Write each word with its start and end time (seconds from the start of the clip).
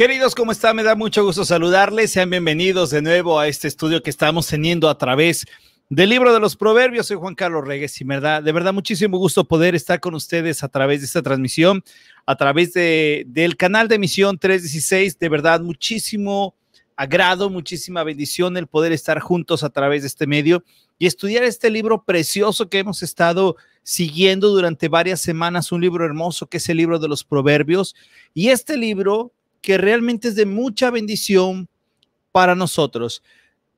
Queridos, 0.00 0.34
¿cómo 0.34 0.50
están? 0.50 0.76
Me 0.76 0.82
da 0.82 0.94
mucho 0.94 1.22
gusto 1.22 1.44
saludarles. 1.44 2.12
Sean 2.12 2.30
bienvenidos 2.30 2.88
de 2.88 3.02
nuevo 3.02 3.38
a 3.38 3.48
este 3.48 3.68
estudio 3.68 4.02
que 4.02 4.08
estamos 4.08 4.46
teniendo 4.46 4.88
a 4.88 4.96
través 4.96 5.44
del 5.90 6.08
libro 6.08 6.32
de 6.32 6.40
los 6.40 6.56
Proverbios. 6.56 7.08
Soy 7.08 7.18
Juan 7.18 7.34
Carlos 7.34 7.68
Regues 7.68 8.00
y 8.00 8.04
verdad, 8.04 8.42
de 8.42 8.50
verdad 8.50 8.72
muchísimo 8.72 9.18
gusto 9.18 9.44
poder 9.44 9.74
estar 9.74 10.00
con 10.00 10.14
ustedes 10.14 10.64
a 10.64 10.68
través 10.68 11.00
de 11.00 11.04
esta 11.04 11.20
transmisión, 11.20 11.84
a 12.24 12.34
través 12.34 12.72
de, 12.72 13.24
del 13.26 13.58
canal 13.58 13.88
de 13.88 13.96
emisión 13.96 14.38
316. 14.38 15.18
De 15.18 15.28
verdad, 15.28 15.60
muchísimo 15.60 16.54
agrado, 16.96 17.50
muchísima 17.50 18.02
bendición 18.02 18.56
el 18.56 18.68
poder 18.68 18.92
estar 18.92 19.20
juntos 19.20 19.62
a 19.62 19.68
través 19.68 20.00
de 20.00 20.08
este 20.08 20.26
medio 20.26 20.64
y 20.98 21.08
estudiar 21.08 21.44
este 21.44 21.68
libro 21.68 22.04
precioso 22.04 22.70
que 22.70 22.78
hemos 22.78 23.02
estado 23.02 23.56
siguiendo 23.82 24.48
durante 24.48 24.88
varias 24.88 25.20
semanas, 25.20 25.72
un 25.72 25.82
libro 25.82 26.06
hermoso 26.06 26.46
que 26.46 26.56
es 26.56 26.66
el 26.70 26.78
libro 26.78 26.98
de 26.98 27.08
los 27.08 27.22
Proverbios. 27.22 27.94
Y 28.32 28.48
este 28.48 28.78
libro 28.78 29.34
que 29.60 29.78
realmente 29.78 30.28
es 30.28 30.36
de 30.36 30.46
mucha 30.46 30.90
bendición 30.90 31.68
para 32.32 32.54
nosotros. 32.54 33.22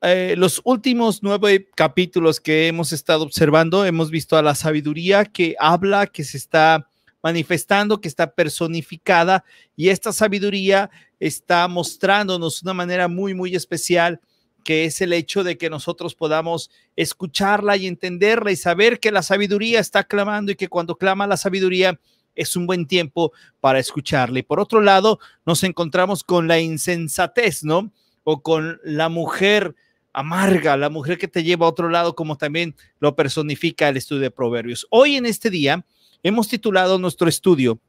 Eh, 0.01 0.35
los 0.37 0.61
últimos 0.65 1.23
nueve 1.23 1.69
capítulos 1.75 2.39
que 2.39 2.67
hemos 2.67 2.91
estado 2.91 3.23
observando, 3.23 3.85
hemos 3.85 4.11
visto 4.11 4.37
a 4.37 4.41
la 4.41 4.55
sabiduría 4.55 5.25
que 5.25 5.55
habla, 5.59 6.07
que 6.07 6.23
se 6.23 6.37
está 6.37 6.87
manifestando, 7.21 8.01
que 8.01 8.09
está 8.09 8.31
personificada 8.31 9.45
y 9.77 9.89
esta 9.89 10.11
sabiduría 10.11 10.91
está 11.21 11.67
mostrándonos 11.69 12.61
una 12.63 12.73
manera 12.73 13.07
muy, 13.07 13.33
muy 13.33 13.55
especial 13.55 14.19
que 14.63 14.85
es 14.85 15.01
el 15.01 15.13
hecho 15.13 15.43
de 15.43 15.57
que 15.57 15.69
nosotros 15.69 16.15
podamos 16.15 16.71
escucharla 16.95 17.77
y 17.77 17.87
entenderla 17.87 18.51
y 18.51 18.55
saber 18.55 18.99
que 18.99 19.11
la 19.11 19.21
sabiduría 19.21 19.79
está 19.79 20.03
clamando 20.03 20.51
y 20.51 20.55
que 20.55 20.69
cuando 20.69 20.97
clama 20.97 21.27
la 21.27 21.37
sabiduría 21.37 21.99
es 22.35 22.55
un 22.55 22.65
buen 22.65 22.87
tiempo 22.87 23.31
para 23.59 23.79
escucharle. 23.79 24.43
por 24.43 24.59
otro 24.59 24.81
lado, 24.81 25.19
nos 25.45 25.63
encontramos 25.63 26.23
con 26.23 26.47
la 26.47 26.59
insensatez, 26.59 27.63
¿no? 27.63 27.91
O 28.23 28.41
con 28.41 28.79
la 28.83 29.09
mujer 29.09 29.75
amarga, 30.13 30.77
la 30.77 30.89
mujer 30.89 31.17
que 31.17 31.27
te 31.27 31.43
lleva 31.43 31.65
a 31.65 31.69
otro 31.69 31.89
lado, 31.89 32.15
como 32.15 32.37
también 32.37 32.75
lo 32.99 33.15
personifica 33.15 33.89
el 33.89 33.97
estudio 33.97 34.21
de 34.21 34.31
Proverbios. 34.31 34.87
Hoy 34.89 35.15
en 35.15 35.25
este 35.25 35.49
día 35.49 35.85
hemos 36.21 36.47
titulado 36.47 36.99
nuestro 36.99 37.27
estudio 37.27 37.79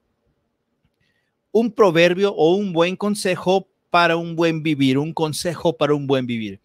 Un 1.53 1.71
proverbio 1.71 2.35
o 2.35 2.55
un 2.55 2.73
buen 2.73 2.97
consejo 2.97 3.69
para 3.91 4.17
un 4.17 4.35
buen 4.35 4.63
vivir, 4.63 4.99
un 4.99 5.13
consejo 5.13 5.77
para 5.77 5.95
un 5.95 6.07
buen 6.07 6.27
vivir. 6.27 6.61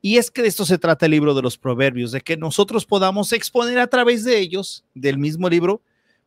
Y 0.00 0.16
es 0.16 0.32
que 0.32 0.42
de 0.42 0.48
esto 0.48 0.64
se 0.64 0.78
trata 0.78 1.06
el 1.06 1.12
libro 1.12 1.32
de 1.32 1.42
los 1.42 1.56
proverbios, 1.56 2.10
de 2.10 2.22
que 2.22 2.36
nosotros 2.36 2.84
podamos 2.84 3.32
exponer 3.32 3.78
a 3.78 3.86
través 3.86 4.24
de 4.24 4.38
ellos, 4.38 4.84
del 4.94 5.16
mismo 5.16 5.48
libro, 5.48 5.80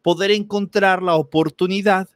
poder 0.05 0.29
encontrar 0.29 1.01
la 1.01 1.15
oportunidad 1.15 2.07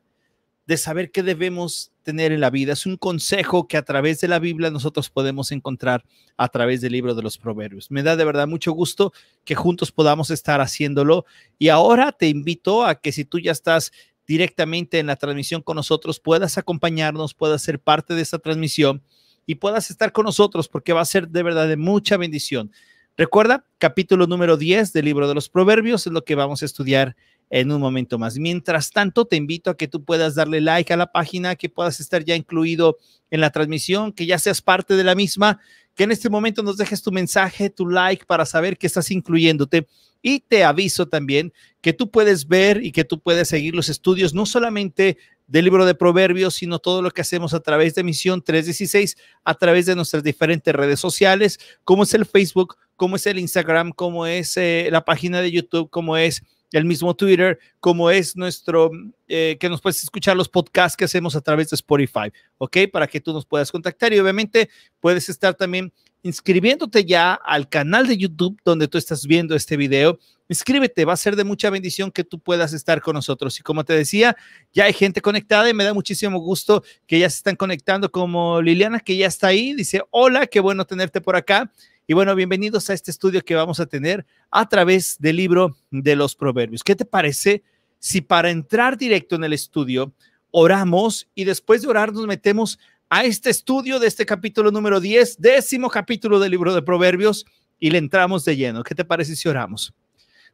de 0.68 0.78
saber 0.78 1.10
qué 1.10 1.24
debemos 1.24 1.92
tener 2.04 2.32
en 2.32 2.40
la 2.40 2.52
vida. 2.52 2.74
Es 2.74 2.86
un 2.86 2.98
consejo 2.98 3.68
que 3.68 3.78
a 3.78 3.82
través 3.82 4.22
de 4.22 4.28
la 4.28 4.38
Biblia 4.38 4.70
nosotros 4.70 5.10
podemos 5.10 5.52
encontrar 5.52 6.06
a 6.38 6.50
través 6.50 6.82
del 6.82 6.92
libro 6.92 7.16
de 7.16 7.24
los 7.24 7.40
proverbios. 7.40 7.90
Me 7.90 8.04
da 8.04 8.16
de 8.16 8.26
verdad 8.26 8.48
mucho 8.48 8.74
gusto 8.74 9.12
que 9.44 9.56
juntos 9.56 9.92
podamos 9.92 10.30
estar 10.30 10.62
haciéndolo. 10.62 11.26
Y 11.58 11.70
ahora 11.70 12.12
te 12.12 12.28
invito 12.28 12.86
a 12.86 12.94
que 12.94 13.12
si 13.12 13.26
tú 13.26 13.40
ya 13.40 13.52
estás 13.52 13.92
directamente 14.28 15.00
en 15.00 15.08
la 15.08 15.16
transmisión 15.16 15.64
con 15.64 15.76
nosotros, 15.76 16.20
puedas 16.20 16.60
acompañarnos, 16.60 17.34
puedas 17.34 17.64
ser 17.64 17.80
parte 17.80 18.14
de 18.14 18.22
esta 18.22 18.38
transmisión 18.38 19.02
y 19.48 19.56
puedas 19.56 19.90
estar 19.90 20.12
con 20.12 20.26
nosotros 20.26 20.68
porque 20.68 20.94
va 20.94 21.02
a 21.02 21.06
ser 21.06 21.28
de 21.28 21.42
verdad 21.42 21.68
de 21.68 21.76
mucha 21.76 22.18
bendición. 22.18 22.72
Recuerda, 23.18 23.66
capítulo 23.80 24.28
número 24.28 24.58
10 24.58 24.94
del 24.94 25.06
libro 25.06 25.28
de 25.28 25.34
los 25.34 25.50
proverbios 25.50 26.06
es 26.06 26.14
lo 26.14 26.24
que 26.24 26.36
vamos 26.36 26.62
a 26.62 26.66
estudiar 26.66 27.16
en 27.50 27.72
un 27.72 27.82
momento 27.82 28.20
más. 28.20 28.38
Mientras 28.38 28.92
tanto, 28.92 29.26
te 29.26 29.36
invito 29.36 29.70
a 29.70 29.78
que 29.78 29.88
tú 29.88 30.04
puedas 30.04 30.36
darle 30.36 30.62
like 30.62 30.94
a 30.94 30.98
la 30.98 31.12
página, 31.12 31.56
que 31.56 31.70
puedas 31.70 32.00
estar 32.00 32.24
ya 32.24 32.36
incluido 32.36 32.98
en 33.32 33.42
la 33.42 33.50
transmisión, 33.50 34.12
que 34.12 34.26
ya 34.26 34.40
seas 34.40 34.62
parte 34.62 34.96
de 34.96 35.04
la 35.04 35.16
misma, 35.16 35.60
que 35.96 36.04
en 36.04 36.12
este 36.12 36.30
momento 36.30 36.64
nos 36.64 36.78
dejes 36.78 37.02
tu 37.02 37.12
mensaje, 37.12 37.70
tu 37.70 37.88
like 37.88 38.26
para 38.26 38.46
saber 38.46 38.78
que 38.78 38.88
estás 38.88 39.12
incluyéndote. 39.12 39.88
Y 40.22 40.42
te 40.42 40.64
aviso 40.64 41.08
también 41.08 41.54
que 41.82 41.94
tú 41.94 42.12
puedes 42.12 42.48
ver 42.48 42.84
y 42.84 42.92
que 42.92 43.06
tú 43.06 43.20
puedes 43.20 43.48
seguir 43.48 43.74
los 43.74 43.90
estudios, 43.90 44.34
no 44.34 44.46
solamente 44.46 45.18
del 45.48 45.66
libro 45.66 45.86
de 45.86 45.96
Proverbios, 45.96 46.56
sino 46.56 46.78
todo 46.80 47.02
lo 47.02 47.10
que 47.12 47.22
hacemos 47.22 47.54
a 47.54 47.60
través 47.60 47.96
de 47.96 48.04
Misión 48.04 48.44
316, 48.44 49.18
a 49.44 49.56
través 49.56 49.88
de 49.88 49.96
nuestras 49.96 50.24
diferentes 50.24 50.74
redes 50.76 51.00
sociales, 51.00 51.60
como 51.84 52.04
es 52.04 52.14
el 52.14 52.26
Facebook, 52.26 52.78
como 52.96 53.16
es 53.16 53.26
el 53.26 53.40
Instagram, 53.40 53.92
como 53.92 54.28
es 54.28 54.58
eh, 54.58 54.90
la 54.92 55.04
página 55.06 55.42
de 55.42 55.52
YouTube, 55.52 55.90
como 55.90 56.18
es 56.18 56.44
el 56.72 56.86
mismo 56.86 57.16
Twitter, 57.16 57.60
como 57.80 58.12
es 58.12 58.36
nuestro, 58.36 58.92
eh, 59.28 59.58
que 59.60 59.70
nos 59.70 59.82
puedes 59.82 60.04
escuchar 60.04 60.38
los 60.38 60.50
podcasts 60.50 60.96
que 60.96 61.06
hacemos 61.06 61.36
a 61.36 61.42
través 61.42 61.70
de 61.70 61.76
Spotify, 61.76 62.32
¿ok? 62.58 62.78
Para 62.92 63.08
que 63.08 63.20
tú 63.20 63.34
nos 63.34 63.46
puedas 63.46 63.72
contactar 63.72 64.14
y 64.14 64.20
obviamente 64.20 64.70
puedes 65.00 65.30
estar 65.30 65.56
también 65.56 65.92
inscribiéndote 66.22 67.06
ya 67.06 67.34
al 67.34 67.70
canal 67.70 68.08
de 68.08 68.18
YouTube 68.18 68.60
donde 68.66 68.88
tú 68.88 68.98
estás 68.98 69.26
viendo 69.26 69.56
este 69.56 69.78
video. 69.78 70.20
Inscríbete, 70.50 71.06
va 71.06 71.14
a 71.14 71.18
ser 71.18 71.36
de 71.36 71.44
mucha 71.44 71.70
bendición 71.70 72.12
que 72.12 72.24
tú 72.24 72.40
puedas 72.40 72.74
estar 72.74 73.02
con 73.02 73.14
nosotros. 73.14 73.60
Y 73.60 73.64
como 73.64 73.84
te 73.86 73.94
decía, 73.94 74.36
ya 74.74 74.86
hay 74.86 74.94
gente 74.94 75.22
conectada 75.22 75.70
y 75.70 75.74
me 75.74 75.84
da 75.84 75.94
muchísimo 75.94 76.40
gusto 76.40 76.84
que 77.08 77.20
ya 77.20 77.30
se 77.30 77.38
están 77.38 77.56
conectando, 77.56 78.12
como 78.12 78.62
Liliana, 78.62 79.00
que 79.00 79.16
ya 79.16 79.28
está 79.28 79.48
ahí. 79.48 79.74
Dice, 79.74 80.02
hola, 80.10 80.48
qué 80.48 80.60
bueno 80.60 80.86
tenerte 80.86 81.22
por 81.22 81.36
acá. 81.36 81.72
Y 82.10 82.16
bueno, 82.16 82.34
bienvenidos 82.34 82.90
a 82.90 82.96
este 82.96 83.12
estudio 83.12 83.46
que 83.46 83.54
vamos 83.54 83.80
a 83.80 83.86
tener 83.86 84.26
a 84.50 84.68
través 84.68 85.20
del 85.20 85.36
libro 85.36 85.78
de 85.92 86.16
los 86.16 86.36
proverbios. 86.36 86.84
¿Qué 86.84 86.96
te 86.96 87.06
parece 87.06 87.62
si 88.00 88.20
para 88.20 88.50
entrar 88.50 88.98
directo 88.98 89.36
en 89.36 89.44
el 89.44 89.54
estudio 89.54 90.12
oramos 90.50 91.30
y 91.36 91.44
después 91.44 91.84
de 91.84 91.88
orar 91.88 92.12
nos 92.12 92.26
metemos 92.26 92.80
a 93.12 93.26
este 93.26 93.52
estudio 93.52 94.00
de 94.00 94.08
este 94.08 94.26
capítulo 94.26 94.72
número 94.72 95.00
10, 95.00 95.40
décimo 95.40 95.88
capítulo 95.88 96.40
del 96.40 96.50
libro 96.50 96.74
de 96.74 96.82
proverbios 96.82 97.46
y 97.80 97.92
le 97.92 98.00
entramos 98.00 98.44
de 98.44 98.56
lleno? 98.56 98.82
¿Qué 98.82 98.96
te 98.96 99.06
parece 99.06 99.36
si 99.36 99.48
oramos? 99.48 99.94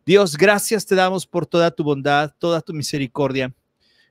Dios, 0.05 0.35
gracias 0.35 0.85
te 0.85 0.95
damos 0.95 1.25
por 1.25 1.45
toda 1.45 1.71
tu 1.71 1.85
bondad, 1.85 2.33
toda 2.37 2.59
tu 2.59 2.73
misericordia. 2.73 3.53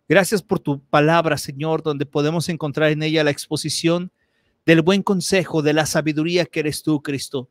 Gracias 0.08 0.42
por 0.42 0.60
tu 0.60 0.80
palabra, 0.80 1.36
Señor, 1.36 1.82
donde 1.82 2.06
podemos 2.06 2.48
encontrar 2.48 2.90
en 2.90 3.02
ella 3.02 3.22
la 3.22 3.32
exposición 3.32 4.10
del 4.66 4.82
buen 4.82 5.02
consejo, 5.02 5.62
de 5.62 5.72
la 5.72 5.86
sabiduría 5.86 6.46
que 6.46 6.60
eres 6.60 6.82
tú, 6.82 7.02
Cristo. 7.02 7.48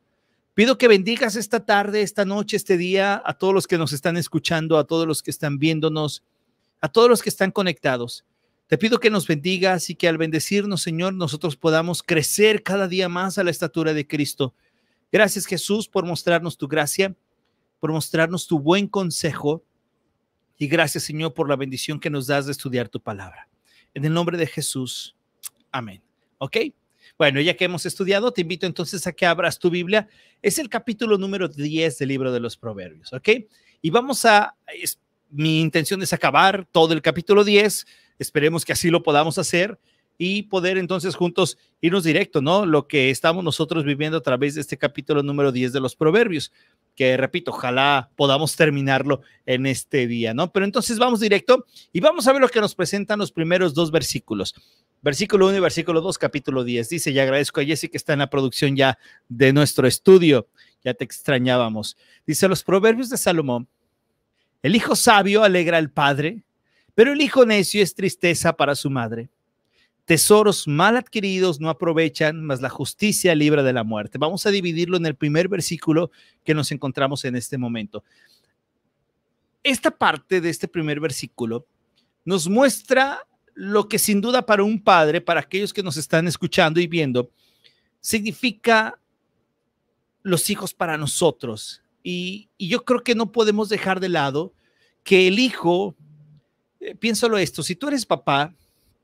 Pido 0.53 0.77
que 0.77 0.87
bendigas 0.87 1.35
esta 1.35 1.65
tarde, 1.65 2.01
esta 2.01 2.25
noche, 2.25 2.57
este 2.57 2.77
día 2.77 3.21
a 3.25 3.33
todos 3.33 3.53
los 3.53 3.67
que 3.67 3.77
nos 3.77 3.91
están 3.91 4.17
escuchando, 4.17 4.77
a 4.77 4.85
todos 4.85 5.07
los 5.07 5.23
que 5.23 5.31
están 5.31 5.57
viéndonos, 5.57 6.23
a 6.79 6.89
todos 6.89 7.09
los 7.09 7.23
que 7.23 7.29
están 7.29 7.51
conectados. 7.51 8.25
Te 8.67 8.77
pido 8.77 8.99
que 8.99 9.09
nos 9.09 9.27
bendigas 9.27 9.89
y 9.89 9.95
que 9.95 10.07
al 10.07 10.17
bendecirnos, 10.17 10.81
Señor, 10.81 11.13
nosotros 11.13 11.55
podamos 11.55 12.03
crecer 12.03 12.63
cada 12.63 12.87
día 12.87 13.09
más 13.09 13.37
a 13.37 13.43
la 13.43 13.51
estatura 13.51 13.93
de 13.93 14.07
Cristo. 14.07 14.53
Gracias, 15.11 15.45
Jesús, 15.45 15.87
por 15.87 16.05
mostrarnos 16.05 16.57
tu 16.57 16.67
gracia, 16.67 17.15
por 17.79 17.91
mostrarnos 17.91 18.47
tu 18.47 18.59
buen 18.59 18.87
consejo. 18.87 19.63
Y 20.57 20.67
gracias, 20.67 21.03
Señor, 21.03 21.33
por 21.33 21.49
la 21.49 21.55
bendición 21.55 21.99
que 21.99 22.09
nos 22.09 22.27
das 22.27 22.45
de 22.45 22.51
estudiar 22.51 22.89
tu 22.89 22.99
palabra. 22.99 23.47
En 23.93 24.05
el 24.05 24.13
nombre 24.13 24.37
de 24.37 24.47
Jesús. 24.47 25.15
Amén. 25.71 26.01
¿Ok? 26.37 26.57
Bueno, 27.17 27.39
ya 27.41 27.55
que 27.55 27.65
hemos 27.65 27.85
estudiado, 27.85 28.31
te 28.31 28.41
invito 28.41 28.65
entonces 28.65 29.05
a 29.05 29.13
que 29.13 29.25
abras 29.25 29.59
tu 29.59 29.69
Biblia. 29.69 30.07
Es 30.41 30.57
el 30.57 30.67
capítulo 30.67 31.17
número 31.17 31.47
10 31.47 31.99
del 31.99 32.09
libro 32.09 32.31
de 32.31 32.39
los 32.39 32.57
Proverbios, 32.57 33.13
¿ok? 33.13 33.29
Y 33.81 33.89
vamos 33.91 34.25
a, 34.25 34.55
mi 35.29 35.61
intención 35.61 36.01
es 36.01 36.11
acabar 36.11 36.67
todo 36.71 36.93
el 36.93 37.01
capítulo 37.01 37.43
10, 37.43 37.85
esperemos 38.17 38.65
que 38.65 38.73
así 38.73 38.89
lo 38.89 39.03
podamos 39.03 39.37
hacer 39.37 39.79
y 40.17 40.43
poder 40.43 40.77
entonces 40.77 41.15
juntos 41.15 41.57
irnos 41.81 42.03
directo, 42.03 42.41
¿no? 42.41 42.65
Lo 42.65 42.87
que 42.87 43.09
estamos 43.09 43.43
nosotros 43.43 43.83
viviendo 43.83 44.17
a 44.17 44.21
través 44.21 44.55
de 44.55 44.61
este 44.61 44.77
capítulo 44.77 45.21
número 45.21 45.51
10 45.51 45.73
de 45.73 45.79
los 45.79 45.95
Proverbios, 45.95 46.51
que 46.95 47.17
repito, 47.17 47.51
ojalá 47.51 48.11
podamos 48.15 48.55
terminarlo 48.55 49.21
en 49.45 49.65
este 49.65 50.07
día, 50.07 50.33
¿no? 50.33 50.51
Pero 50.51 50.65
entonces 50.65 50.97
vamos 50.97 51.19
directo 51.19 51.65
y 51.91 51.99
vamos 51.99 52.27
a 52.27 52.33
ver 52.33 52.41
lo 52.41 52.49
que 52.49 52.61
nos 52.61 52.75
presentan 52.75 53.19
los 53.19 53.31
primeros 53.31 53.73
dos 53.73 53.91
versículos 53.91 54.55
versículo 55.03 55.47
1 55.47 55.57
y 55.57 55.59
versículo 55.59 56.01
2, 56.01 56.17
capítulo 56.17 56.63
10. 56.63 56.89
Dice, 56.89 57.11
y 57.11 57.19
agradezco 57.19 57.59
a 57.61 57.65
Jesse 57.65 57.89
que 57.91 57.97
está 57.97 58.13
en 58.13 58.19
la 58.19 58.29
producción 58.29 58.75
ya 58.75 58.97
de 59.27 59.53
nuestro 59.53 59.85
estudio. 59.85 60.47
Ya 60.83 60.93
te 60.93 61.03
extrañábamos. 61.03 61.97
Dice 62.25 62.47
los 62.47 62.63
proverbios 62.63 63.09
de 63.09 63.17
Salomón, 63.17 63.67
el 64.63 64.75
hijo 64.75 64.95
sabio 64.95 65.43
alegra 65.43 65.77
al 65.77 65.91
padre, 65.91 66.43
pero 66.95 67.11
el 67.11 67.21
hijo 67.21 67.45
necio 67.45 67.83
es 67.83 67.93
tristeza 67.93 68.53
para 68.53 68.75
su 68.75 68.89
madre. 68.89 69.29
Tesoros 70.05 70.67
mal 70.67 70.97
adquiridos 70.97 71.59
no 71.59 71.69
aprovechan, 71.69 72.43
mas 72.43 72.61
la 72.61 72.69
justicia 72.69 73.35
libra 73.35 73.63
de 73.63 73.73
la 73.73 73.83
muerte. 73.83 74.17
Vamos 74.17 74.45
a 74.45 74.51
dividirlo 74.51 74.97
en 74.97 75.05
el 75.05 75.15
primer 75.15 75.47
versículo 75.47 76.11
que 76.43 76.53
nos 76.53 76.71
encontramos 76.71 77.23
en 77.25 77.35
este 77.35 77.57
momento. 77.57 78.03
Esta 79.63 79.91
parte 79.91 80.41
de 80.41 80.49
este 80.49 80.67
primer 80.67 80.99
versículo 80.99 81.65
nos 82.25 82.49
muestra 82.49 83.25
lo 83.53 83.87
que 83.87 83.99
sin 83.99 84.21
duda 84.21 84.45
para 84.45 84.63
un 84.63 84.81
padre, 84.81 85.21
para 85.21 85.41
aquellos 85.41 85.73
que 85.73 85.83
nos 85.83 85.97
están 85.97 86.27
escuchando 86.27 86.79
y 86.79 86.87
viendo, 86.87 87.29
significa 87.99 88.99
los 90.21 90.49
hijos 90.49 90.73
para 90.73 90.97
nosotros. 90.97 91.81
Y, 92.03 92.49
yo 92.57 92.83
creo 92.83 93.03
que 93.03 93.15
no 93.15 93.31
podemos 93.31 93.69
dejar 93.69 93.99
de 93.99 94.09
lado 94.09 94.53
que 95.03 95.27
el 95.27 95.39
hijo, 95.39 95.95
eh, 96.79 96.95
piénsalo 96.95 97.37
esto, 97.37 97.63
si 97.63 97.75
tú 97.75 97.87
eres 97.87 98.05
papá, 98.05 98.53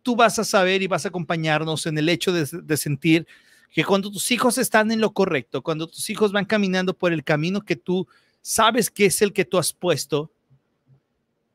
tú 0.01 0.15
vas 0.15 0.39
a 0.39 0.43
saber 0.43 0.81
y 0.81 0.87
vas 0.87 1.05
a 1.05 1.09
acompañarnos 1.09 1.85
en 1.85 1.97
el 1.97 2.09
hecho 2.09 2.31
de, 2.31 2.47
de 2.51 2.77
sentir 2.77 3.27
que 3.71 3.83
cuando 3.83 4.11
tus 4.11 4.31
hijos 4.31 4.57
están 4.57 4.91
en 4.91 5.01
lo 5.01 5.13
correcto, 5.13 5.61
cuando 5.61 5.87
tus 5.87 6.09
hijos 6.09 6.31
van 6.31 6.45
caminando 6.45 6.97
por 6.97 7.13
el 7.13 7.23
camino 7.23 7.61
que 7.61 7.75
tú 7.75 8.07
sabes 8.41 8.89
que 8.89 9.05
es 9.05 9.21
el 9.21 9.33
que 9.33 9.45
tú 9.45 9.57
has 9.57 9.73
puesto, 9.73 10.31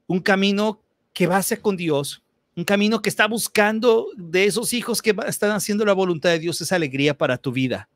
un 0.07 0.21
camino 0.21 0.81
que 1.13 1.27
va 1.27 1.39
hacia 1.39 1.61
con 1.61 1.77
Dios, 1.77 2.24
un 2.57 2.65
camino 2.65 3.03
que 3.03 3.09
está 3.09 3.27
buscando 3.27 4.09
de 4.17 4.45
esos 4.45 4.73
hijos 4.73 5.03
que 5.03 5.15
están 5.27 5.51
haciendo 5.51 5.85
la 5.85 5.93
voluntad 5.93 6.31
de 6.31 6.39
Dios, 6.39 6.61
esa 6.61 6.77
alegría 6.77 7.17
para 7.17 7.37
tu 7.37 7.53
vida. 7.53 7.89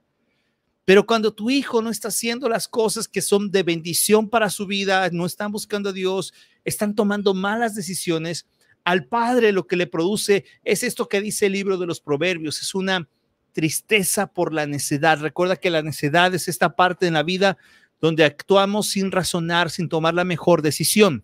Pero 0.84 1.06
cuando 1.06 1.32
tu 1.32 1.50
hijo 1.50 1.82
no 1.82 1.90
está 1.90 2.08
haciendo 2.08 2.48
las 2.48 2.66
cosas 2.66 3.06
que 3.06 3.20
son 3.20 3.50
de 3.50 3.62
bendición 3.62 4.28
para 4.28 4.48
su 4.48 4.66
vida, 4.66 5.08
no 5.12 5.26
están 5.26 5.52
buscando 5.52 5.90
a 5.90 5.92
Dios, 5.92 6.32
están 6.64 6.94
tomando 6.94 7.34
malas 7.34 7.74
decisiones, 7.74 8.46
al 8.84 9.04
padre 9.04 9.52
lo 9.52 9.66
que 9.66 9.76
le 9.76 9.86
produce 9.86 10.46
es 10.64 10.82
esto 10.82 11.08
que 11.08 11.20
dice 11.20 11.46
el 11.46 11.52
libro 11.52 11.76
de 11.76 11.86
los 11.86 12.00
proverbios, 12.00 12.62
es 12.62 12.74
una 12.74 13.06
tristeza 13.52 14.28
por 14.28 14.54
la 14.54 14.66
necedad. 14.66 15.20
Recuerda 15.20 15.56
que 15.56 15.68
la 15.68 15.82
necedad 15.82 16.34
es 16.34 16.48
esta 16.48 16.74
parte 16.74 17.06
en 17.06 17.14
la 17.14 17.22
vida 17.22 17.58
donde 18.00 18.24
actuamos 18.24 18.88
sin 18.88 19.12
razonar, 19.12 19.70
sin 19.70 19.90
tomar 19.90 20.14
la 20.14 20.24
mejor 20.24 20.62
decisión. 20.62 21.22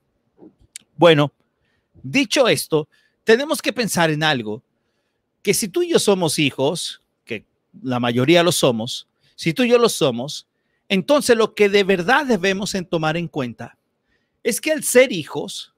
Bueno, 0.96 1.32
dicho 2.02 2.48
esto, 2.48 2.88
tenemos 3.24 3.60
que 3.60 3.72
pensar 3.72 4.10
en 4.10 4.22
algo, 4.22 4.62
que 5.42 5.54
si 5.54 5.68
tú 5.68 5.82
y 5.82 5.90
yo 5.90 5.98
somos 5.98 6.38
hijos, 6.38 7.02
que 7.24 7.44
la 7.82 8.00
mayoría 8.00 8.42
lo 8.42 8.52
somos, 8.52 9.08
si 9.34 9.52
tú 9.52 9.62
y 9.64 9.70
yo 9.70 9.78
lo 9.78 9.88
somos, 9.88 10.46
entonces 10.88 11.36
lo 11.36 11.54
que 11.54 11.68
de 11.68 11.84
verdad 11.84 12.26
debemos 12.26 12.74
en 12.74 12.86
tomar 12.86 13.16
en 13.16 13.28
cuenta 13.28 13.78
es 14.42 14.60
que 14.60 14.72
al 14.72 14.84
ser 14.84 15.12
hijos 15.12 15.74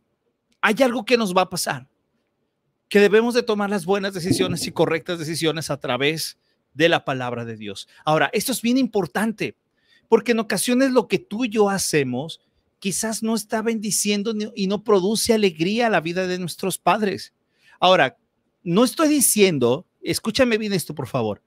hay 0.61 0.75
algo 0.83 1.05
que 1.05 1.17
nos 1.17 1.35
va 1.35 1.43
a 1.43 1.51
pasar, 1.51 1.89
que 2.89 3.01
debemos 3.01 3.35
de 3.35 3.43
tomar 3.43 3.71
las 3.71 3.85
buenas 3.85 4.13
decisiones 4.13 4.67
y 4.67 4.73
correctas 4.73 5.19
decisiones 5.19 5.71
a 5.71 5.79
través 5.79 6.39
de 6.75 6.89
la 6.89 7.05
palabra 7.05 7.45
de 7.45 7.57
Dios. 7.57 7.89
Ahora, 8.05 8.29
esto 8.33 8.53
es 8.53 8.61
bien 8.61 8.77
importante, 8.77 9.57
porque 10.09 10.33
en 10.33 10.41
ocasiones 10.41 10.91
lo 10.91 11.09
que 11.09 11.19
tú 11.19 11.45
y 11.45 11.49
yo 11.49 11.71
hacemos 11.71 12.41
quizás 12.79 13.23
no 13.23 13.35
está 13.35 13.63
bendiciendo 13.63 14.35
y 14.55 14.67
no 14.67 14.85
produce 14.85 15.33
alegría 15.33 15.87
a 15.87 15.91
la 15.91 16.01
vida 16.01 16.27
de 16.27 16.39
nuestros 16.39 16.79
padres. 16.79 17.33
Ahora, 17.81 18.17
no 18.62 18.84
estoy 18.84 19.08
diciendo, 19.08 19.87
escúchame 20.02 20.58
bien 20.58 20.73
esto, 20.73 20.94
por 20.94 21.06
favor, 21.06 21.43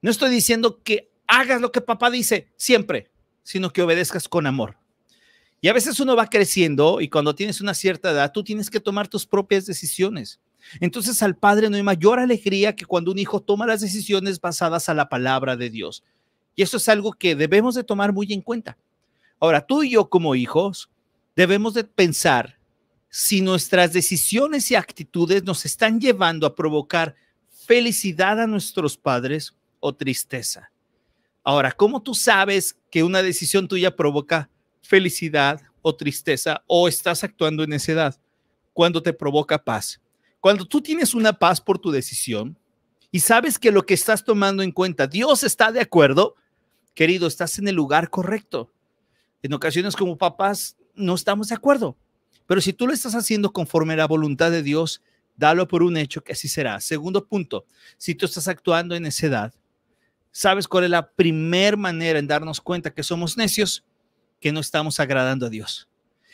no 0.00 0.10
estoy 0.10 0.30
diciendo 0.30 0.82
que 0.82 1.10
hagas 1.26 1.60
lo 1.60 1.72
que 1.72 1.80
papá 1.80 2.10
dice 2.10 2.52
siempre, 2.56 3.10
sino 3.42 3.72
que 3.72 3.82
obedezcas 3.82 4.28
con 4.28 4.46
amor. 4.46 4.76
Y 5.60 5.68
a 5.68 5.72
veces 5.72 6.00
uno 6.00 6.16
va 6.16 6.26
creciendo 6.26 7.00
y 7.00 7.08
cuando 7.08 7.34
tienes 7.34 7.60
una 7.60 7.72
cierta 7.72 8.10
edad, 8.10 8.32
tú 8.32 8.42
tienes 8.42 8.68
que 8.68 8.80
tomar 8.80 9.06
tus 9.06 9.26
propias 9.26 9.64
decisiones. 9.64 10.40
Entonces 10.80 11.22
al 11.22 11.36
padre 11.36 11.70
no 11.70 11.76
hay 11.76 11.82
mayor 11.82 12.18
alegría 12.18 12.74
que 12.74 12.84
cuando 12.84 13.12
un 13.12 13.18
hijo 13.18 13.40
toma 13.40 13.66
las 13.66 13.80
decisiones 13.80 14.40
basadas 14.40 14.88
a 14.88 14.94
la 14.94 15.08
palabra 15.08 15.56
de 15.56 15.70
Dios. 15.70 16.02
Y 16.56 16.62
eso 16.62 16.76
es 16.76 16.88
algo 16.88 17.12
que 17.12 17.36
debemos 17.36 17.74
de 17.74 17.84
tomar 17.84 18.12
muy 18.12 18.32
en 18.32 18.42
cuenta. 18.42 18.76
Ahora, 19.40 19.64
tú 19.64 19.82
y 19.82 19.90
yo 19.90 20.08
como 20.08 20.34
hijos 20.34 20.90
debemos 21.34 21.74
de 21.74 21.84
pensar 21.84 22.58
si 23.14 23.42
nuestras 23.42 23.92
decisiones 23.92 24.70
y 24.70 24.74
actitudes 24.74 25.44
nos 25.44 25.66
están 25.66 26.00
llevando 26.00 26.46
a 26.46 26.54
provocar 26.54 27.14
felicidad 27.50 28.40
a 28.40 28.46
nuestros 28.46 28.96
padres 28.96 29.54
o 29.80 29.94
tristeza. 29.94 30.72
Ahora, 31.44 31.72
¿cómo 31.72 32.02
tú 32.02 32.14
sabes 32.14 32.78
que 32.90 33.02
una 33.02 33.22
decisión 33.22 33.68
tuya 33.68 33.94
provoca 33.94 34.48
felicidad 34.80 35.60
o 35.82 35.94
tristeza 35.94 36.64
o 36.66 36.88
estás 36.88 37.22
actuando 37.22 37.62
en 37.62 37.74
esa 37.74 37.92
edad? 37.92 38.20
Cuando 38.72 39.02
te 39.02 39.12
provoca 39.12 39.62
paz. 39.62 40.00
Cuando 40.40 40.64
tú 40.64 40.80
tienes 40.80 41.14
una 41.14 41.34
paz 41.34 41.60
por 41.60 41.78
tu 41.78 41.90
decisión 41.90 42.58
y 43.10 43.20
sabes 43.20 43.58
que 43.58 43.72
lo 43.72 43.84
que 43.84 43.92
estás 43.92 44.24
tomando 44.24 44.62
en 44.62 44.72
cuenta, 44.72 45.06
Dios 45.06 45.42
está 45.42 45.70
de 45.70 45.82
acuerdo, 45.82 46.34
querido, 46.94 47.26
estás 47.26 47.58
en 47.58 47.68
el 47.68 47.74
lugar 47.74 48.08
correcto. 48.08 48.72
En 49.42 49.52
ocasiones 49.52 49.96
como 49.96 50.16
papás 50.16 50.78
no 50.94 51.14
estamos 51.14 51.48
de 51.48 51.56
acuerdo, 51.56 51.98
pero 52.52 52.60
si 52.60 52.74
tú 52.74 52.86
lo 52.86 52.92
estás 52.92 53.14
haciendo 53.14 53.50
conforme 53.50 53.94
a 53.94 53.96
la 53.96 54.06
voluntad 54.06 54.50
de 54.50 54.62
Dios, 54.62 55.00
dalo 55.36 55.66
por 55.66 55.82
un 55.82 55.96
hecho 55.96 56.22
que 56.22 56.32
así 56.32 56.48
será. 56.48 56.78
Segundo 56.80 57.26
punto, 57.26 57.64
si 57.96 58.14
tú 58.14 58.26
estás 58.26 58.46
actuando 58.46 58.94
en 58.94 59.06
esa 59.06 59.26
edad, 59.26 59.54
¿Sabes 60.32 60.66
cuál 60.66 60.84
es 60.84 60.90
la 60.90 61.10
primer 61.10 61.76
manera 61.76 62.18
en 62.18 62.26
darnos 62.26 62.60
cuenta 62.60 62.92
que 62.92 63.02
somos 63.02 63.36
necios? 63.36 63.84
Que 64.40 64.50
no 64.50 64.60
estamos 64.60 64.98
agradando 64.98 65.46
a 65.46 65.50
Dios. 65.50 65.88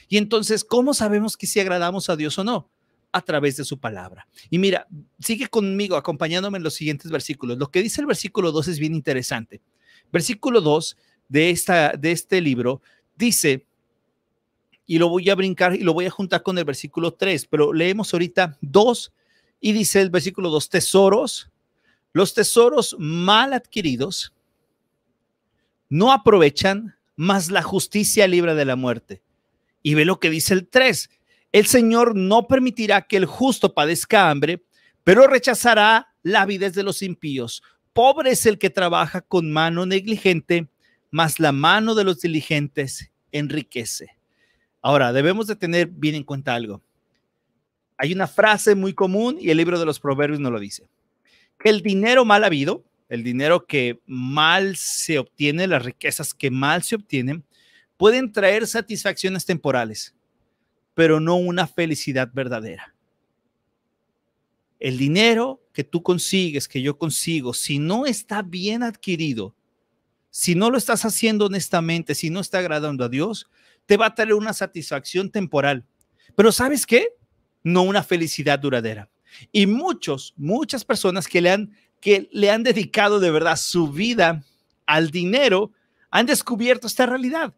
Y 0.09 0.17
entonces, 0.17 0.65
¿cómo 0.65 0.95
sabemos 0.95 1.37
que 1.37 1.49
si 1.49 1.59
agradamos 1.59 2.09
a 2.09 2.17
Dios 2.17 2.39
o 2.39 2.45
no? 2.45 2.71
A 3.11 3.21
través 3.23 3.57
de 3.57 3.65
su 3.65 3.79
palabra. 3.79 4.29
Y 4.51 4.59
mira, 4.59 4.87
sigue 5.19 5.49
conmigo 5.49 5.97
acompañándome 5.97 6.59
en 6.59 6.65
los 6.65 6.75
siguientes 6.75 7.11
versículos. 7.11 7.59
Lo 7.59 7.73
que 7.73 7.83
dice 7.83 8.01
el 8.01 8.07
versículo 8.07 8.53
2 8.53 8.69
es 8.69 8.79
bien 8.79 8.95
interesante. 8.95 9.61
Versículo 10.13 10.61
2 10.61 10.97
de, 11.29 11.51
esta, 11.51 11.93
de 11.93 12.13
este 12.13 12.41
libro 12.41 12.81
dice, 13.17 13.67
y 14.89 14.99
lo 14.99 15.09
voy 15.09 15.31
a 15.31 15.37
brincar 15.37 15.77
y 15.77 15.85
lo 15.85 15.95
voy 15.95 16.07
a 16.07 16.11
juntar 16.11 16.43
con 16.43 16.59
el 16.59 16.65
versículo 16.65 17.15
3, 17.15 17.47
pero 17.47 17.73
leemos 17.73 18.13
ahorita 18.13 18.59
2 18.61 19.13
y 19.61 19.73
dice 19.73 20.01
el 20.01 20.11
versículo 20.11 20.51
2, 20.51 20.69
tesoros 20.69 21.49
los 22.13 22.35
tesoros 22.35 22.97
mal 22.99 23.53
adquiridos 23.53 24.33
no 25.89 26.13
aprovechan, 26.13 26.97
más 27.17 27.51
la 27.51 27.63
justicia 27.63 28.27
libre 28.27 28.55
de 28.55 28.65
la 28.65 28.77
muerte. 28.77 29.23
Y 29.83 29.95
ve 29.95 30.05
lo 30.05 30.21
que 30.21 30.31
dice 30.31 30.55
el 30.55 30.69
3. 30.69 31.11
El 31.53 31.67
Señor 31.67 32.15
no 32.15 32.47
permitirá 32.47 33.03
que 33.03 33.17
el 33.17 33.27
justo 33.27 33.73
padezca 33.73 34.31
hambre, 34.31 34.65
pero 35.05 35.27
rechazará 35.27 36.15
la 36.23 36.43
avidez 36.43 36.75
de 36.75 36.83
los 36.83 37.03
impíos. 37.03 37.63
Pobre 37.93 38.33
es 38.33 38.45
el 38.47 38.59
que 38.59 38.71
trabaja 38.71 39.23
con 39.23 39.51
mano 39.51 39.87
negligente, 39.87 40.69
mas 41.11 41.41
la 41.41 41.53
mano 41.53 41.95
de 41.95 42.05
los 42.05 42.21
diligentes 42.21 43.11
enriquece. 43.33 44.18
Ahora, 44.81 45.13
debemos 45.13 45.47
de 45.47 45.57
tener 45.57 45.87
bien 45.89 46.15
en 46.15 46.25
cuenta 46.25 46.55
algo. 46.55 46.81
Hay 47.97 48.13
una 48.13 48.27
frase 48.27 48.75
muy 48.75 48.95
común 48.95 49.39
y 49.41 49.51
el 49.51 49.57
libro 49.57 49.79
de 49.79 49.87
los 49.87 49.99
proverbios 49.99 50.41
no 50.41 50.51
lo 50.51 50.61
dice 50.61 50.89
el 51.65 51.83
dinero 51.83 52.25
mal 52.25 52.45
habido, 52.45 52.85
el 53.09 53.23
dinero 53.23 53.67
que 53.67 54.01
mal 54.07 54.77
se 54.77 55.19
obtiene, 55.19 55.67
las 55.67 55.85
riquezas 55.85 56.35
que 56.35 56.51
mal 56.51 56.83
se 56.83 56.97
obtienen, 56.97 57.45
pueden 57.97 58.33
traer 58.33 58.67
satisfacciones 58.67 59.45
temporales, 59.45 60.15
pero 60.95 61.21
no 61.21 61.37
una 61.37 61.67
felicidad 61.67 62.31
verdadera. 62.33 62.95
El 64.79 64.99
dinero 64.99 65.61
que 65.73 65.83
tú 65.83 66.03
consigues, 66.03 66.69
que 66.69 66.83
yo 66.83 66.97
consigo, 66.97 67.53
si 67.55 67.79
no 67.79 68.07
está 68.07 68.43
bien 68.43 68.83
adquirido, 68.83 69.55
si 70.31 70.55
no 70.55 70.71
lo 70.71 70.79
estás 70.79 71.05
haciendo 71.05 71.47
honestamente, 71.47 72.15
si 72.15 72.31
no 72.31 72.41
está 72.41 72.59
agradando 72.59 73.05
a 73.05 73.09
Dios, 73.09 73.49
te 73.89 73.97
va 73.97 74.07
a 74.07 74.15
traer 74.15 74.35
una 74.35 74.53
satisfacción 74.53 75.31
temporal. 75.31 75.83
Pero 76.37 76.53
¿sabes 76.53 76.85
qué? 76.85 77.09
No 77.65 77.83
una 77.83 78.03
felicidad 78.03 78.59
duradera. 78.59 79.09
Y 79.51 79.67
muchos, 79.67 80.35
muchas 80.37 80.85
personas 80.85 81.27
que 81.27 81.41
le 81.41 81.51
han, 81.51 81.73
que 81.99 82.29
le 82.31 82.51
han 82.51 82.63
dedicado 82.63 83.19
de 83.19 83.31
verdad 83.31 83.57
su 83.57 83.91
vida 83.91 84.45
al 84.85 85.11
dinero, 85.11 85.73
han 86.11 86.27
descubierto 86.27 86.87
esta 86.87 87.07
realidad, 87.07 87.55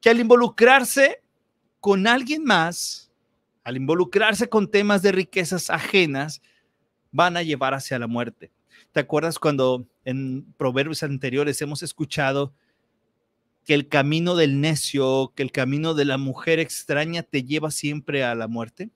que 0.00 0.08
al 0.08 0.20
involucrarse 0.20 1.22
con 1.80 2.06
alguien 2.06 2.44
más, 2.44 3.12
al 3.62 3.76
involucrarse 3.76 4.48
con 4.48 4.70
temas 4.70 5.02
de 5.02 5.12
riquezas 5.12 5.68
ajenas, 5.68 6.40
van 7.12 7.36
a 7.36 7.42
llevar 7.42 7.74
hacia 7.74 7.98
la 7.98 8.06
muerte. 8.06 8.50
¿Te 8.92 9.00
acuerdas 9.00 9.38
cuando 9.38 9.86
en 10.06 10.50
proverbios 10.56 11.02
anteriores 11.02 11.60
hemos 11.60 11.82
escuchado 11.82 12.54
que 13.64 13.74
el 13.74 13.88
camino 13.88 14.36
del 14.36 14.60
necio, 14.60 15.32
que 15.34 15.42
el 15.42 15.52
camino 15.52 15.94
de 15.94 16.04
la 16.04 16.18
mujer 16.18 16.58
extraña 16.58 17.22
te 17.22 17.44
lleva 17.44 17.70
siempre 17.70 18.24
a 18.24 18.34
la 18.34 18.48
muerte? 18.48 18.90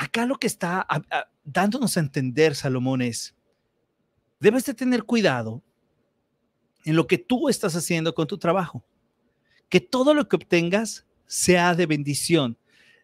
acá 0.00 0.24
lo 0.24 0.36
que 0.36 0.46
está 0.46 0.86
dándonos 1.44 1.96
a 1.96 2.00
entender, 2.00 2.54
Salomón, 2.54 3.02
es, 3.02 3.34
debes 4.40 4.64
de 4.64 4.72
tener 4.72 5.04
cuidado 5.04 5.62
en 6.86 6.96
lo 6.96 7.06
que 7.06 7.18
tú 7.18 7.50
estás 7.50 7.76
haciendo 7.76 8.14
con 8.14 8.26
tu 8.26 8.38
trabajo. 8.38 8.82
Que 9.68 9.78
todo 9.78 10.14
lo 10.14 10.26
que 10.26 10.36
obtengas 10.36 11.06
sea 11.26 11.74
de 11.74 11.84
bendición. 11.84 12.56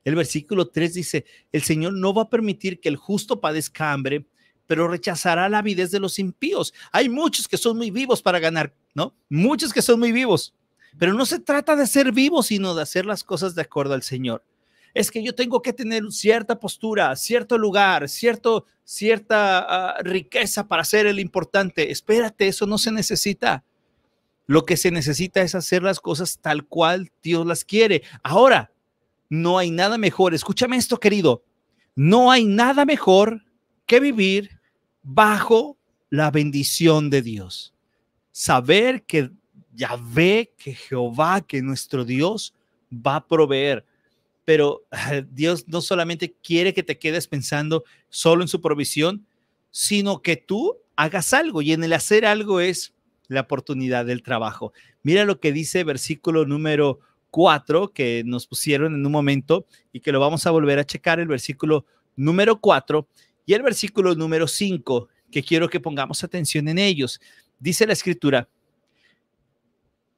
El 0.04 0.14
versículo 0.14 0.68
3 0.68 0.94
dice, 0.94 1.26
el 1.52 1.62
Señor 1.62 1.92
no 1.92 2.14
va 2.14 2.22
a 2.22 2.30
permitir 2.30 2.80
que 2.80 2.88
el 2.88 2.96
justo 2.96 3.42
padezca 3.42 3.92
hambre, 3.92 4.26
pero 4.66 4.88
rechazará 4.88 5.48
la 5.48 5.58
avidez 5.58 5.90
de 5.90 6.00
los 6.00 6.18
impíos. 6.18 6.74
Hay 6.92 7.08
muchos 7.08 7.48
que 7.48 7.56
son 7.56 7.76
muy 7.76 7.90
vivos 7.90 8.22
para 8.22 8.38
ganar, 8.38 8.74
¿no? 8.94 9.14
Muchos 9.28 9.72
que 9.72 9.82
son 9.82 10.00
muy 10.00 10.12
vivos, 10.12 10.54
pero 10.98 11.14
no 11.14 11.26
se 11.26 11.38
trata 11.38 11.76
de 11.76 11.86
ser 11.86 12.12
vivos, 12.12 12.46
sino 12.46 12.74
de 12.74 12.82
hacer 12.82 13.06
las 13.06 13.24
cosas 13.24 13.54
de 13.54 13.62
acuerdo 13.62 13.94
al 13.94 14.02
Señor 14.02 14.42
es 14.96 15.10
que 15.10 15.22
yo 15.22 15.34
tengo 15.34 15.60
que 15.60 15.74
tener 15.74 16.10
cierta 16.10 16.58
postura, 16.58 17.14
cierto 17.16 17.58
lugar, 17.58 18.08
cierto, 18.08 18.64
cierta 18.82 19.58
ah, 19.58 20.02
riqueza 20.02 20.66
para 20.66 20.84
ser 20.84 21.06
el 21.06 21.20
importante. 21.20 21.90
Espérate, 21.90 22.48
eso 22.48 22.64
no 22.64 22.78
se 22.78 22.90
necesita. 22.90 23.62
Lo 24.46 24.64
que 24.64 24.78
se 24.78 24.90
necesita 24.90 25.42
es 25.42 25.54
hacer 25.54 25.82
las 25.82 26.00
cosas 26.00 26.38
tal 26.40 26.64
cual 26.64 27.12
Dios 27.22 27.44
las 27.44 27.62
quiere. 27.62 28.04
Ahora, 28.22 28.72
no 29.28 29.58
hay 29.58 29.70
nada 29.70 29.98
mejor. 29.98 30.32
Escúchame 30.32 30.78
esto, 30.78 30.98
querido. 30.98 31.44
No 31.94 32.30
hay 32.30 32.46
nada 32.46 32.86
mejor 32.86 33.44
que 33.84 34.00
vivir 34.00 34.55
bajo 35.06 35.78
la 36.10 36.30
bendición 36.32 37.10
de 37.10 37.22
Dios. 37.22 37.72
Saber 38.32 39.04
que 39.04 39.30
ya 39.72 39.96
ve 39.96 40.52
que 40.58 40.74
Jehová, 40.74 41.40
que 41.42 41.62
nuestro 41.62 42.04
Dios 42.04 42.54
va 42.92 43.16
a 43.16 43.26
proveer. 43.26 43.86
Pero 44.44 44.84
Dios 45.30 45.68
no 45.68 45.80
solamente 45.80 46.34
quiere 46.42 46.74
que 46.74 46.82
te 46.82 46.98
quedes 46.98 47.28
pensando 47.28 47.84
solo 48.08 48.42
en 48.42 48.48
su 48.48 48.60
provisión, 48.60 49.24
sino 49.70 50.22
que 50.22 50.36
tú 50.36 50.76
hagas 50.96 51.32
algo. 51.32 51.62
Y 51.62 51.72
en 51.72 51.84
el 51.84 51.92
hacer 51.92 52.26
algo 52.26 52.60
es 52.60 52.92
la 53.28 53.42
oportunidad 53.42 54.06
del 54.06 54.22
trabajo. 54.22 54.72
Mira 55.02 55.24
lo 55.24 55.38
que 55.38 55.52
dice 55.52 55.84
versículo 55.84 56.46
número 56.46 56.98
4 57.30 57.92
que 57.92 58.22
nos 58.24 58.46
pusieron 58.46 58.94
en 58.94 59.06
un 59.06 59.12
momento 59.12 59.66
y 59.92 60.00
que 60.00 60.12
lo 60.12 60.18
vamos 60.18 60.46
a 60.46 60.50
volver 60.50 60.78
a 60.78 60.86
checar, 60.86 61.20
el 61.20 61.28
versículo 61.28 61.84
número 62.16 62.60
4 62.60 63.06
y 63.46 63.54
el 63.54 63.62
versículo 63.62 64.14
número 64.16 64.48
5, 64.48 65.08
que 65.30 65.42
quiero 65.42 65.70
que 65.70 65.80
pongamos 65.80 66.22
atención 66.24 66.68
en 66.68 66.78
ellos. 66.78 67.20
Dice 67.60 67.86
la 67.86 67.92
escritura, 67.92 68.48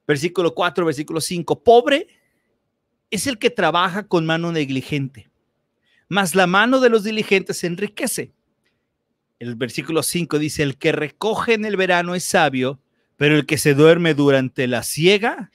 versículo 0.07 0.55
4, 0.55 0.87
versículo 0.87 1.21
5, 1.21 1.63
pobre 1.63 2.09
es 3.11 3.27
el 3.27 3.39
que 3.39 3.51
trabaja 3.51 4.09
con 4.09 4.25
mano 4.25 4.51
negligente, 4.51 5.31
mas 6.09 6.35
la 6.35 6.47
mano 6.47 6.81
de 6.81 6.89
los 6.89 7.05
diligentes 7.05 7.63
enriquece. 7.65 8.33
El 9.39 9.55
versículo 9.55 10.03
5 10.03 10.39
dice, 10.39 10.63
el 10.63 10.79
que 10.79 10.91
recoge 10.91 11.53
en 11.53 11.67
el 11.67 11.77
verano 11.77 12.15
es 12.15 12.25
sabio, 12.25 12.81
pero 13.17 13.37
el 13.37 13.47
que 13.47 13.59
se 13.59 13.75
duerme 13.75 14.15
durante 14.15 14.67
la 14.67 14.83
siega 14.83 15.51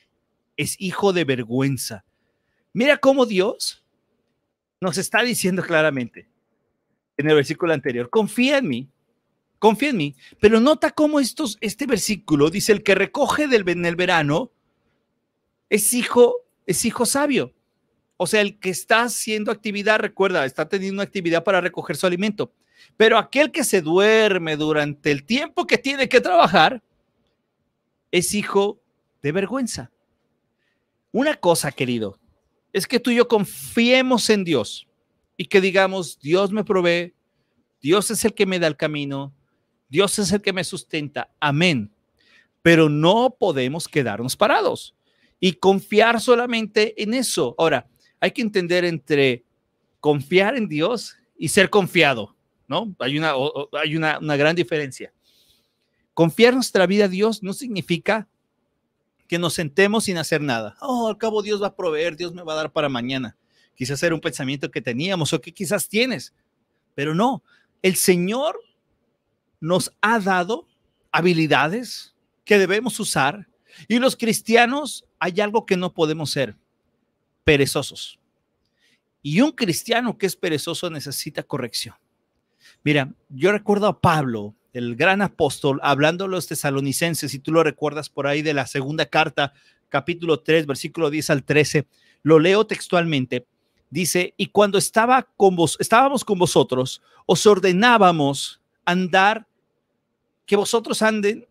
es 0.58 0.80
hijo 0.80 1.12
de 1.12 1.26
vergüenza. 1.26 2.06
Mira 2.72 2.98
cómo 2.98 3.26
Dios 3.26 3.84
nos 4.80 4.98
está 4.98 5.24
diciendo 5.24 5.64
claramente 5.64 6.28
en 7.18 7.30
el 7.30 7.36
versículo 7.36 7.74
anterior, 7.74 8.10
confía 8.10 8.58
en 8.58 8.68
mí, 8.68 8.90
confía 9.60 9.90
en 9.90 9.98
mí, 9.98 10.16
pero 10.40 10.60
nota 10.60 10.92
cómo 10.92 11.20
estos, 11.20 11.58
este 11.62 11.86
versículo 11.86 12.50
dice, 12.50 12.72
el 12.72 12.84
que 12.84 12.96
recoge 12.96 13.48
del, 13.48 13.68
en 13.70 13.86
el 13.86 13.96
verano 13.96 14.52
es 15.70 15.94
hijo, 15.94 16.36
es 16.66 16.86
hijo 16.86 17.06
sabio. 17.06 17.54
O 18.18 18.28
sea, 18.28 18.42
el 18.42 18.60
que 18.60 18.70
está 18.70 19.04
haciendo 19.04 19.52
actividad, 19.52 20.00
recuerda, 20.00 20.46
está 20.46 20.68
teniendo 20.68 20.96
una 20.96 21.04
actividad 21.04 21.44
para 21.44 21.62
recoger 21.62 21.96
su 21.96 22.06
alimento. 22.06 22.54
Pero 22.96 23.18
aquel 23.18 23.52
que 23.52 23.64
se 23.64 23.82
duerme 23.82 24.56
durante 24.56 25.12
el 25.12 25.24
tiempo 25.24 25.66
que 25.66 25.78
tiene 25.78 26.08
que 26.08 26.22
trabajar 26.22 26.84
es 28.12 28.34
hijo 28.34 28.80
de 29.22 29.32
vergüenza. 29.32 29.92
Una 31.12 31.36
cosa, 31.36 31.72
querido, 31.72 32.20
es 32.72 32.88
que 32.88 33.00
tú 33.00 33.12
y 33.12 33.16
yo 33.16 33.28
confiemos 33.28 34.30
en 34.30 34.44
Dios 34.44 34.88
y 35.38 35.46
que 35.46 35.62
digamos, 35.62 36.20
Dios 36.20 36.52
me 36.52 36.64
provee, 36.64 37.14
Dios 37.82 38.12
es 38.12 38.24
el 38.26 38.34
que 38.34 38.46
me 38.46 38.60
da 38.60 38.68
el 38.68 38.78
camino, 38.78 39.34
Dios 39.90 40.18
es 40.20 40.32
el 40.32 40.42
que 40.42 40.54
me 40.54 40.64
sustenta. 40.64 41.30
Amén. 41.40 41.94
Pero 42.62 42.90
no 42.90 43.36
podemos 43.38 43.88
quedarnos 43.88 44.36
parados 44.36 44.96
y 45.40 45.54
confiar 45.54 46.22
solamente 46.22 47.02
en 47.02 47.14
eso. 47.14 47.56
Ahora, 47.58 47.88
hay 48.20 48.32
que 48.32 48.42
entender 48.42 48.86
entre 48.86 49.44
confiar 50.00 50.56
en 50.56 50.68
Dios 50.68 51.18
y 51.38 51.50
ser 51.50 51.70
confiado, 51.70 52.36
¿no? 52.68 52.96
Hay 53.00 53.18
una, 53.18 53.34
hay 53.74 53.96
una, 53.96 54.20
una 54.20 54.38
gran 54.38 54.56
diferencia. 54.56 55.14
Confiar 56.14 56.54
nuestra 56.54 56.86
vida 56.88 57.06
a 57.06 57.10
Dios 57.10 57.44
no 57.44 57.54
significa 57.54 58.30
que 59.28 59.40
nos 59.40 59.54
sentemos 59.54 60.06
sin 60.06 60.18
hacer 60.18 60.42
nada. 60.42 60.78
Oh, 60.80 61.08
al 61.08 61.18
cabo 61.18 61.42
Dios 61.42 61.62
va 61.62 61.68
a 61.68 61.76
proveer, 61.76 62.16
Dios 62.16 62.34
me 62.34 62.44
va 62.44 62.54
a 62.54 62.58
dar 62.58 62.72
para 62.72 62.88
mañana. 62.88 63.36
Quizás 63.76 64.02
era 64.04 64.16
un 64.16 64.22
pensamiento 64.22 64.70
que 64.72 64.82
teníamos 64.82 65.34
o 65.34 65.42
que 65.42 65.54
quizás 65.54 65.88
tienes, 65.88 66.34
pero 66.96 67.16
no. 67.16 67.44
El 67.82 67.96
Señor 67.96 68.60
nos 69.60 69.94
ha 70.02 70.20
dado 70.20 70.68
habilidades 71.12 72.16
que 72.46 72.58
debemos 72.58 73.00
usar 73.00 73.48
y 73.88 74.00
los 74.00 74.16
cristianos 74.16 75.06
hay 75.20 75.40
algo 75.42 75.66
que 75.66 75.78
no 75.78 75.94
podemos 75.94 76.32
ser, 76.32 76.56
perezosos. 77.44 78.20
Y 79.22 79.42
un 79.42 79.52
cristiano 79.52 80.18
que 80.18 80.26
es 80.26 80.36
perezoso 80.36 80.90
necesita 80.90 81.44
corrección. 81.44 81.96
Mira, 82.84 83.14
yo 83.30 83.52
recuerdo 83.52 83.88
a 83.88 84.02
Pablo 84.02 84.56
el 84.74 84.96
gran 84.96 85.22
apóstol, 85.22 85.80
hablando 85.84 86.26
a 86.26 86.28
los 86.28 86.48
tesalonicenses, 86.48 87.32
si 87.32 87.40
tú 87.40 87.52
lo 87.52 87.64
recuerdas 87.64 88.10
por 88.10 88.28
ahí 88.28 88.42
de 88.42 88.54
la 88.54 88.68
segunda 88.68 89.06
carta, 89.06 89.54
capítulo 89.88 90.40
3, 90.40 90.66
versículo 90.66 91.10
10 91.10 91.30
al 91.30 91.44
13, 91.44 91.88
lo 92.24 92.40
leo 92.40 92.66
textualmente. 92.66 93.46
Dice, 93.94 94.34
y 94.38 94.48
cuando 94.48 94.80
estaba 94.80 95.22
con 95.38 95.56
vos, 95.56 95.78
estábamos 95.80 96.26
con 96.26 96.40
vosotros, 96.40 97.02
os 97.28 97.46
ordenábamos 97.46 98.60
andar, 98.86 99.48
que 100.48 100.56
vosotros 100.56 101.04
anden, 101.04 101.48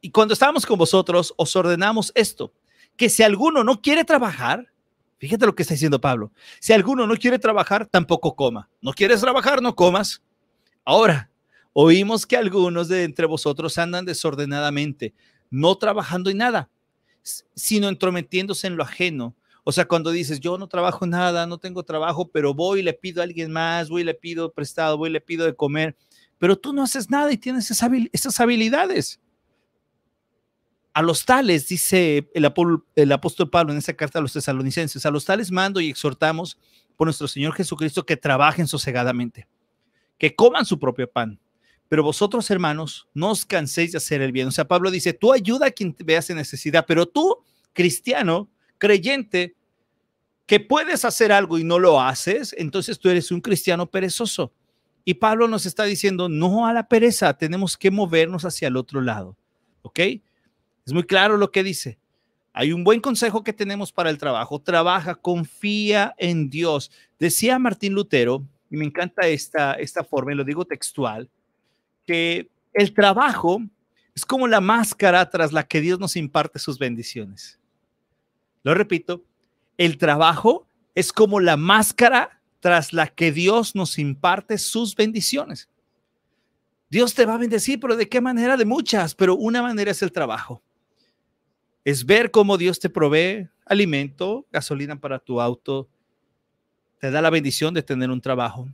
y 0.00 0.10
cuando 0.10 0.34
estábamos 0.34 0.64
con 0.64 0.78
vosotros, 0.78 1.34
os 1.36 1.56
ordenamos 1.56 2.12
esto, 2.14 2.52
que 2.96 3.08
si 3.08 3.24
alguno 3.24 3.64
no 3.64 3.82
quiere 3.82 4.04
trabajar, 4.04 4.72
fíjate 5.18 5.44
lo 5.44 5.54
que 5.56 5.62
está 5.62 5.74
diciendo 5.74 6.00
Pablo, 6.00 6.30
si 6.60 6.72
alguno 6.72 7.08
no 7.08 7.16
quiere 7.16 7.40
trabajar, 7.40 7.86
tampoco 7.86 8.36
coma. 8.36 8.68
No 8.80 8.92
quieres 8.92 9.20
trabajar, 9.20 9.60
no 9.60 9.74
comas. 9.74 10.22
Ahora, 10.84 11.28
Oímos 11.74 12.26
que 12.26 12.36
algunos 12.36 12.88
de 12.88 13.04
entre 13.04 13.26
vosotros 13.26 13.78
andan 13.78 14.04
desordenadamente, 14.04 15.14
no 15.50 15.76
trabajando 15.76 16.28
en 16.28 16.38
nada, 16.38 16.68
sino 17.54 17.88
entrometiéndose 17.88 18.66
en 18.66 18.76
lo 18.76 18.82
ajeno. 18.82 19.34
O 19.64 19.72
sea, 19.72 19.86
cuando 19.86 20.10
dices, 20.10 20.40
yo 20.40 20.58
no 20.58 20.66
trabajo 20.66 21.06
nada, 21.06 21.46
no 21.46 21.58
tengo 21.58 21.84
trabajo, 21.84 22.28
pero 22.28 22.52
voy 22.52 22.80
y 22.80 22.82
le 22.82 22.92
pido 22.92 23.20
a 23.20 23.24
alguien 23.24 23.52
más, 23.52 23.88
voy 23.88 24.02
y 24.02 24.04
le 24.04 24.14
pido 24.14 24.52
prestado, 24.52 24.96
voy 24.98 25.10
y 25.10 25.12
le 25.12 25.20
pido 25.20 25.46
de 25.46 25.54
comer, 25.54 25.96
pero 26.38 26.56
tú 26.56 26.72
no 26.72 26.82
haces 26.82 27.10
nada 27.10 27.32
y 27.32 27.36
tienes 27.36 27.70
esas 27.70 28.40
habilidades. 28.40 29.20
A 30.94 31.00
los 31.00 31.24
tales, 31.24 31.68
dice 31.68 32.28
el, 32.34 33.12
apóstol 33.12 33.48
Pablo 33.48 33.72
en 33.72 33.78
esa 33.78 33.94
carta 33.94 34.18
a 34.18 34.22
los 34.22 34.32
tesalonicenses, 34.32 35.06
a 35.06 35.10
los 35.10 35.24
tales 35.24 35.50
mando 35.50 35.80
y 35.80 35.88
exhortamos 35.88 36.58
por 36.96 37.06
nuestro 37.06 37.28
Señor 37.28 37.54
Jesucristo 37.54 38.04
que 38.04 38.16
trabajen 38.16 38.66
sosegadamente, 38.66 39.48
que 40.18 40.34
coman 40.34 40.66
su 40.66 40.78
propio 40.78 41.10
pan 41.10 41.40
pero 41.92 42.02
vosotros, 42.02 42.50
hermanos, 42.50 43.06
no 43.12 43.32
os 43.32 43.44
canséis 43.44 43.92
de 43.92 43.98
hacer 43.98 44.22
el 44.22 44.32
bien. 44.32 44.48
O 44.48 44.50
sea, 44.50 44.66
Pablo 44.66 44.90
dice, 44.90 45.12
tú 45.12 45.30
ayuda 45.30 45.66
a 45.66 45.70
quien 45.70 45.92
te 45.92 46.02
veas 46.04 46.30
en 46.30 46.38
necesidad, 46.38 46.86
pero 46.88 47.04
tú, 47.04 47.44
cristiano, 47.74 48.48
creyente, 48.82 49.54
que 50.44 50.58
puedes 50.58 51.04
hacer 51.04 51.30
algo 51.30 51.56
y 51.56 51.62
no 51.62 51.78
lo 51.78 52.00
haces, 52.00 52.52
entonces 52.58 52.98
tú 52.98 53.10
eres 53.10 53.30
un 53.30 53.40
cristiano 53.40 53.86
perezoso. 53.86 54.52
Y 55.04 55.14
Pablo 55.14 55.46
nos 55.46 55.66
está 55.66 55.84
diciendo, 55.84 56.28
no 56.28 56.66
a 56.66 56.72
la 56.72 56.88
pereza, 56.88 57.32
tenemos 57.38 57.76
que 57.76 57.92
movernos 57.92 58.44
hacia 58.44 58.66
el 58.66 58.76
otro 58.76 59.00
lado. 59.00 59.36
¿Ok? 59.82 60.00
Es 60.00 60.92
muy 60.92 61.04
claro 61.04 61.36
lo 61.36 61.52
que 61.52 61.62
dice. 61.62 62.00
Hay 62.52 62.72
un 62.72 62.82
buen 62.82 63.00
consejo 63.00 63.44
que 63.44 63.52
tenemos 63.52 63.92
para 63.92 64.10
el 64.10 64.18
trabajo. 64.18 64.60
Trabaja, 64.60 65.14
confía 65.14 66.12
en 66.18 66.50
Dios. 66.50 66.90
Decía 67.20 67.60
Martín 67.60 67.92
Lutero, 67.92 68.44
y 68.68 68.76
me 68.76 68.84
encanta 68.84 69.28
esta, 69.28 69.74
esta 69.74 70.02
forma, 70.02 70.32
y 70.32 70.34
lo 70.34 70.42
digo 70.42 70.64
textual, 70.64 71.30
que 72.04 72.50
el 72.72 72.92
trabajo 72.92 73.62
es 74.12 74.26
como 74.26 74.48
la 74.48 74.60
máscara 74.60 75.30
tras 75.30 75.52
la 75.52 75.62
que 75.62 75.80
Dios 75.80 76.00
nos 76.00 76.16
imparte 76.16 76.58
sus 76.58 76.80
bendiciones. 76.80 77.61
Lo 78.62 78.74
repito, 78.74 79.24
el 79.76 79.98
trabajo 79.98 80.66
es 80.94 81.12
como 81.12 81.40
la 81.40 81.56
máscara 81.56 82.40
tras 82.60 82.92
la 82.92 83.08
que 83.08 83.32
Dios 83.32 83.74
nos 83.74 83.98
imparte 83.98 84.58
sus 84.58 84.94
bendiciones. 84.94 85.68
Dios 86.88 87.14
te 87.14 87.26
va 87.26 87.34
a 87.34 87.38
bendecir, 87.38 87.80
pero 87.80 87.96
¿de 87.96 88.08
qué 88.08 88.20
manera? 88.20 88.56
De 88.56 88.64
muchas, 88.64 89.14
pero 89.14 89.34
una 89.34 89.62
manera 89.62 89.90
es 89.90 90.02
el 90.02 90.12
trabajo. 90.12 90.62
Es 91.84 92.06
ver 92.06 92.30
cómo 92.30 92.58
Dios 92.58 92.78
te 92.78 92.90
provee 92.90 93.48
alimento, 93.64 94.46
gasolina 94.52 95.00
para 95.00 95.18
tu 95.18 95.40
auto, 95.40 95.88
te 96.98 97.10
da 97.10 97.20
la 97.20 97.30
bendición 97.30 97.74
de 97.74 97.82
tener 97.82 98.10
un 98.10 98.20
trabajo. 98.20 98.68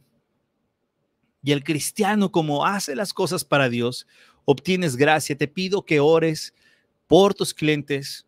Y 1.42 1.52
el 1.52 1.64
cristiano, 1.64 2.30
como 2.30 2.66
hace 2.66 2.95
las 2.95 3.14
cosas 3.14 3.45
para 3.45 3.71
Dios, 3.71 4.07
obtienes 4.45 4.97
gracia. 4.97 5.37
Te 5.37 5.49
pido 5.49 5.85
que 5.85 6.00
ores 6.00 6.52
por 7.07 7.33
tus 7.33 7.54
clientes, 7.54 8.26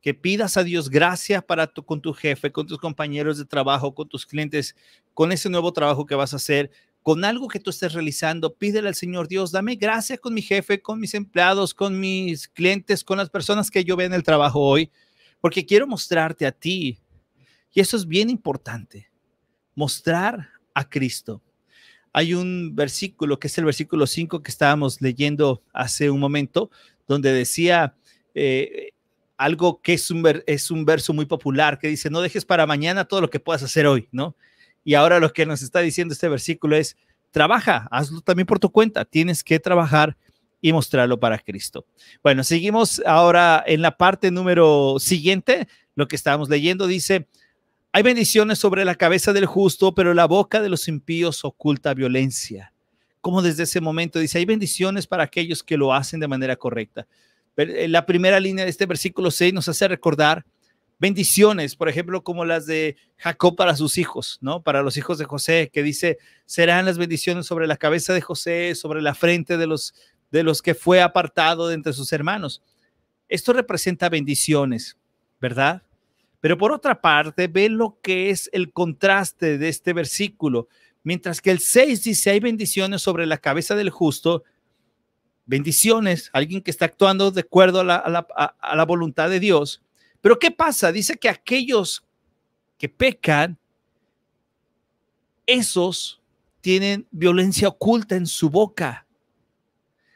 que 0.00 0.14
pidas 0.14 0.56
a 0.56 0.64
Dios 0.64 0.90
gracia 0.90 1.42
para 1.42 1.66
con 1.66 2.00
tu 2.00 2.12
jefe, 2.12 2.52
con 2.52 2.66
tus 2.66 2.78
compañeros 2.78 3.38
de 3.38 3.44
trabajo, 3.44 3.94
con 3.94 4.08
tus 4.08 4.26
clientes, 4.26 4.76
con 5.14 5.32
ese 5.32 5.50
nuevo 5.50 5.72
trabajo 5.72 6.06
que 6.06 6.14
vas 6.14 6.32
a 6.32 6.36
hacer, 6.36 6.70
con 7.02 7.24
algo 7.24 7.48
que 7.48 7.60
tú 7.60 7.70
estés 7.70 7.92
realizando. 7.92 8.54
Pídele 8.54 8.88
al 8.88 8.94
Señor 8.94 9.28
Dios, 9.28 9.50
dame 9.50 9.76
gracia 9.76 10.18
con 10.18 10.34
mi 10.34 10.42
jefe, 10.42 10.80
con 10.80 11.00
mis 11.00 11.14
empleados, 11.14 11.74
con 11.74 11.98
mis 11.98 12.48
clientes, 12.48 13.02
con 13.02 13.18
las 13.18 13.30
personas 13.30 13.70
que 13.70 13.84
yo 13.84 13.96
veo 13.96 14.06
en 14.06 14.14
el 14.14 14.22
trabajo 14.22 14.60
hoy, 14.60 14.90
porque 15.40 15.66
quiero 15.66 15.86
mostrarte 15.86 16.46
a 16.46 16.52
ti. 16.52 16.98
Y 17.72 17.80
eso 17.80 17.96
es 17.96 18.06
bien 18.06 18.30
importante, 18.30 19.10
mostrar 19.74 20.48
a 20.74 20.88
Cristo 20.88 21.42
hay 22.12 22.34
un 22.34 22.74
versículo, 22.74 23.38
que 23.38 23.48
es 23.48 23.58
el 23.58 23.64
versículo 23.64 24.06
5 24.06 24.42
que 24.42 24.50
estábamos 24.50 25.00
leyendo 25.00 25.62
hace 25.72 26.10
un 26.10 26.18
momento, 26.18 26.70
donde 27.06 27.32
decía 27.32 27.94
eh, 28.34 28.90
algo 29.38 29.80
que 29.80 29.94
es 29.94 30.10
un, 30.10 30.22
es 30.46 30.70
un 30.70 30.84
verso 30.84 31.14
muy 31.14 31.24
popular, 31.24 31.78
que 31.78 31.88
dice, 31.88 32.10
no 32.10 32.20
dejes 32.20 32.44
para 32.44 32.66
mañana 32.66 33.06
todo 33.06 33.22
lo 33.22 33.30
que 33.30 33.40
puedas 33.40 33.62
hacer 33.62 33.86
hoy, 33.86 34.08
¿no? 34.12 34.36
Y 34.84 34.94
ahora 34.94 35.20
lo 35.20 35.32
que 35.32 35.46
nos 35.46 35.62
está 35.62 35.80
diciendo 35.80 36.12
este 36.12 36.28
versículo 36.28 36.76
es, 36.76 36.96
trabaja, 37.30 37.88
hazlo 37.90 38.20
también 38.20 38.46
por 38.46 38.58
tu 38.58 38.70
cuenta. 38.70 39.04
Tienes 39.04 39.44
que 39.44 39.60
trabajar 39.60 40.16
y 40.60 40.72
mostrarlo 40.72 41.20
para 41.20 41.38
Cristo. 41.38 41.86
Bueno, 42.22 42.42
seguimos 42.42 43.00
ahora 43.06 43.62
en 43.66 43.80
la 43.82 43.96
parte 43.96 44.30
número 44.30 44.96
siguiente. 44.98 45.68
Lo 45.94 46.08
que 46.08 46.16
estábamos 46.16 46.48
leyendo 46.48 46.86
dice, 46.86 47.28
hay 47.92 48.02
bendiciones 48.02 48.58
sobre 48.58 48.84
la 48.84 48.96
cabeza 48.96 49.32
del 49.32 49.46
justo, 49.46 49.94
pero 49.94 50.14
la 50.14 50.26
boca 50.26 50.60
de 50.60 50.68
los 50.68 50.88
impíos 50.88 51.44
oculta 51.44 51.94
violencia. 51.94 52.72
Como 53.20 53.42
desde 53.42 53.64
ese 53.64 53.80
momento 53.80 54.18
dice, 54.18 54.38
hay 54.38 54.44
bendiciones 54.44 55.06
para 55.06 55.24
aquellos 55.24 55.62
que 55.62 55.76
lo 55.76 55.92
hacen 55.92 56.20
de 56.20 56.28
manera 56.28 56.56
correcta. 56.56 57.06
Eh, 57.58 57.88
la 57.88 58.06
primera 58.06 58.38
línea 58.38 58.64
de 58.64 58.70
este 58.70 58.86
versículo 58.86 59.30
6 59.30 59.52
nos 59.52 59.68
hace 59.68 59.88
recordar 59.88 60.44
bendiciones, 61.00 61.76
por 61.76 61.88
ejemplo, 61.88 62.22
como 62.22 62.44
las 62.44 62.66
de 62.66 62.96
Jacob 63.16 63.56
para 63.56 63.76
sus 63.76 63.98
hijos, 63.98 64.38
¿no? 64.40 64.62
Para 64.62 64.82
los 64.82 64.96
hijos 64.96 65.18
de 65.18 65.24
José, 65.24 65.70
que 65.72 65.82
dice, 65.82 66.18
serán 66.46 66.86
las 66.86 66.98
bendiciones 66.98 67.46
sobre 67.46 67.66
la 67.66 67.76
cabeza 67.76 68.12
de 68.12 68.20
José, 68.20 68.74
sobre 68.74 69.02
la 69.02 69.14
frente 69.14 69.56
de 69.56 69.66
los, 69.66 69.94
de 70.30 70.42
los 70.42 70.62
que 70.62 70.74
fue 70.74 71.02
apartado 71.02 71.68
de 71.68 71.74
entre 71.74 71.92
sus 71.92 72.12
hermanos. 72.12 72.62
Esto 73.28 73.52
representa 73.52 74.08
bendiciones, 74.08 74.96
¿verdad? 75.40 75.82
Pero 76.40 76.56
por 76.56 76.72
otra 76.72 77.00
parte, 77.00 77.48
ve 77.48 77.68
lo 77.68 77.98
que 78.00 78.30
es 78.30 78.48
el 78.52 78.72
contraste 78.72 79.58
de 79.58 79.68
este 79.68 79.92
versículo. 79.92 80.68
Mientras 81.02 81.40
que 81.40 81.50
el 81.50 81.58
6 81.58 82.04
dice, 82.04 82.30
hay 82.30 82.40
bendiciones 82.40 83.02
sobre 83.02 83.26
la 83.26 83.38
cabeza 83.38 83.74
del 83.74 83.90
justo, 83.90 84.44
bendiciones, 85.48 86.28
alguien 86.34 86.60
que 86.60 86.70
está 86.70 86.84
actuando 86.84 87.30
de 87.30 87.40
acuerdo 87.40 87.80
a 87.80 87.84
la, 87.84 88.84
voluntad 88.84 89.30
de 89.30 89.40
Dios, 89.40 89.82
pero 90.20 90.38
¿qué 90.38 90.50
pasa? 90.50 90.92
Dice 90.92 91.16
que 91.16 91.28
aquellos 91.28 92.04
que 92.76 92.88
pecan, 92.88 93.58
esos 95.46 96.20
tienen 96.60 97.06
violencia 97.10 97.68
oculta 97.68 98.14
en 98.14 98.26
su 98.26 98.50
boca. 98.50 99.06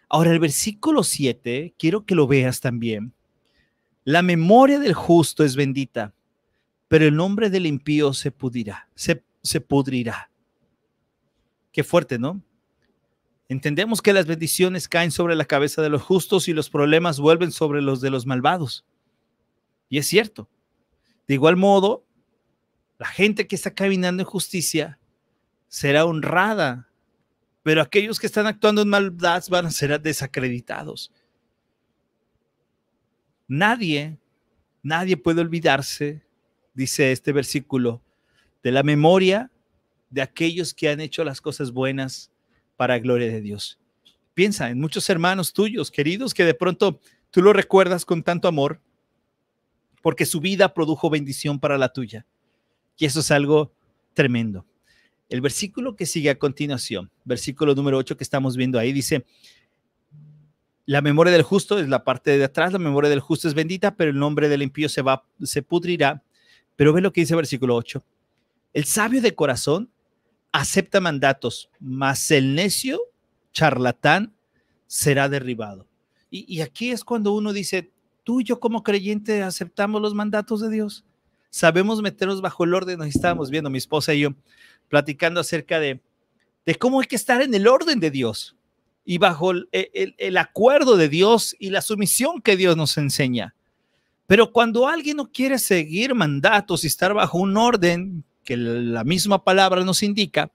Ahora, 0.08 0.30
el 0.30 0.38
versículo 0.38 1.02
7, 1.02 1.74
quiero 1.78 2.04
que 2.04 2.14
lo 2.14 2.26
veas 2.26 2.60
también. 2.60 3.14
La 4.04 4.20
memoria 4.20 4.78
del 4.78 4.92
justo 4.92 5.44
es 5.44 5.56
bendita, 5.56 6.12
pero 6.88 7.06
el 7.06 7.16
nombre 7.16 7.48
del 7.48 7.64
impío 7.64 8.12
se 8.12 8.30
pudrirá, 8.30 8.88
se, 8.94 9.24
se 9.42 9.62
pudrirá. 9.62 10.30
Qué 11.72 11.82
fuerte, 11.82 12.18
¿no? 12.18 12.42
Entendemos 13.52 14.00
que 14.00 14.14
las 14.14 14.24
bendiciones 14.24 14.88
caen 14.88 15.10
sobre 15.10 15.36
la 15.36 15.44
cabeza 15.44 15.82
de 15.82 15.90
los 15.90 16.00
justos 16.00 16.48
y 16.48 16.54
los 16.54 16.70
problemas 16.70 17.20
vuelven 17.20 17.52
sobre 17.52 17.82
los 17.82 18.00
de 18.00 18.08
los 18.08 18.24
malvados. 18.24 18.86
Y 19.90 19.98
es 19.98 20.06
cierto. 20.06 20.48
De 21.28 21.34
igual 21.34 21.58
modo, 21.58 22.02
la 22.98 23.04
gente 23.04 23.46
que 23.46 23.54
está 23.54 23.74
caminando 23.74 24.22
en 24.22 24.26
justicia 24.26 24.98
será 25.68 26.06
honrada, 26.06 26.88
pero 27.62 27.82
aquellos 27.82 28.18
que 28.18 28.26
están 28.26 28.46
actuando 28.46 28.80
en 28.80 28.88
maldad 28.88 29.44
van 29.50 29.66
a 29.66 29.70
ser 29.70 30.00
desacreditados. 30.00 31.12
Nadie, 33.46 34.18
nadie 34.82 35.18
puede 35.18 35.42
olvidarse, 35.42 36.22
dice 36.72 37.12
este 37.12 37.32
versículo, 37.32 38.00
de 38.62 38.72
la 38.72 38.82
memoria 38.82 39.50
de 40.08 40.22
aquellos 40.22 40.72
que 40.72 40.88
han 40.88 41.00
hecho 41.02 41.22
las 41.22 41.42
cosas 41.42 41.70
buenas 41.70 42.31
para 42.76 42.98
gloria 42.98 43.28
de 43.28 43.40
Dios. 43.40 43.78
Piensa 44.34 44.70
en 44.70 44.80
muchos 44.80 45.08
hermanos 45.10 45.52
tuyos, 45.52 45.90
queridos, 45.90 46.32
que 46.34 46.44
de 46.44 46.54
pronto 46.54 47.00
tú 47.30 47.42
lo 47.42 47.52
recuerdas 47.52 48.04
con 48.04 48.22
tanto 48.22 48.48
amor 48.48 48.80
porque 50.02 50.26
su 50.26 50.40
vida 50.40 50.74
produjo 50.74 51.10
bendición 51.10 51.60
para 51.60 51.78
la 51.78 51.92
tuya. 51.92 52.26
Y 52.98 53.06
eso 53.06 53.20
es 53.20 53.30
algo 53.30 53.72
tremendo. 54.14 54.66
El 55.28 55.40
versículo 55.40 55.96
que 55.96 56.06
sigue 56.06 56.28
a 56.28 56.38
continuación, 56.38 57.10
versículo 57.24 57.74
número 57.74 57.98
8 57.98 58.16
que 58.16 58.24
estamos 58.24 58.56
viendo 58.56 58.78
ahí, 58.78 58.92
dice, 58.92 59.24
la 60.84 61.00
memoria 61.00 61.32
del 61.32 61.42
justo 61.42 61.78
es 61.78 61.88
la 61.88 62.04
parte 62.04 62.36
de 62.36 62.44
atrás, 62.44 62.72
la 62.72 62.78
memoria 62.78 63.08
del 63.08 63.20
justo 63.20 63.48
es 63.48 63.54
bendita, 63.54 63.94
pero 63.94 64.10
el 64.10 64.18
nombre 64.18 64.48
del 64.48 64.62
impío 64.62 64.88
se 64.88 65.00
va, 65.00 65.24
se 65.42 65.62
pudrirá. 65.62 66.22
Pero 66.76 66.92
ve 66.92 67.00
lo 67.00 67.12
que 67.12 67.20
dice 67.20 67.34
el 67.34 67.38
versículo 67.38 67.76
8. 67.76 68.04
El 68.72 68.84
sabio 68.84 69.22
de 69.22 69.34
corazón 69.34 69.90
acepta 70.52 71.00
mandatos, 71.00 71.70
mas 71.80 72.30
el 72.30 72.54
necio, 72.54 73.00
charlatán, 73.52 74.34
será 74.86 75.28
derribado. 75.28 75.86
Y, 76.30 76.44
y 76.54 76.60
aquí 76.60 76.90
es 76.90 77.04
cuando 77.04 77.32
uno 77.32 77.52
dice, 77.52 77.90
tú 78.24 78.40
y 78.40 78.44
yo 78.44 78.60
como 78.60 78.82
creyente 78.82 79.42
aceptamos 79.42 80.00
los 80.00 80.14
mandatos 80.14 80.60
de 80.60 80.70
Dios. 80.70 81.04
Sabemos 81.50 82.00
meternos 82.00 82.40
bajo 82.40 82.64
el 82.64 82.74
orden. 82.74 82.98
Nos 82.98 83.08
estábamos 83.08 83.50
viendo, 83.50 83.68
mi 83.68 83.78
esposa 83.78 84.14
y 84.14 84.20
yo, 84.20 84.30
platicando 84.88 85.40
acerca 85.40 85.80
de, 85.80 86.00
de 86.64 86.74
cómo 86.76 87.00
hay 87.00 87.06
que 87.06 87.16
estar 87.16 87.42
en 87.42 87.54
el 87.54 87.66
orden 87.66 88.00
de 88.00 88.10
Dios 88.10 88.56
y 89.04 89.18
bajo 89.18 89.50
el, 89.50 89.68
el, 89.72 90.36
acuerdo 90.38 90.96
de 90.96 91.08
Dios 91.08 91.56
y 91.58 91.70
la 91.70 91.82
sumisión 91.82 92.40
que 92.40 92.56
Dios 92.56 92.76
nos 92.76 92.96
enseña. 92.96 93.54
Pero 94.26 94.52
cuando 94.52 94.86
alguien 94.86 95.16
no 95.16 95.30
quiere 95.30 95.58
seguir 95.58 96.14
mandatos 96.14 96.84
y 96.84 96.86
estar 96.86 97.12
bajo 97.12 97.38
un 97.38 97.56
orden 97.56 98.24
que 98.44 98.56
la 98.56 99.04
misma 99.04 99.44
palabra 99.44 99.84
nos 99.84 100.02
indica, 100.02 100.50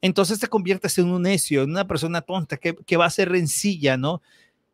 entonces 0.00 0.38
te 0.38 0.48
conviertes 0.48 0.98
en 0.98 1.08
un 1.08 1.22
necio, 1.22 1.62
en 1.62 1.70
una 1.70 1.86
persona 1.86 2.20
tonta 2.20 2.56
que, 2.56 2.74
que 2.74 2.96
va 2.96 3.06
a 3.06 3.10
ser 3.10 3.30
rencilla, 3.30 3.96
¿no? 3.96 4.22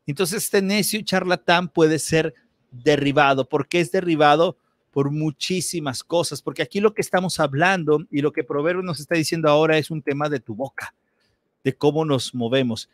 Entonces 0.07 0.45
este 0.45 0.61
necio 0.61 1.01
charlatán 1.03 1.69
puede 1.69 1.99
ser 1.99 2.35
derribado. 2.71 3.49
¿Por 3.49 3.69
qué 3.69 3.81
es 3.81 3.91
derribado? 3.91 4.59
Por 4.91 5.11
muchísimas 5.11 6.05
cosas, 6.05 6.43
porque 6.43 6.63
aquí 6.63 6.81
lo 6.81 6.95
que 6.95 7.03
estamos 7.03 7.41
hablando 7.41 8.05
y 8.11 8.21
lo 8.21 8.33
que 8.33 8.45
Proverbio 8.45 8.83
nos 8.83 9.01
está 9.01 9.17
diciendo 9.17 9.49
ahora 9.49 9.79
es 9.79 9.91
un 9.91 10.03
tema 10.03 10.29
de 10.29 10.41
tu 10.41 10.55
boca, 10.55 10.95
de 11.65 11.75
cómo 11.75 12.05
nos 12.05 12.35
movemos. 12.35 12.89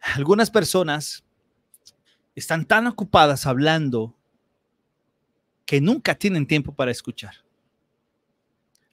Algunas 0.00 0.50
personas 0.50 1.24
están 2.34 2.64
tan 2.64 2.86
ocupadas 2.86 3.46
hablando 3.46 4.14
que 5.64 5.80
nunca 5.80 6.14
tienen 6.14 6.46
tiempo 6.46 6.72
para 6.72 6.90
escuchar. 6.90 7.45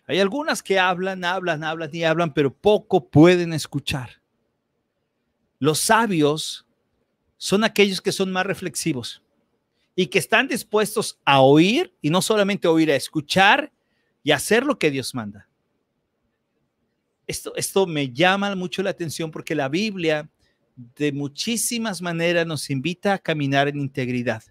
Hay 0.05 0.19
algunas 0.19 0.61
que 0.61 0.79
hablan, 0.79 1.23
hablan, 1.23 1.63
hablan 1.63 1.89
y 1.93 2.03
hablan, 2.03 2.33
pero 2.33 2.53
poco 2.53 3.09
pueden 3.09 3.53
escuchar. 3.53 4.21
Los 5.59 5.79
sabios 5.79 6.65
son 7.37 7.63
aquellos 7.63 8.01
que 8.01 8.11
son 8.11 8.31
más 8.31 8.45
reflexivos 8.45 9.23
y 9.95 10.07
que 10.07 10.19
están 10.19 10.47
dispuestos 10.47 11.19
a 11.23 11.41
oír 11.41 11.93
y 12.01 12.09
no 12.09 12.21
solamente 12.21 12.67
oír, 12.67 12.91
a 12.91 12.95
escuchar 12.95 13.71
y 14.23 14.31
hacer 14.31 14.65
lo 14.65 14.77
que 14.77 14.91
Dios 14.91 15.13
manda. 15.15 15.47
Esto, 17.25 17.55
esto 17.55 17.87
me 17.87 18.11
llama 18.11 18.53
mucho 18.55 18.83
la 18.83 18.89
atención 18.89 19.31
porque 19.31 19.55
la 19.55 19.69
Biblia 19.69 20.29
de 20.75 21.11
muchísimas 21.11 22.01
maneras 22.01 22.45
nos 22.45 22.69
invita 22.69 23.13
a 23.13 23.19
caminar 23.19 23.67
en 23.67 23.79
integridad. 23.79 24.43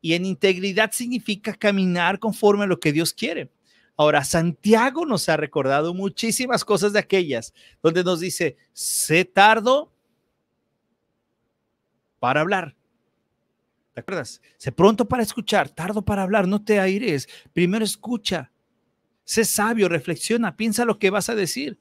Y 0.00 0.14
en 0.14 0.24
integridad 0.24 0.90
significa 0.92 1.54
caminar 1.54 2.18
conforme 2.18 2.64
a 2.64 2.66
lo 2.66 2.80
que 2.80 2.92
Dios 2.92 3.12
quiere. 3.12 3.50
Ahora, 3.96 4.24
Santiago 4.24 5.06
nos 5.06 5.28
ha 5.28 5.36
recordado 5.36 5.94
muchísimas 5.94 6.64
cosas 6.64 6.92
de 6.92 6.98
aquellas, 6.98 7.54
donde 7.82 8.04
nos 8.04 8.20
dice, 8.20 8.56
sé 8.72 9.24
tardo 9.24 9.90
para 12.18 12.42
hablar. 12.42 12.76
¿Te 13.94 14.00
acuerdas? 14.00 14.42
Sé 14.58 14.72
pronto 14.72 15.08
para 15.08 15.22
escuchar, 15.22 15.70
tardo 15.70 16.02
para 16.02 16.22
hablar, 16.22 16.46
no 16.46 16.62
te 16.62 16.78
aires. 16.78 17.26
Primero 17.54 17.82
escucha. 17.82 18.52
Sé 19.24 19.46
sabio, 19.46 19.88
reflexiona, 19.88 20.54
piensa 20.54 20.84
lo 20.84 20.98
que 20.98 21.08
vas 21.08 21.30
a 21.30 21.34
decir. 21.34 21.80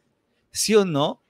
¿Sí 0.52 0.74
o 0.74 0.86
no? 0.86 1.22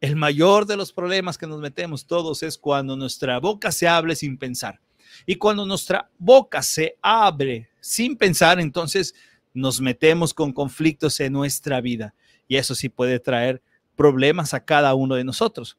El 0.00 0.16
mayor 0.16 0.66
de 0.66 0.76
los 0.76 0.92
problemas 0.92 1.38
que 1.38 1.46
nos 1.46 1.60
metemos 1.60 2.08
todos 2.08 2.42
es 2.42 2.58
cuando 2.58 2.96
nuestra 2.96 3.38
boca 3.38 3.70
se 3.70 3.86
abre 3.86 4.16
sin 4.16 4.36
pensar. 4.36 4.80
Y 5.24 5.36
cuando 5.36 5.64
nuestra 5.64 6.10
boca 6.18 6.60
se 6.62 6.98
abre 7.00 7.68
sin 7.80 8.16
pensar, 8.16 8.58
entonces 8.58 9.14
nos 9.54 9.80
metemos 9.80 10.34
con 10.34 10.52
conflictos 10.52 11.20
en 11.20 11.32
nuestra 11.32 11.80
vida. 11.80 12.14
Y 12.48 12.56
eso 12.56 12.74
sí 12.74 12.88
puede 12.88 13.20
traer 13.20 13.62
problemas 13.96 14.54
a 14.54 14.64
cada 14.64 14.94
uno 14.94 15.14
de 15.14 15.24
nosotros. 15.24 15.78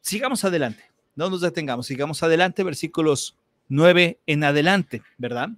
Sigamos 0.00 0.44
adelante 0.44 0.94
no 1.16 1.30
nos 1.30 1.40
detengamos, 1.40 1.86
sigamos 1.86 2.22
adelante, 2.22 2.62
versículos 2.62 3.36
9 3.68 4.20
en 4.26 4.44
adelante, 4.44 5.02
¿verdad? 5.16 5.50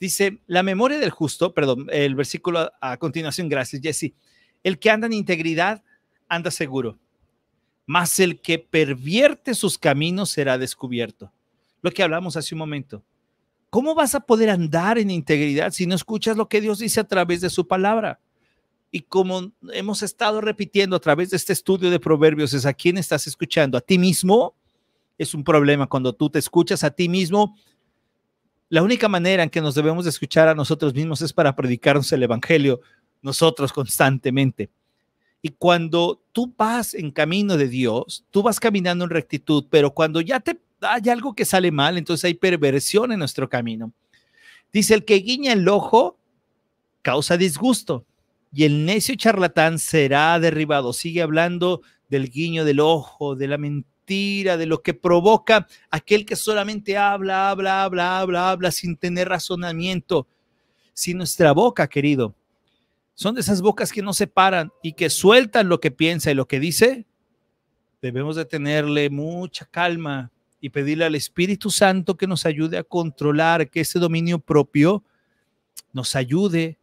Dice, 0.00 0.40
la 0.46 0.62
memoria 0.62 0.98
del 0.98 1.10
justo, 1.10 1.54
perdón, 1.54 1.86
el 1.90 2.14
versículo 2.14 2.72
a, 2.80 2.96
continuación, 2.96 3.48
gracias 3.48 3.80
Jesse, 3.82 4.12
el 4.62 4.78
que 4.78 4.90
anda 4.90 5.06
en 5.06 5.12
integridad 5.12 5.82
anda 6.28 6.50
seguro, 6.50 6.98
mas 7.86 8.18
el 8.18 8.40
que 8.40 8.58
pervierte 8.58 9.54
sus 9.54 9.78
caminos 9.78 10.30
será 10.30 10.58
descubierto. 10.58 11.32
Lo 11.80 11.90
que 11.90 12.02
hablamos 12.02 12.36
hace 12.36 12.54
un 12.54 12.60
momento. 12.60 13.04
¿Cómo 13.74 13.96
vas 13.96 14.14
a 14.14 14.20
poder 14.20 14.50
andar 14.50 14.98
en 14.98 15.10
integridad 15.10 15.72
si 15.72 15.84
no 15.84 15.96
escuchas 15.96 16.36
lo 16.36 16.48
que 16.48 16.60
Dios 16.60 16.78
dice 16.78 17.00
a 17.00 17.08
través 17.08 17.40
de 17.40 17.50
su 17.50 17.66
palabra? 17.66 18.20
Y 18.92 19.00
como 19.00 19.50
hemos 19.72 20.04
estado 20.04 20.40
repitiendo 20.40 20.94
a 20.94 21.00
través 21.00 21.30
de 21.30 21.36
este 21.36 21.52
estudio 21.52 21.90
de 21.90 21.98
proverbios, 21.98 22.54
es 22.54 22.66
a 22.66 22.72
quién 22.72 22.98
estás 22.98 23.26
escuchando, 23.26 23.76
a 23.76 23.80
ti 23.80 23.98
mismo 23.98 24.54
es 25.18 25.34
un 25.34 25.42
problema 25.42 25.88
cuando 25.88 26.12
tú 26.12 26.30
te 26.30 26.38
escuchas 26.38 26.84
a 26.84 26.92
ti 26.92 27.08
mismo. 27.08 27.56
La 28.68 28.80
única 28.80 29.08
manera 29.08 29.42
en 29.42 29.50
que 29.50 29.60
nos 29.60 29.74
debemos 29.74 30.04
de 30.04 30.10
escuchar 30.10 30.46
a 30.46 30.54
nosotros 30.54 30.94
mismos 30.94 31.20
es 31.22 31.32
para 31.32 31.56
predicarnos 31.56 32.12
el 32.12 32.22
Evangelio 32.22 32.80
nosotros 33.22 33.72
constantemente. 33.72 34.70
Y 35.42 35.48
cuando 35.48 36.22
tú 36.30 36.54
vas 36.56 36.94
en 36.94 37.10
camino 37.10 37.56
de 37.56 37.66
Dios, 37.66 38.24
tú 38.30 38.40
vas 38.40 38.60
caminando 38.60 39.02
en 39.02 39.10
rectitud, 39.10 39.66
pero 39.68 39.92
cuando 39.92 40.20
ya 40.20 40.38
te 40.38 40.60
hay 40.84 41.08
algo 41.10 41.34
que 41.34 41.44
sale 41.44 41.70
mal, 41.70 41.98
entonces 41.98 42.24
hay 42.24 42.34
perversión 42.34 43.12
en 43.12 43.18
nuestro 43.18 43.48
camino. 43.48 43.92
Dice, 44.72 44.94
el 44.94 45.04
que 45.04 45.16
guiña 45.16 45.52
el 45.52 45.68
ojo 45.68 46.18
causa 47.02 47.36
disgusto 47.36 48.06
y 48.52 48.64
el 48.64 48.84
necio 48.84 49.14
charlatán 49.14 49.78
será 49.78 50.38
derribado. 50.38 50.92
Sigue 50.92 51.22
hablando 51.22 51.82
del 52.08 52.30
guiño 52.30 52.64
del 52.64 52.80
ojo, 52.80 53.34
de 53.34 53.48
la 53.48 53.58
mentira, 53.58 54.56
de 54.56 54.66
lo 54.66 54.82
que 54.82 54.94
provoca 54.94 55.66
aquel 55.90 56.24
que 56.24 56.36
solamente 56.36 56.96
habla, 56.96 57.50
habla, 57.50 57.84
habla, 57.84 58.18
habla, 58.18 58.50
habla 58.50 58.70
sin 58.70 58.96
tener 58.96 59.28
razonamiento. 59.28 60.26
Si 60.92 61.14
nuestra 61.14 61.52
boca, 61.52 61.88
querido, 61.88 62.34
son 63.14 63.34
de 63.34 63.40
esas 63.40 63.62
bocas 63.62 63.92
que 63.92 64.02
no 64.02 64.12
se 64.12 64.26
paran 64.26 64.72
y 64.82 64.92
que 64.92 65.10
sueltan 65.10 65.68
lo 65.68 65.80
que 65.80 65.90
piensa 65.90 66.30
y 66.30 66.34
lo 66.34 66.46
que 66.46 66.60
dice, 66.60 67.06
debemos 68.02 68.36
de 68.36 68.44
tenerle 68.44 69.08
mucha 69.10 69.66
calma 69.66 70.30
y 70.64 70.70
pedirle 70.70 71.04
al 71.04 71.14
Espíritu 71.14 71.70
Santo 71.70 72.16
que 72.16 72.26
nos 72.26 72.46
ayude 72.46 72.78
a 72.78 72.84
controlar, 72.84 73.68
que 73.68 73.80
ese 73.80 73.98
dominio 73.98 74.38
propio 74.38 75.04
nos 75.92 76.16
ayude 76.16 76.78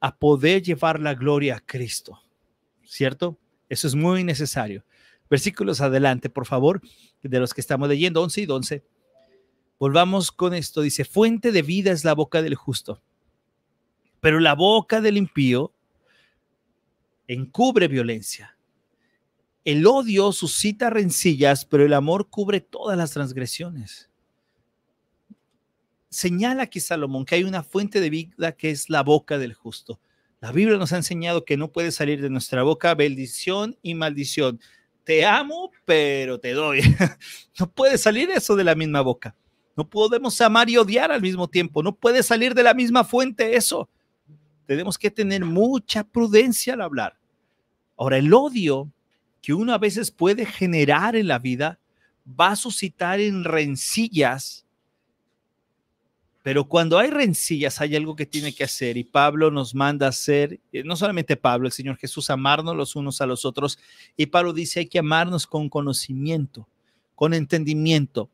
a 0.00 0.16
poder 0.16 0.62
llevar 0.62 1.00
la 1.00 1.12
gloria 1.12 1.56
a 1.56 1.60
Cristo. 1.60 2.18
¿Cierto? 2.82 3.36
Eso 3.68 3.88
es 3.88 3.94
muy 3.94 4.24
necesario. 4.24 4.86
Versículos 5.28 5.82
adelante, 5.82 6.30
por 6.30 6.46
favor, 6.46 6.80
de 7.22 7.38
los 7.38 7.52
que 7.52 7.60
estamos 7.60 7.90
leyendo, 7.90 8.22
11 8.22 8.40
y 8.40 8.46
12. 8.46 8.84
Volvamos 9.78 10.32
con 10.32 10.54
esto. 10.54 10.80
Dice, 10.80 11.04
fuente 11.04 11.52
de 11.52 11.60
vida 11.60 11.92
es 11.92 12.06
la 12.06 12.14
boca 12.14 12.40
del 12.40 12.54
justo, 12.54 13.02
pero 14.20 14.40
la 14.40 14.54
boca 14.54 15.02
del 15.02 15.18
impío 15.18 15.74
encubre 17.26 17.86
violencia. 17.86 18.55
El 19.66 19.84
odio 19.84 20.30
suscita 20.30 20.90
rencillas, 20.90 21.64
pero 21.64 21.84
el 21.84 21.92
amor 21.92 22.28
cubre 22.30 22.60
todas 22.60 22.96
las 22.96 23.10
transgresiones. 23.10 24.08
Señala 26.08 26.62
aquí 26.62 26.78
Salomón 26.78 27.24
que 27.24 27.34
hay 27.34 27.42
una 27.42 27.64
fuente 27.64 28.00
de 28.00 28.08
vida 28.08 28.52
que 28.52 28.70
es 28.70 28.88
la 28.88 29.02
boca 29.02 29.38
del 29.38 29.54
justo. 29.54 29.98
La 30.40 30.52
Biblia 30.52 30.78
nos 30.78 30.92
ha 30.92 30.98
enseñado 30.98 31.44
que 31.44 31.56
no 31.56 31.72
puede 31.72 31.90
salir 31.90 32.22
de 32.22 32.30
nuestra 32.30 32.62
boca 32.62 32.94
bendición 32.94 33.76
y 33.82 33.96
maldición. 33.96 34.60
Te 35.02 35.26
amo, 35.26 35.72
pero 35.84 36.38
te 36.38 36.52
doy. 36.52 36.82
No 37.58 37.68
puede 37.68 37.98
salir 37.98 38.30
eso 38.30 38.54
de 38.54 38.62
la 38.62 38.76
misma 38.76 39.00
boca. 39.00 39.34
No 39.76 39.90
podemos 39.90 40.40
amar 40.42 40.70
y 40.70 40.76
odiar 40.76 41.10
al 41.10 41.22
mismo 41.22 41.48
tiempo. 41.48 41.82
No 41.82 41.92
puede 41.92 42.22
salir 42.22 42.54
de 42.54 42.62
la 42.62 42.72
misma 42.72 43.02
fuente 43.02 43.56
eso. 43.56 43.88
Tenemos 44.64 44.96
que 44.96 45.10
tener 45.10 45.44
mucha 45.44 46.04
prudencia 46.04 46.74
al 46.74 46.82
hablar. 46.82 47.18
Ahora, 47.96 48.18
el 48.18 48.32
odio 48.32 48.92
que 49.46 49.54
uno 49.54 49.72
a 49.72 49.78
veces 49.78 50.10
puede 50.10 50.44
generar 50.44 51.14
en 51.14 51.28
la 51.28 51.38
vida 51.38 51.78
va 52.28 52.48
a 52.48 52.56
suscitar 52.56 53.20
en 53.20 53.44
rencillas 53.44 54.66
pero 56.42 56.64
cuando 56.64 56.98
hay 56.98 57.10
rencillas, 57.10 57.80
hay 57.80 57.94
algo 57.94 58.16
que 58.16 58.26
tiene 58.26 58.52
que 58.52 58.64
hacer 58.64 58.96
y 58.96 59.04
Pablo 59.04 59.52
nos 59.52 59.72
manda 59.72 60.08
hacer, 60.08 60.60
eh, 60.72 60.82
no 60.82 60.96
solamente 60.96 61.36
Pablo, 61.36 61.66
el 61.66 61.72
Señor 61.72 61.96
Jesús, 61.96 62.28
amarnos 62.30 62.76
los 62.76 62.94
unos 62.94 63.20
a 63.20 63.26
los 63.26 63.44
otros. 63.44 63.80
Y 64.16 64.26
Pablo 64.26 64.52
dice, 64.52 64.78
hay 64.78 64.86
que 64.86 65.00
amarnos 65.00 65.44
con 65.44 65.68
conocimiento, 65.68 66.68
con 67.16 67.34
entendimiento, 67.34 68.30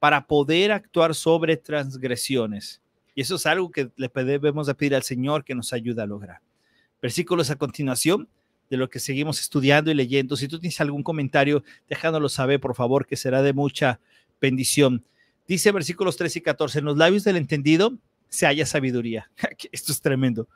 para 0.00 0.26
poder 0.26 0.72
actuar 0.72 1.14
sobre 1.14 1.56
transgresiones. 1.56 2.82
Y 3.14 3.20
eso 3.20 3.36
es 3.36 3.46
algo 3.46 3.70
que 3.70 3.92
le 3.94 4.10
debemos 4.24 4.66
de 4.66 4.74
pedir 4.74 4.96
al 4.96 5.04
Señor 5.04 5.44
que 5.44 5.54
nos 5.54 5.72
ayude 5.72 6.02
a 6.02 6.06
lograr. 6.06 6.40
Versículos 7.00 7.50
a 7.50 7.56
continuación 7.56 8.28
de 8.72 8.78
lo 8.78 8.88
que 8.88 9.00
seguimos 9.00 9.38
estudiando 9.38 9.90
y 9.90 9.94
leyendo. 9.94 10.34
Si 10.34 10.48
tú 10.48 10.58
tienes 10.58 10.80
algún 10.80 11.02
comentario, 11.02 11.62
déjanoslo 11.90 12.30
saber, 12.30 12.58
por 12.58 12.74
favor, 12.74 13.06
que 13.06 13.16
será 13.16 13.42
de 13.42 13.52
mucha 13.52 14.00
bendición. 14.40 15.04
Dice 15.46 15.70
versículos 15.72 16.16
13 16.16 16.38
y 16.38 16.42
14, 16.42 16.78
en 16.78 16.86
los 16.86 16.96
labios 16.96 17.22
del 17.22 17.36
entendido 17.36 17.98
se 18.30 18.46
halla 18.46 18.64
sabiduría. 18.64 19.30
Esto 19.72 19.92
es 19.92 20.00
tremendo. 20.00 20.48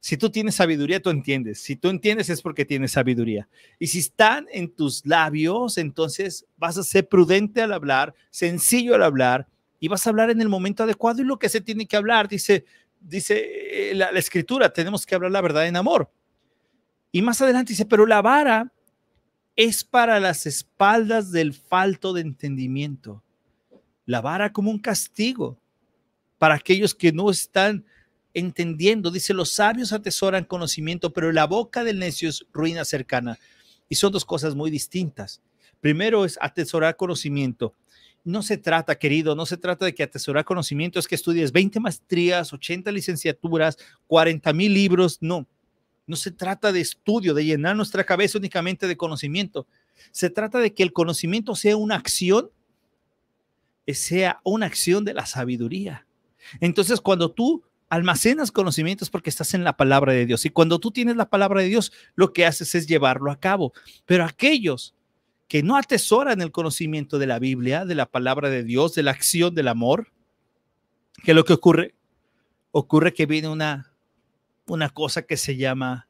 Si 0.00 0.16
tú 0.16 0.30
tienes 0.30 0.54
sabiduría, 0.54 1.02
tú 1.02 1.10
entiendes. 1.10 1.60
Si 1.60 1.76
tú 1.76 1.90
entiendes 1.90 2.30
es 2.30 2.40
porque 2.40 2.64
tienes 2.64 2.92
sabiduría. 2.92 3.46
Y 3.78 3.88
si 3.88 3.98
están 3.98 4.46
en 4.50 4.70
tus 4.70 5.04
labios, 5.04 5.76
entonces 5.76 6.46
vas 6.56 6.78
a 6.78 6.82
ser 6.82 7.08
prudente 7.08 7.60
al 7.60 7.74
hablar, 7.74 8.14
sencillo 8.30 8.94
al 8.94 9.02
hablar, 9.02 9.46
y 9.78 9.88
vas 9.88 10.06
a 10.06 10.10
hablar 10.10 10.30
en 10.30 10.40
el 10.40 10.48
momento 10.48 10.84
adecuado 10.84 11.20
y 11.20 11.26
lo 11.26 11.38
que 11.38 11.50
se 11.50 11.60
tiene 11.60 11.84
que 11.84 11.98
hablar. 11.98 12.26
Dice, 12.26 12.64
dice 13.00 13.90
eh, 13.90 13.94
la, 13.94 14.10
la 14.12 14.18
escritura, 14.18 14.72
tenemos 14.72 15.04
que 15.04 15.14
hablar 15.14 15.30
la 15.30 15.42
verdad 15.42 15.68
en 15.68 15.76
amor. 15.76 16.10
Y 17.12 17.22
más 17.22 17.40
adelante 17.40 17.72
dice, 17.72 17.86
pero 17.86 18.06
la 18.06 18.22
vara 18.22 18.72
es 19.56 19.84
para 19.84 20.20
las 20.20 20.46
espaldas 20.46 21.32
del 21.32 21.54
falto 21.54 22.12
de 22.12 22.22
entendimiento 22.22 23.22
la 24.10 24.20
vara 24.20 24.52
como 24.52 24.72
un 24.72 24.78
castigo 24.80 25.56
para 26.36 26.56
aquellos 26.56 26.96
que 26.96 27.12
no 27.12 27.30
están 27.30 27.84
entendiendo. 28.34 29.12
Dice, 29.12 29.32
los 29.32 29.52
sabios 29.52 29.92
atesoran 29.92 30.44
conocimiento, 30.44 31.12
pero 31.12 31.30
la 31.30 31.46
boca 31.46 31.84
del 31.84 32.00
necio 32.00 32.28
es 32.28 32.44
ruina 32.52 32.84
cercana. 32.84 33.38
Y 33.88 33.94
son 33.94 34.10
dos 34.10 34.24
cosas 34.24 34.56
muy 34.56 34.68
distintas. 34.68 35.40
Primero 35.80 36.24
es 36.24 36.38
atesorar 36.40 36.96
conocimiento. 36.96 37.72
No 38.24 38.42
se 38.42 38.58
trata, 38.58 38.98
querido, 38.98 39.36
no 39.36 39.46
se 39.46 39.56
trata 39.56 39.84
de 39.84 39.94
que 39.94 40.02
atesorar 40.02 40.44
conocimiento 40.44 40.98
es 40.98 41.06
que 41.06 41.14
estudies 41.14 41.52
20 41.52 41.78
maestrías, 41.78 42.52
80 42.52 42.90
licenciaturas, 42.90 43.78
40 44.08 44.52
mil 44.52 44.74
libros. 44.74 45.18
No, 45.20 45.46
no 46.10 46.16
se 46.16 46.30
trata 46.30 46.72
de 46.72 46.80
estudio, 46.80 47.32
de 47.32 47.44
llenar 47.44 47.76
nuestra 47.76 48.04
cabeza 48.04 48.36
únicamente 48.36 48.86
de 48.86 48.96
conocimiento. 48.96 49.66
Se 50.10 50.28
trata 50.28 50.58
de 50.58 50.74
que 50.74 50.82
el 50.82 50.92
conocimiento 50.92 51.54
sea 51.54 51.76
una 51.76 51.94
acción 51.96 52.50
sea 53.94 54.40
una 54.44 54.66
acción 54.66 55.04
de 55.04 55.14
la 55.14 55.26
sabiduría. 55.26 56.06
Entonces, 56.60 57.00
cuando 57.00 57.30
tú 57.30 57.62
almacenas 57.88 58.52
conocimientos 58.52 59.10
porque 59.10 59.30
estás 59.30 59.52
en 59.54 59.64
la 59.64 59.76
palabra 59.76 60.12
de 60.12 60.24
Dios 60.24 60.44
y 60.46 60.50
cuando 60.50 60.78
tú 60.78 60.92
tienes 60.92 61.16
la 61.16 61.28
palabra 61.28 61.60
de 61.60 61.68
Dios, 61.68 61.92
lo 62.14 62.32
que 62.32 62.46
haces 62.46 62.74
es 62.74 62.86
llevarlo 62.86 63.30
a 63.30 63.40
cabo. 63.40 63.72
Pero 64.06 64.24
aquellos 64.24 64.94
que 65.48 65.62
no 65.62 65.76
atesoran 65.76 66.40
el 66.40 66.52
conocimiento 66.52 67.18
de 67.18 67.26
la 67.26 67.40
Biblia, 67.40 67.84
de 67.84 67.96
la 67.96 68.06
palabra 68.06 68.48
de 68.50 68.62
Dios, 68.62 68.94
de 68.94 69.02
la 69.02 69.10
acción 69.10 69.54
del 69.54 69.68
amor, 69.68 70.12
¿qué 71.24 71.32
es 71.32 71.34
lo 71.34 71.44
que 71.44 71.54
ocurre? 71.54 71.94
Ocurre 72.70 73.12
que 73.12 73.26
viene 73.26 73.48
una, 73.48 73.89
una 74.72 74.90
cosa 74.90 75.22
que 75.22 75.36
se 75.36 75.56
llama 75.56 76.08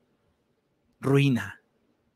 ruina. 1.00 1.62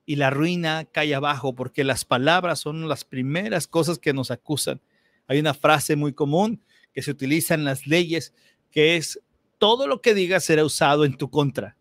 Y 0.06 0.16
la 0.16 0.30
ruina 0.30 0.84
cae 0.84 1.14
abajo 1.14 1.54
porque 1.54 1.84
las 1.84 2.04
palabras 2.04 2.60
son 2.60 2.88
las 2.88 3.04
primeras 3.04 3.66
cosas 3.66 3.98
que 3.98 4.12
nos 4.12 4.30
acusan 4.30 4.80
hay 5.26 5.38
una 5.38 5.54
frase 5.54 5.96
muy 5.96 6.12
común 6.12 6.60
que 6.92 7.02
se 7.02 7.10
utiliza 7.10 7.54
en 7.54 7.64
las 7.64 7.86
leyes 7.86 8.34
que 8.70 8.96
es 8.96 9.20
todo 9.58 9.86
lo 9.86 10.00
que 10.00 10.14
digas 10.14 10.44
será 10.44 10.64
usado 10.64 11.04
en 11.04 11.16
tu 11.16 11.30
contra. 11.30 11.76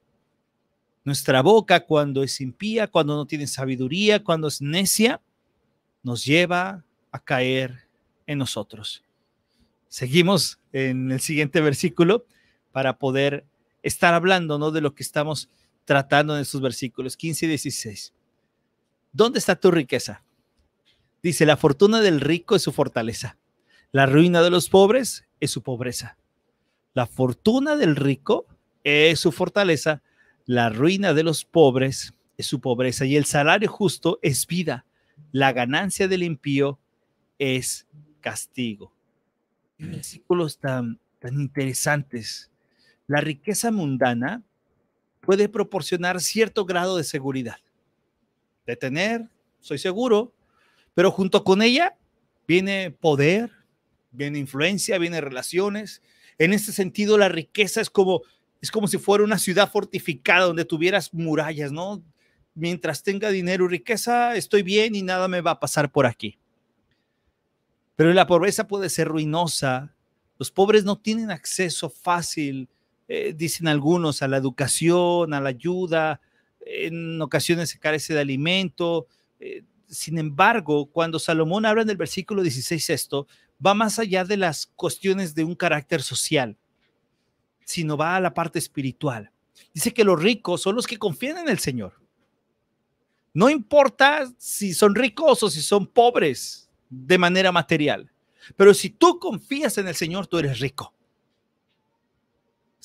Nuestra 1.04 1.42
boca 1.42 1.86
cuando 1.86 2.24
es 2.24 2.40
impía, 2.40 2.88
cuando 2.88 3.16
no 3.16 3.26
tiene 3.26 3.48
sabiduría, 3.48 4.24
cuando 4.24 4.48
es 4.48 4.62
necia, 4.62 5.22
nos 6.02 6.24
lleva 6.24 6.86
a 7.12 7.20
caer 7.20 7.88
en 8.26 8.38
nosotros. 8.38 9.04
Seguimos 9.90 10.60
en 10.72 11.12
el 11.12 11.20
siguiente 11.20 11.62
versículo 11.62 12.26
para 12.72 12.98
poder 12.98 13.46
estar 13.84 14.14
hablando 14.14 14.58
¿no? 14.58 14.72
de 14.72 14.82
lo 14.82 14.96
que 14.96 15.04
estamos 15.04 15.50
tratando 15.86 16.36
en 16.36 16.42
estos 16.42 16.62
versículos 16.62 17.16
15 17.18 17.46
y 17.46 17.50
16. 17.50 18.14
¿Dónde 19.12 19.40
está 19.40 19.56
tu 19.56 19.70
riqueza? 19.70 20.24
Dice, 21.22 21.46
la 21.46 21.58
fortuna 21.58 22.02
del 22.02 22.20
rico 22.20 22.56
es 22.56 22.64
su 22.64 22.72
fortaleza. 22.72 23.38
La 23.92 24.06
ruina 24.06 24.42
de 24.42 24.50
los 24.50 24.70
pobres 24.70 25.26
es 25.40 25.52
su 25.52 25.62
pobreza. 25.62 26.18
La 26.94 27.06
fortuna 27.06 27.76
del 27.76 27.96
rico 27.96 28.48
es 28.84 29.20
su 29.20 29.32
fortaleza. 29.32 30.02
La 30.46 30.70
ruina 30.70 31.14
de 31.14 31.24
los 31.24 31.46
pobres 31.46 32.14
es 32.38 32.48
su 32.48 32.60
pobreza. 32.60 33.06
Y 33.06 33.16
el 33.16 33.26
salario 33.26 33.70
justo 33.70 34.20
es 34.22 34.48
vida. 34.48 34.86
La 35.32 35.54
ganancia 35.54 36.08
del 36.08 36.24
impío 36.24 36.80
es 37.40 37.88
castigo. 38.20 38.94
Versículos 39.78 40.58
tan, 40.58 41.00
tan 41.20 41.40
interesantes. 41.40 42.50
La 43.08 43.22
riqueza 43.22 43.72
mundana 43.72 44.44
puede 45.22 45.50
proporcionar 45.50 46.22
cierto 46.22 46.66
grado 46.66 46.98
de 46.98 47.04
seguridad. 47.04 47.58
De 48.66 48.76
tener, 48.76 49.30
soy 49.60 49.78
seguro, 49.78 50.34
pero 50.94 51.12
junto 51.12 51.44
con 51.44 51.62
ella 51.62 51.98
viene 52.48 52.92
poder, 52.92 53.52
viene 54.12 54.40
influencia, 54.40 54.98
viene 54.98 55.22
relaciones. 55.22 56.02
En 56.38 56.54
este 56.54 56.72
sentido, 56.72 57.18
la 57.18 57.30
riqueza 57.30 57.82
es 57.82 57.90
como, 57.90 58.22
es 58.62 58.72
como 58.72 58.88
si 58.88 58.98
fuera 58.98 59.24
una 59.24 59.40
ciudad 59.40 59.70
fortificada 59.70 60.46
donde 60.46 60.66
tuvieras 60.66 61.14
murallas, 61.14 61.72
¿no? 61.72 62.04
Mientras 62.56 63.04
tenga 63.04 63.30
dinero 63.30 63.66
y 63.66 63.70
riqueza, 63.70 64.36
estoy 64.36 64.62
bien 64.62 64.96
y 64.96 65.02
nada 65.02 65.28
me 65.28 65.42
va 65.42 65.52
a 65.52 65.60
pasar 65.60 65.92
por 65.92 66.06
aquí. 66.06 66.38
Pero 67.96 68.14
la 68.14 68.28
pobreza 68.28 68.68
puede 68.68 68.90
ser 68.90 69.08
ruinosa. 69.08 69.94
Los 70.38 70.52
pobres 70.52 70.84
no 70.84 70.98
tienen 70.98 71.32
acceso 71.32 71.90
fácil, 71.90 72.70
eh, 73.16 73.32
dicen 73.32 73.68
algunos, 73.68 74.24
a 74.24 74.28
la 74.28 74.38
educación, 74.38 75.36
a 75.36 75.40
la 75.40 75.50
ayuda, 75.50 76.20
en 76.62 77.22
ocasiones 77.22 77.70
se 77.70 77.78
carece 77.78 78.16
de 78.16 78.22
alimento. 78.22 79.06
Eh, 79.40 79.62
sin 79.88 80.18
embargo, 80.18 80.88
cuando 80.88 81.20
Salomón 81.20 81.68
habla 81.68 81.84
en 81.84 81.92
el 81.92 81.98
versículo 81.98 82.42
16 82.42 82.90
esto, 82.90 83.28
va 83.64 83.76
más 83.76 84.00
allá 84.00 84.26
de 84.26 84.36
las 84.36 84.66
cuestiones 84.66 85.36
de 85.36 85.44
un 85.44 85.54
carácter 85.54 86.02
social, 86.02 86.58
sino 87.66 87.98
va 87.98 88.16
a 88.16 88.20
la 88.20 88.34
parte 88.34 88.58
espiritual. 88.58 89.30
Dice 89.76 89.94
que 89.94 90.04
los 90.04 90.20
ricos 90.20 90.64
son 90.64 90.76
los 90.76 90.88
que 90.88 90.98
confían 90.98 91.38
en 91.38 91.50
el 91.50 91.60
Señor. 91.60 92.02
No 93.32 93.48
importa 93.48 94.28
si 94.40 94.74
son 94.74 94.96
ricos 94.96 95.44
o 95.44 95.52
si 95.52 95.62
son 95.62 95.86
pobres 95.86 96.68
de 96.90 97.20
manera 97.20 97.52
material, 97.52 98.12
pero 98.58 98.74
si 98.74 98.90
tú 98.90 99.20
confías 99.20 99.78
en 99.78 99.88
el 99.88 99.94
Señor, 99.94 100.26
tú 100.26 100.40
eres 100.40 100.60
rico. 100.60 100.96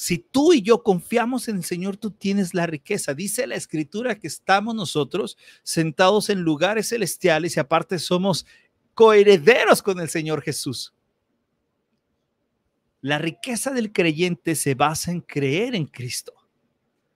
Si 0.00 0.18
tú 0.18 0.52
y 0.52 0.62
yo 0.62 0.84
confiamos 0.84 1.48
en 1.48 1.56
el 1.56 1.64
Señor, 1.64 1.96
tú 1.96 2.12
tienes 2.12 2.54
la 2.54 2.68
riqueza. 2.68 3.14
Dice 3.14 3.48
la 3.48 3.56
escritura 3.56 4.14
que 4.14 4.28
estamos 4.28 4.76
nosotros 4.76 5.37
sentados 5.64 6.30
en 6.30 6.42
lugares 6.42 6.90
celestiales 6.90 7.56
y 7.56 7.61
aparte 7.61 7.98
somos 7.98 8.46
coherederos 8.94 9.82
con 9.82 9.98
el 9.98 10.08
Señor 10.08 10.42
Jesús. 10.42 10.94
La 13.00 13.18
riqueza 13.18 13.72
del 13.72 13.92
creyente 13.92 14.54
se 14.54 14.76
basa 14.76 15.11
en 15.11 15.20
creer 15.20 15.74
en 15.74 15.87
Cristo. 15.87 16.32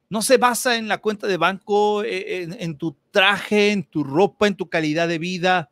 No 0.09 0.21
se 0.21 0.37
basa 0.37 0.77
en 0.77 0.88
la 0.88 0.99
cuenta 0.99 1.29
de 1.29 1.37
banco, 1.37 2.03
eh, 2.03 2.42
en, 2.42 2.57
en, 2.59 2.77
tu 2.77 2.97
traje, 3.12 3.71
en 3.71 3.85
tu 3.85 4.03
ropa, 4.03 4.49
en 4.49 4.57
tu 4.57 4.68
calidad 4.68 5.07
de 5.07 5.21
vida. 5.21 5.71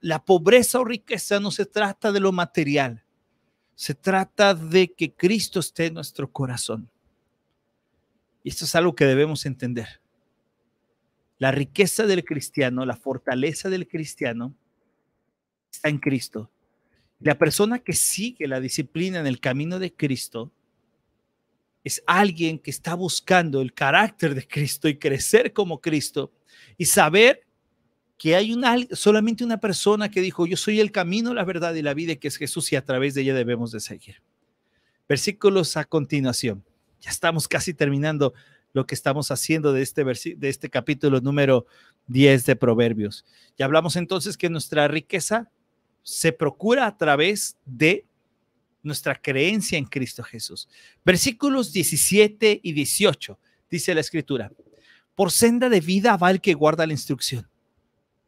La 0.00 0.24
pobreza 0.24 0.80
o 0.80 0.86
riqueza 0.86 1.38
no 1.38 1.50
se 1.50 1.66
trata 1.66 2.12
de 2.12 2.20
lo 2.20 2.32
material. 2.32 3.04
Se 3.80 3.94
trata 3.94 4.52
de 4.52 4.92
que 4.92 5.10
Cristo 5.10 5.58
esté 5.58 5.86
en 5.86 5.94
nuestro 5.94 6.30
corazón. 6.30 6.90
Y 8.44 8.50
esto 8.50 8.66
es 8.66 8.74
algo 8.74 8.94
que 8.94 9.06
debemos 9.06 9.46
entender. 9.46 10.02
La 11.38 11.50
riqueza 11.50 12.04
del 12.04 12.22
cristiano, 12.22 12.84
la 12.84 12.94
fortaleza 12.94 13.70
del 13.70 13.88
cristiano 13.88 14.54
está 15.72 15.88
en 15.88 15.96
Cristo. 15.96 16.50
La 17.20 17.38
persona 17.38 17.78
que 17.78 17.94
sigue 17.94 18.46
la 18.46 18.60
disciplina 18.60 19.18
en 19.18 19.26
el 19.26 19.40
camino 19.40 19.78
de 19.78 19.94
Cristo 19.94 20.52
es 21.82 22.02
alguien 22.06 22.58
que 22.58 22.70
está 22.70 22.92
buscando 22.92 23.62
el 23.62 23.72
carácter 23.72 24.34
de 24.34 24.46
Cristo 24.46 24.88
y 24.88 24.98
crecer 24.98 25.54
como 25.54 25.80
Cristo 25.80 26.34
y 26.76 26.84
saber 26.84 27.46
que 28.20 28.36
hay 28.36 28.52
una, 28.52 28.76
solamente 28.92 29.44
una 29.44 29.60
persona 29.60 30.10
que 30.10 30.20
dijo, 30.20 30.46
yo 30.46 30.58
soy 30.58 30.78
el 30.78 30.92
camino, 30.92 31.32
la 31.32 31.42
verdad 31.42 31.72
y 31.72 31.80
la 31.80 31.94
vida, 31.94 32.16
que 32.16 32.28
es 32.28 32.36
Jesús 32.36 32.70
y 32.70 32.76
a 32.76 32.84
través 32.84 33.14
de 33.14 33.22
ella 33.22 33.32
debemos 33.32 33.72
de 33.72 33.80
seguir. 33.80 34.16
Versículos 35.08 35.78
a 35.78 35.86
continuación. 35.86 36.62
Ya 37.00 37.08
estamos 37.08 37.48
casi 37.48 37.72
terminando 37.72 38.34
lo 38.74 38.86
que 38.86 38.94
estamos 38.94 39.30
haciendo 39.30 39.72
de 39.72 39.80
este, 39.80 40.04
de 40.04 40.48
este 40.50 40.68
capítulo 40.68 41.22
número 41.22 41.64
10 42.08 42.44
de 42.44 42.56
Proverbios. 42.56 43.24
Ya 43.56 43.64
hablamos 43.64 43.96
entonces 43.96 44.36
que 44.36 44.50
nuestra 44.50 44.86
riqueza 44.86 45.50
se 46.02 46.30
procura 46.30 46.86
a 46.86 46.98
través 46.98 47.56
de 47.64 48.04
nuestra 48.82 49.14
creencia 49.14 49.78
en 49.78 49.86
Cristo 49.86 50.22
Jesús. 50.22 50.68
Versículos 51.06 51.72
17 51.72 52.60
y 52.62 52.72
18, 52.74 53.38
dice 53.70 53.94
la 53.94 54.02
escritura, 54.02 54.52
por 55.14 55.32
senda 55.32 55.70
de 55.70 55.80
vida 55.80 56.18
va 56.18 56.30
el 56.30 56.42
que 56.42 56.52
guarda 56.52 56.86
la 56.86 56.92
instrucción 56.92 57.50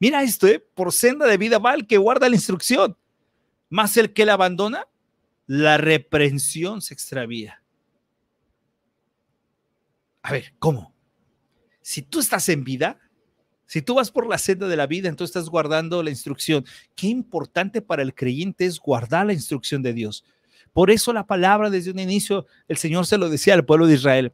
Mira 0.03 0.25
esto, 0.25 0.49
¿eh? 0.49 0.59
por 0.59 0.93
senda 0.93 1.29
de 1.29 1.37
vida 1.37 1.61
va 1.61 1.75
el 1.75 1.87
que 1.87 1.97
guarda 1.97 2.29
la 2.29 2.35
instrucción, 2.35 2.97
más 3.69 3.97
el 3.97 4.12
que 4.12 4.27
la 4.27 4.33
abandona, 4.33 4.88
la 5.47 5.79
reprensión 5.79 6.83
se 6.83 6.93
extravía. 6.93 7.62
A 10.23 10.33
ver, 10.33 10.55
¿cómo? 10.59 10.93
Si 11.83 12.03
tú 12.03 12.19
estás 12.19 12.49
en 12.49 12.65
vida, 12.65 12.99
si 13.67 13.81
tú 13.81 13.95
vas 13.95 14.11
por 14.11 14.29
la 14.29 14.38
senda 14.38 14.67
de 14.67 14.75
la 14.77 14.88
vida, 14.88 15.09
entonces 15.09 15.37
estás 15.37 15.49
guardando 15.49 16.03
la 16.03 16.11
instrucción. 16.11 16.65
Qué 16.97 17.07
importante 17.07 17.81
para 17.81 18.03
el 18.03 18.12
creyente 18.12 18.65
es 18.65 18.81
guardar 18.81 19.27
la 19.27 19.35
instrucción 19.35 19.85
de 19.85 19.93
Dios. 19.93 20.25
Por 20.73 20.91
eso 20.91 21.12
la 21.12 21.29
palabra 21.29 21.71
desde 21.71 21.93
un 21.93 22.01
inicio, 22.01 22.47
el 22.67 22.77
Señor 22.77 23.07
se 23.07 23.19
lo 23.19 23.31
decía 23.31 23.55
al 23.55 23.65
pueblo 23.65 23.87
de 23.87 23.95
Israel. 23.95 24.33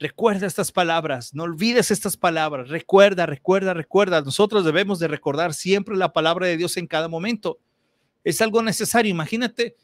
Recuerda 0.00 0.46
estas 0.46 0.70
palabras, 0.70 1.34
no 1.34 1.42
olvides 1.42 1.90
estas 1.90 2.16
palabras, 2.16 2.68
recuerda, 2.68 3.26
recuerda, 3.26 3.74
recuerda. 3.74 4.22
Nosotros 4.22 4.64
debemos 4.64 5.00
de 5.00 5.08
recordar 5.08 5.54
siempre 5.54 5.96
la 5.96 6.12
palabra 6.12 6.46
de 6.46 6.56
Dios 6.56 6.76
en 6.76 6.86
cada 6.86 7.08
momento. 7.08 7.58
Es 8.22 8.40
algo 8.40 8.62
necesario. 8.62 9.10
Imagínate, 9.10 9.74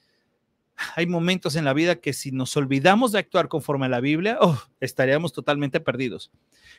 hay 0.95 1.07
momentos 1.07 1.57
en 1.57 1.65
la 1.65 1.73
vida 1.73 1.97
que 1.97 2.13
si 2.13 2.31
nos 2.31 2.57
olvidamos 2.57 3.11
de 3.11 3.19
actuar 3.19 3.49
conforme 3.49 3.87
a 3.87 3.89
la 3.89 3.99
Biblia, 3.99 4.39
oh, 4.41 4.57
estaríamos 4.79 5.33
totalmente 5.33 5.81
perdidos. 5.81 6.31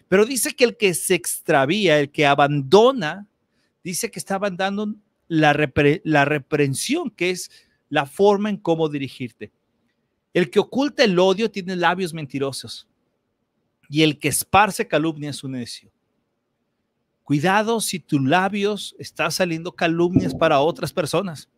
Pero 0.08 0.26
dice 0.26 0.56
que 0.56 0.64
el 0.64 0.78
que 0.78 0.94
se 0.94 1.16
extravía, 1.16 2.00
el 2.00 2.12
que 2.12 2.26
abandona, 2.26 3.28
dice 3.84 4.12
que 4.12 4.20
está 4.20 4.36
abandonando 4.36 4.96
la, 5.28 5.70
la 6.06 6.24
reprensión, 6.24 7.10
que 7.10 7.32
es 7.32 7.52
la 7.90 8.06
forma 8.06 8.50
en 8.50 8.56
cómo 8.56 8.88
dirigirte. 8.88 9.52
El 10.34 10.50
que 10.50 10.60
oculta 10.60 11.04
el 11.04 11.20
odio 11.20 11.52
tiene 11.52 11.76
labios 11.76 12.14
mentirosos 12.14 12.88
y 13.90 14.04
el 14.04 14.20
que 14.20 14.30
esparce 14.30 14.88
calumnia 14.88 15.30
es 15.30 15.44
un 15.44 15.52
necio. 15.54 15.92
Cuidado 17.24 17.82
si 17.82 18.00
tus 18.00 18.22
labios 18.22 18.96
están 19.00 19.32
saliendo 19.32 19.72
calumnias 19.72 20.36
para 20.36 20.60
otras 20.60 20.94
personas. 20.94 21.50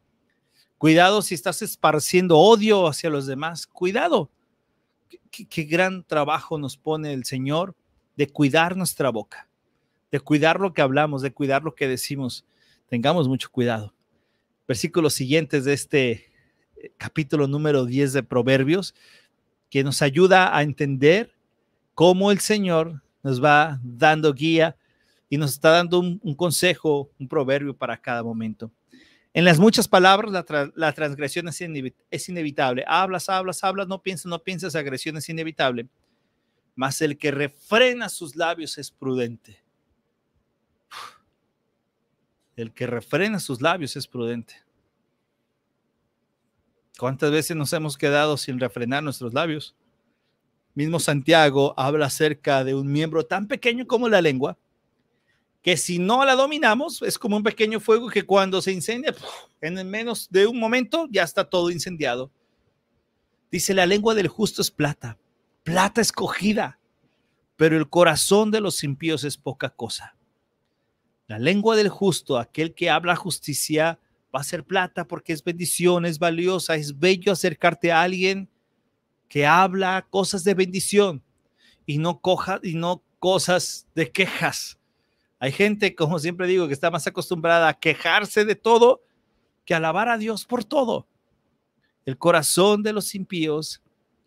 Cuidado 0.78 1.22
si 1.22 1.36
estás 1.36 1.62
esparciendo 1.62 2.38
odio 2.38 2.88
hacia 2.88 3.10
los 3.10 3.26
demás. 3.26 3.68
Cuidado. 3.68 4.30
Qué, 5.30 5.46
qué, 5.46 5.64
gran 5.64 6.04
trabajo 6.04 6.58
nos 6.58 6.78
pone 6.78 7.14
el 7.14 7.26
Señor 7.26 7.76
de 8.16 8.28
cuidar 8.28 8.78
nuestra 8.78 9.10
boca, 9.10 9.50
de 10.12 10.20
cuidar 10.20 10.60
lo 10.60 10.74
que 10.74 10.82
hablamos, 10.82 11.22
de 11.22 11.34
cuidar 11.34 11.64
lo 11.64 11.76
que 11.76 11.88
decimos. 11.88 12.46
Tengamos 12.88 13.28
mucho 13.28 13.50
cuidado. 13.52 13.94
Versículos 14.68 15.14
siguientes 15.14 15.66
de 15.66 15.74
este 15.74 16.12
eh, 16.78 16.92
capítulo 16.98 17.48
número 17.48 17.86
10 17.86 18.14
de 18.14 18.24
Proverbios, 18.24 18.96
que 19.70 19.84
nos 19.84 20.02
ayuda 20.02 20.56
a 20.56 20.64
entender 20.64 21.37
cómo 21.98 22.30
el 22.30 22.40
Señor 22.40 23.02
nos 23.24 23.44
va 23.44 23.80
dando 23.82 24.32
guía 24.32 24.78
y 25.30 25.38
nos 25.40 25.54
está 25.54 25.72
dando 25.72 25.98
un, 25.98 26.36
consejo, 26.36 27.10
un 27.18 27.28
proverbio 27.28 27.76
para 27.76 28.00
cada 28.00 28.22
momento. 28.22 28.72
En 29.34 29.44
las 29.44 29.58
muchas 29.58 29.88
palabras, 29.88 30.32
la, 30.76 30.94
transgresión 30.94 31.48
es, 31.48 32.30
inevitable. 32.30 32.84
Hablas, 32.86 33.30
hablas, 33.30 33.64
hablas, 33.64 33.88
no 33.88 34.00
piensas, 34.00 34.28
no 34.28 34.38
piensas, 34.38 34.76
agresión 34.76 35.18
es 35.18 35.28
inevitable. 35.28 35.90
Mas 36.76 37.02
el 37.02 37.18
que 37.18 37.32
refrena 37.32 38.10
sus 38.10 38.36
labios 38.36 38.78
es 38.78 38.92
prudente. 38.92 39.60
El 42.56 42.76
que 42.76 42.86
refrena 42.86 43.40
sus 43.40 43.60
labios 43.60 43.96
es 43.96 44.06
prudente. 44.06 44.54
¿Cuántas 47.00 47.32
veces 47.32 47.58
nos 47.58 47.74
hemos 47.74 47.98
quedado 47.98 48.38
sin 48.38 48.60
refrenar 48.60 49.02
nuestros 49.02 49.34
labios? 49.34 49.76
Mismo 50.78 51.00
Santiago 51.00 51.74
habla 51.76 52.06
acerca 52.06 52.64
de 52.64 52.76
un 52.76 52.92
miembro 52.92 53.26
tan 53.26 53.48
pequeño 53.48 53.88
como 53.88 54.08
la 54.10 54.22
lengua, 54.22 54.60
que 55.64 55.76
si 55.76 55.98
no 55.98 56.24
la 56.24 56.36
dominamos 56.36 57.02
es 57.02 57.18
como 57.18 57.36
un 57.36 57.42
pequeño 57.42 57.80
fuego 57.80 58.10
que 58.10 58.28
cuando 58.28 58.62
se 58.62 58.74
incendia, 58.74 59.16
en 59.60 59.90
menos 59.90 60.30
de 60.30 60.46
un 60.46 60.60
momento 60.60 61.08
ya 61.10 61.24
está 61.24 61.50
todo 61.50 61.72
incendiado. 61.72 62.30
Dice, 63.50 63.74
la 63.74 63.88
lengua 63.88 64.14
del 64.14 64.28
justo 64.28 64.62
es 64.62 64.70
plata, 64.70 65.18
plata 65.64 66.00
escogida, 66.00 66.78
pero 67.56 67.76
el 67.76 67.90
corazón 67.90 68.52
de 68.52 68.62
los 68.62 68.84
impíos 68.84 69.24
es 69.24 69.36
poca 69.36 69.72
cosa. 69.72 70.16
La 71.26 71.40
lengua 71.40 71.76
del 71.76 71.90
justo, 71.90 72.38
aquel 72.38 72.76
que 72.76 72.92
habla 72.92 73.16
justicia, 73.16 74.00
va 74.34 74.42
a 74.42 74.44
ser 74.44 74.64
plata 74.64 75.08
porque 75.08 75.34
es 75.34 75.44
bendición, 75.44 76.06
es 76.06 76.20
valiosa, 76.20 76.76
es 76.76 77.00
bello 77.00 77.32
acercarte 77.32 77.92
a 77.92 78.04
alguien 78.04 78.48
que 79.28 79.46
habla 79.46 80.08
cosas 80.10 80.44
de 80.44 80.54
bendición 80.54 81.24
y 81.86 81.98
no, 81.98 82.20
coja, 82.20 82.60
y 82.64 82.74
no 82.76 83.04
cosas 83.20 83.88
de 83.96 84.12
quejas. 84.12 84.78
Hay 85.40 85.52
gente, 85.52 85.96
como 85.96 86.20
siempre 86.20 86.48
digo, 86.48 86.68
que 86.68 86.74
está 86.74 86.90
más 86.90 87.08
acostumbrada 87.08 87.70
a 87.70 87.80
quejarse 87.80 88.46
de 88.46 88.56
todo 88.56 89.04
que 89.66 89.76
alabar 89.76 90.10
a 90.10 90.18
Dios 90.18 90.46
por 90.46 90.64
todo. 90.64 91.08
El 92.06 92.18
corazón 92.18 92.84
de 92.84 92.94
los 92.94 93.14
impíos 93.16 93.82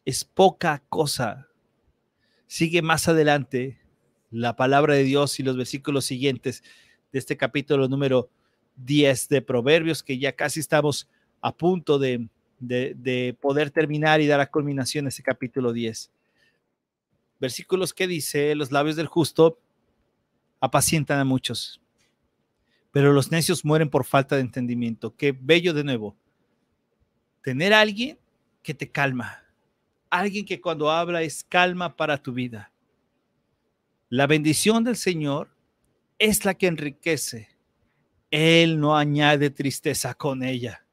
es 0.05 0.25
poca 0.25 0.83
cosa. 0.89 1.49
Sigue 2.47 2.83
más 2.83 3.09
adelante 3.09 3.81
la 4.31 4.55
palabra 4.55 4.95
de 4.95 5.05
Dios 5.05 5.41
y 5.41 5.43
los 5.43 5.57
versículos 5.57 6.05
siguientes 6.05 6.63
de 7.13 7.19
este 7.19 7.37
capítulo 7.37 7.89
número 7.89 8.31
10 8.77 9.29
de 9.29 9.43
Proverbios, 9.43 10.03
que 10.03 10.19
ya 10.19 10.33
casi 10.33 10.61
estamos 10.61 11.09
a 11.41 11.57
punto 11.57 11.99
de, 11.99 12.29
de, 12.61 13.37
poder 13.41 13.71
terminar 13.71 14.21
y 14.21 14.27
dar 14.27 14.41
a 14.41 14.51
culminación 14.51 15.07
ese 15.07 15.23
capítulo 15.23 15.73
10. 15.73 16.11
Versículos 17.41 17.95
que 17.95 18.07
dice, 18.07 18.55
los 18.55 18.71
labios 18.71 18.97
del 18.97 19.07
justo 19.07 19.59
apacientan 20.61 21.19
a 21.19 21.25
muchos, 21.25 21.81
pero 22.93 23.13
los 23.13 23.31
necios 23.31 23.65
mueren 23.65 23.89
por 23.89 24.05
falta 24.05 24.37
de 24.37 24.43
entendimiento. 24.43 25.17
Qué 25.17 25.33
bello 25.33 25.73
de 25.73 25.85
nuevo. 25.85 26.17
Tener 27.43 27.73
alguien 27.73 28.19
que 28.63 28.75
te 28.75 28.91
calma, 28.91 29.43
alguien 30.11 30.45
que 30.45 30.61
cuando 30.61 30.91
habla 30.91 31.23
es 31.23 31.43
calma 31.45 31.97
para 31.97 32.23
tu 32.23 32.35
vida. 32.35 32.71
La 34.11 34.27
bendición 34.27 34.85
del 34.85 34.97
Señor 34.97 35.57
es 36.19 36.45
la 36.45 36.55
que 36.55 36.67
enriquece. 36.67 37.49
Él 38.31 38.79
no 38.79 38.97
añade 38.97 39.51
tristeza 39.51 40.15
con 40.15 40.43
ella. 40.43 40.85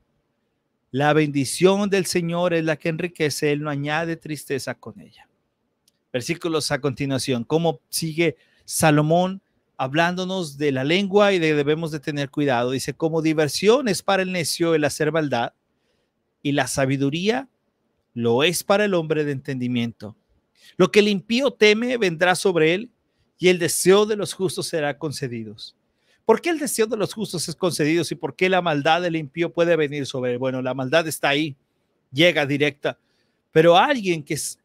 La 0.91 1.13
bendición 1.13 1.89
del 1.89 2.05
Señor 2.05 2.53
es 2.53 2.63
la 2.63 2.77
que 2.77 2.89
enriquece, 2.89 3.51
Él 3.51 3.61
no 3.61 3.69
añade 3.69 4.15
tristeza 4.15 4.75
con 4.75 4.99
ella. 4.99 5.27
Versículos 6.13 6.71
a 6.71 6.79
continuación, 6.79 7.43
cómo 7.43 7.81
sigue 7.89 8.37
Salomón 8.65 9.41
hablándonos 9.77 10.57
de 10.57 10.71
la 10.71 10.83
lengua 10.83 11.33
y 11.33 11.39
de 11.39 11.53
debemos 11.53 11.91
de 11.91 11.99
tener 11.99 12.29
cuidado. 12.29 12.71
Dice, 12.71 12.93
como 12.93 13.21
diversión 13.21 13.87
es 13.87 14.01
para 14.01 14.23
el 14.23 14.31
necio 14.31 14.73
el 14.73 14.83
hacer 14.83 15.11
maldad 15.11 15.53
y 16.41 16.53
la 16.53 16.67
sabiduría 16.67 17.47
lo 18.13 18.43
es 18.43 18.63
para 18.63 18.85
el 18.85 18.95
hombre 18.95 19.23
de 19.23 19.33
entendimiento. 19.33 20.15
Lo 20.75 20.91
que 20.91 20.99
el 20.99 21.07
impío 21.07 21.51
teme 21.51 21.97
vendrá 21.97 22.35
sobre 22.35 22.73
él 22.73 22.91
y 23.37 23.49
el 23.49 23.59
deseo 23.59 24.07
de 24.07 24.15
los 24.15 24.33
justos 24.33 24.67
será 24.67 24.97
concedidos. 24.97 25.76
¿Por 26.27 26.41
qué 26.41 26.49
el 26.49 26.59
deseo 26.59 26.87
de 26.87 26.97
los 26.97 27.13
justos 27.13 27.47
es 27.47 27.55
concedido 27.55 28.03
y 28.11 28.15
por 28.15 28.35
qué 28.35 28.49
la 28.49 28.61
maldad 28.61 29.01
del 29.01 29.15
impío 29.15 29.53
puede 29.53 29.77
venir 29.77 30.05
sobre 30.05 30.33
él? 30.33 30.37
Bueno, 30.37 30.61
la 30.61 30.73
maldad 30.73 31.07
está 31.07 31.29
ahí, 31.29 31.55
llega 32.11 32.45
directa, 32.45 32.99
pero 33.53 33.77
alguien 33.77 34.21
que 34.21 34.33
es 34.33 34.59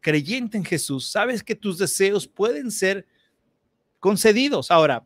creyente 0.00 0.58
en 0.58 0.64
Jesús, 0.64 1.06
sabes 1.06 1.44
que 1.44 1.54
tus 1.54 1.78
deseos 1.78 2.26
pueden 2.26 2.72
ser 2.72 3.06
concedidos. 4.00 4.72
Ahora, 4.72 5.04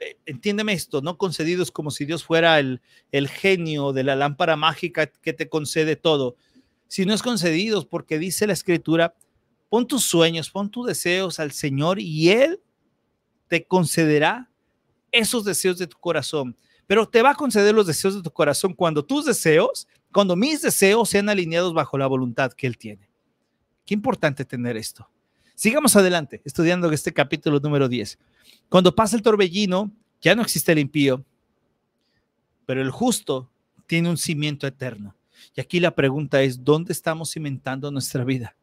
eh, 0.00 0.16
entiéndeme 0.26 0.72
esto, 0.72 1.00
no 1.00 1.16
concedidos 1.16 1.70
como 1.70 1.92
si 1.92 2.04
Dios 2.04 2.24
fuera 2.24 2.58
el, 2.58 2.80
el 3.12 3.28
genio 3.28 3.92
de 3.92 4.02
la 4.02 4.16
lámpara 4.16 4.56
mágica 4.56 5.06
que 5.06 5.32
te 5.32 5.48
concede 5.48 5.94
todo, 5.94 6.34
sino 6.88 7.14
es 7.14 7.22
concedidos 7.22 7.86
porque 7.86 8.18
dice 8.18 8.48
la 8.48 8.52
escritura, 8.52 9.14
pon 9.68 9.86
tus 9.86 10.02
sueños, 10.02 10.50
pon 10.50 10.72
tus 10.72 10.88
deseos 10.88 11.38
al 11.38 11.52
Señor 11.52 12.00
y 12.00 12.30
Él 12.30 12.60
te 13.46 13.64
concederá 13.64 14.49
esos 15.12 15.44
deseos 15.44 15.78
de 15.78 15.86
tu 15.86 15.98
corazón. 15.98 16.56
Pero 16.86 17.08
te 17.08 17.22
va 17.22 17.30
a 17.30 17.34
conceder 17.34 17.74
los 17.74 17.86
deseos 17.86 18.14
de 18.14 18.22
tu 18.22 18.30
corazón 18.30 18.74
cuando 18.74 19.04
tus 19.04 19.24
deseos, 19.24 19.86
cuando 20.12 20.34
mis 20.36 20.62
deseos 20.62 21.08
sean 21.08 21.28
alineados 21.28 21.72
bajo 21.72 21.96
la 21.96 22.06
voluntad 22.06 22.52
que 22.52 22.66
Él 22.66 22.76
tiene. 22.76 23.08
Qué 23.86 23.94
importante 23.94 24.44
tener 24.44 24.76
esto. 24.76 25.08
Sigamos 25.54 25.94
adelante, 25.94 26.40
estudiando 26.44 26.90
este 26.90 27.12
capítulo 27.12 27.60
número 27.60 27.88
10. 27.88 28.18
Cuando 28.68 28.94
pasa 28.94 29.16
el 29.16 29.22
torbellino, 29.22 29.90
ya 30.20 30.34
no 30.34 30.42
existe 30.42 30.72
el 30.72 30.78
impío, 30.78 31.24
pero 32.66 32.82
el 32.82 32.90
justo 32.90 33.50
tiene 33.86 34.08
un 34.08 34.16
cimiento 34.16 34.66
eterno. 34.66 35.14
Y 35.54 35.60
aquí 35.60 35.80
la 35.80 35.94
pregunta 35.94 36.42
es, 36.42 36.64
¿dónde 36.64 36.92
estamos 36.92 37.32
cimentando 37.32 37.90
nuestra 37.90 38.24
vida? 38.24 38.56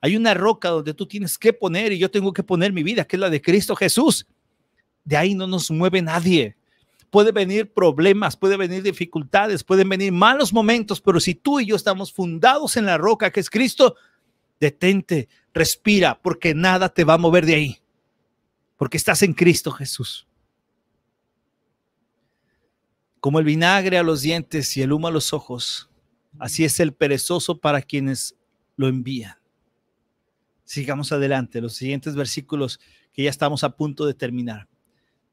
Hay 0.00 0.16
una 0.16 0.34
roca 0.34 0.68
donde 0.68 0.94
tú 0.94 1.06
tienes 1.06 1.36
que 1.36 1.52
poner 1.52 1.92
y 1.92 1.98
yo 1.98 2.10
tengo 2.10 2.32
que 2.32 2.42
poner 2.42 2.72
mi 2.72 2.82
vida, 2.82 3.04
que 3.04 3.16
es 3.16 3.20
la 3.20 3.30
de 3.30 3.42
Cristo 3.42 3.74
Jesús. 3.74 4.26
De 5.06 5.16
ahí 5.16 5.34
no 5.34 5.46
nos 5.46 5.70
mueve 5.70 6.02
nadie. 6.02 6.56
Puede 7.10 7.30
venir 7.30 7.72
problemas, 7.72 8.36
puede 8.36 8.56
venir 8.56 8.82
dificultades, 8.82 9.62
pueden 9.62 9.88
venir 9.88 10.12
malos 10.12 10.52
momentos, 10.52 11.00
pero 11.00 11.20
si 11.20 11.34
tú 11.36 11.60
y 11.60 11.66
yo 11.66 11.76
estamos 11.76 12.12
fundados 12.12 12.76
en 12.76 12.84
la 12.84 12.98
roca 12.98 13.30
que 13.30 13.38
es 13.38 13.48
Cristo, 13.48 13.94
detente, 14.58 15.28
respira, 15.54 16.20
porque 16.20 16.54
nada 16.54 16.88
te 16.88 17.04
va 17.04 17.14
a 17.14 17.18
mover 17.18 17.46
de 17.46 17.54
ahí, 17.54 17.78
porque 18.76 18.96
estás 18.96 19.22
en 19.22 19.32
Cristo 19.32 19.70
Jesús. 19.70 20.26
Como 23.20 23.38
el 23.38 23.44
vinagre 23.44 23.98
a 23.98 24.02
los 24.02 24.22
dientes 24.22 24.76
y 24.76 24.82
el 24.82 24.92
humo 24.92 25.06
a 25.06 25.12
los 25.12 25.32
ojos, 25.32 25.88
así 26.40 26.64
es 26.64 26.80
el 26.80 26.92
perezoso 26.92 27.60
para 27.60 27.80
quienes 27.80 28.34
lo 28.74 28.88
envían. 28.88 29.36
Sigamos 30.64 31.12
adelante, 31.12 31.60
los 31.60 31.74
siguientes 31.74 32.16
versículos 32.16 32.80
que 33.12 33.22
ya 33.22 33.30
estamos 33.30 33.62
a 33.62 33.76
punto 33.76 34.04
de 34.04 34.14
terminar. 34.14 34.68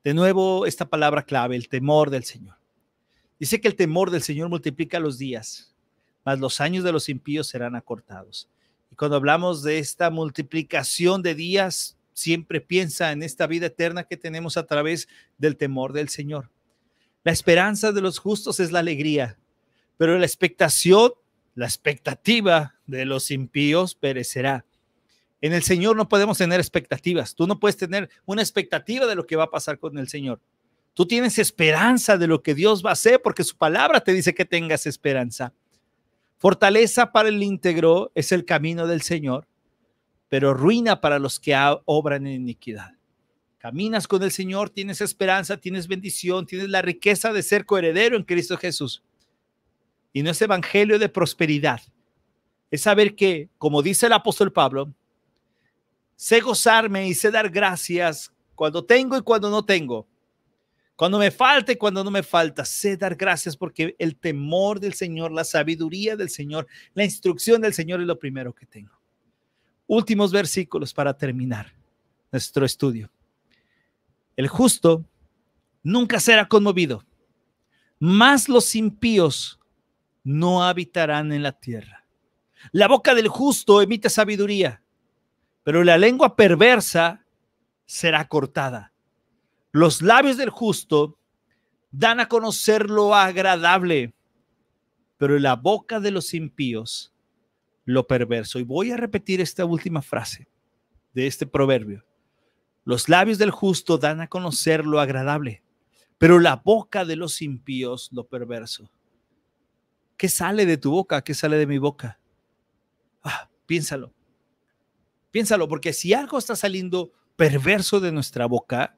De 0.04 0.14
nuevo, 0.14 0.66
esta 0.66 0.90
palabra 0.90 1.24
clave, 1.24 1.56
el 1.56 1.70
temor 1.70 2.10
del 2.10 2.26
Señor. 2.26 2.58
Dice 3.40 3.62
que 3.62 3.70
el 3.70 3.76
temor 3.76 4.12
del 4.12 4.22
Señor 4.22 4.50
multiplica 4.50 5.00
los 5.00 5.18
días, 5.18 5.74
mas 6.26 6.40
los 6.40 6.60
años 6.60 6.84
de 6.84 6.92
los 6.92 7.08
impíos 7.08 7.48
serán 7.48 7.76
acortados. 7.76 8.50
Y 8.92 8.96
cuando 8.96 9.16
hablamos 9.16 9.64
de 9.64 9.80
esta 9.80 10.10
multiplicación 10.10 11.22
de 11.22 11.36
días, 11.36 11.98
siempre 12.14 12.60
piensa 12.60 13.14
en 13.14 13.24
esta 13.24 13.48
vida 13.48 13.68
eterna 13.68 14.04
que 14.04 14.18
tenemos 14.18 14.58
a 14.58 14.66
través 14.66 15.08
del 15.38 15.56
temor 15.56 15.94
del 15.94 16.10
Señor. 16.10 16.50
La 17.24 17.32
esperanza 17.32 17.94
de 17.94 18.02
los 18.02 18.20
justos 18.20 18.60
es 18.60 18.74
la 18.74 18.80
alegría, 18.80 19.38
pero 19.96 20.18
la 20.18 20.26
expectación, 20.26 21.14
la 21.56 21.66
expectativa 21.66 22.76
de 22.88 23.06
los 23.06 23.32
impíos 23.32 23.96
perecerá. 23.96 24.66
En 25.44 25.52
el 25.52 25.62
Señor 25.62 25.98
no 25.98 26.08
podemos 26.08 26.38
tener 26.38 26.62
expectativas. 26.62 27.36
Tú 27.36 27.46
no 27.48 27.60
puedes 27.60 27.76
tener 27.76 28.10
una 28.26 28.42
expectativa 28.42 29.06
de 29.06 29.16
lo 29.16 29.28
que 29.28 29.36
va 29.36 29.44
a 29.44 29.50
pasar 29.50 29.78
con 29.78 29.98
el 29.98 30.08
Señor. 30.08 30.40
Tú 30.94 31.06
tienes 31.06 31.38
esperanza 31.38 32.18
de 32.18 32.28
lo 32.28 32.42
que 32.42 32.56
Dios 32.56 32.82
va 32.82 32.92
a 32.92 32.94
hacer 32.94 33.22
porque 33.22 33.44
su 33.44 33.58
palabra 33.58 34.00
te 34.00 34.14
dice 34.14 34.34
que 34.34 34.46
tengas 34.46 34.86
esperanza. 34.86 35.52
Fortaleza 36.38 37.12
para 37.12 37.28
el 37.28 37.44
íntegro 37.44 38.10
es 38.16 38.32
el 38.32 38.46
camino 38.46 38.88
del 38.88 39.02
Señor, 39.02 39.46
pero 40.30 40.54
ruina 40.54 41.02
para 41.02 41.20
los 41.20 41.42
que 41.42 41.54
obran 41.84 42.26
en 42.26 42.36
iniquidad. 42.36 42.94
Caminas 43.58 44.08
con 44.08 44.24
el 44.24 44.32
Señor, 44.32 44.70
tienes 44.70 45.02
esperanza, 45.02 45.58
tienes 45.58 45.90
bendición, 45.90 46.46
tienes 46.46 46.70
la 46.70 46.82
riqueza 46.82 47.34
de 47.34 47.44
ser 47.44 47.66
coheredero 47.66 48.16
en 48.16 48.24
Cristo 48.24 48.56
Jesús. 48.56 49.04
Y 50.14 50.24
no 50.24 50.32
es 50.32 50.42
evangelio 50.42 51.00
de 51.00 51.10
prosperidad. 51.10 51.82
Es 52.72 52.84
saber 52.84 53.14
que, 53.14 53.50
como 53.58 53.82
dice 53.82 54.06
el 54.06 54.14
apóstol 54.14 54.54
Pablo, 54.54 54.94
sé 56.24 56.40
gozarme 56.40 57.06
y 57.06 57.14
sé 57.14 57.30
dar 57.32 57.50
gracias 57.50 58.32
cuando 58.56 58.86
tengo 58.86 59.18
y 59.18 59.22
cuando 59.22 59.50
no 59.50 59.66
tengo 59.66 60.08
cuando 60.96 61.18
me 61.18 61.32
falta 61.32 61.72
y 61.72 61.76
cuando 61.76 62.04
no 62.04 62.12
me 62.12 62.22
falta, 62.24 62.64
sé 62.64 62.96
dar 62.96 63.16
gracias 63.16 63.58
porque 63.58 63.96
el 63.98 64.16
temor 64.16 64.80
del 64.80 64.94
Señor, 64.94 65.32
la 65.32 65.44
sabiduría 65.44 66.16
del 66.16 66.30
Señor, 66.30 66.68
la 66.94 67.04
instrucción 67.04 67.62
del 67.62 67.74
Señor 67.74 68.00
es 68.00 68.08
lo 68.08 68.20
primero 68.20 68.54
que 68.54 68.66
tengo. 68.68 68.94
Últimos 69.88 70.32
versículos 70.32 70.94
para 70.94 71.18
terminar 71.18 71.74
nuestro 72.32 72.64
estudio. 72.64 73.12
El 74.36 74.48
justo 74.48 75.04
nunca 75.82 76.20
será 76.20 76.48
conmovido, 76.48 77.04
más 78.00 78.48
los 78.48 78.76
impíos 78.76 79.60
no 80.24 80.64
habitarán 80.64 81.34
en 81.34 81.44
la 81.44 81.52
tierra. 81.60 82.06
La 82.72 82.88
boca 82.88 83.14
del 83.14 83.28
justo 83.28 83.82
emite 83.82 84.10
sabiduría, 84.10 84.83
pero 85.64 85.84
la 85.84 85.98
lengua 85.98 86.36
perversa 86.36 87.26
será 87.86 88.28
cortada. 88.28 88.94
Los 89.72 90.02
labios 90.02 90.38
del 90.38 90.50
justo 90.50 91.18
dan 91.92 92.20
a 92.20 92.28
conocer 92.28 92.90
lo 92.90 93.16
agradable, 93.16 94.14
pero 95.18 95.40
la 95.40 95.56
boca 95.56 96.00
de 96.00 96.12
los 96.12 96.34
impíos 96.34 97.14
lo 97.86 98.08
perverso. 98.08 98.60
Y 98.60 98.64
voy 98.64 98.92
a 98.92 98.98
repetir 98.98 99.42
esta 99.42 99.66
última 99.66 100.02
frase 100.02 100.48
de 101.14 101.28
este 101.28 101.46
proverbio. 101.46 102.06
Los 102.86 103.08
labios 103.08 103.38
del 103.38 103.52
justo 103.52 103.98
dan 103.98 104.22
a 104.22 104.28
conocer 104.28 104.86
lo 104.86 105.00
agradable, 105.00 105.64
pero 106.18 106.40
la 106.40 106.58
boca 106.58 107.06
de 107.06 107.16
los 107.16 107.42
impíos 107.42 108.10
lo 108.12 108.28
perverso. 108.28 108.90
¿Qué 110.18 110.30
sale 110.30 110.66
de 110.66 110.78
tu 110.78 110.92
boca? 110.92 111.24
¿Qué 111.24 111.34
sale 111.34 111.58
de 111.58 111.68
mi 111.68 111.78
boca? 111.78 112.20
Ah, 113.24 113.50
piénsalo. 113.66 114.14
Piénsalo, 115.34 115.68
porque 115.68 115.94
si 115.94 116.14
algo 116.14 116.38
está 116.38 116.56
saliendo 116.56 117.12
perverso 117.36 118.00
de 118.00 118.12
nuestra 118.12 118.46
boca, 118.46 118.96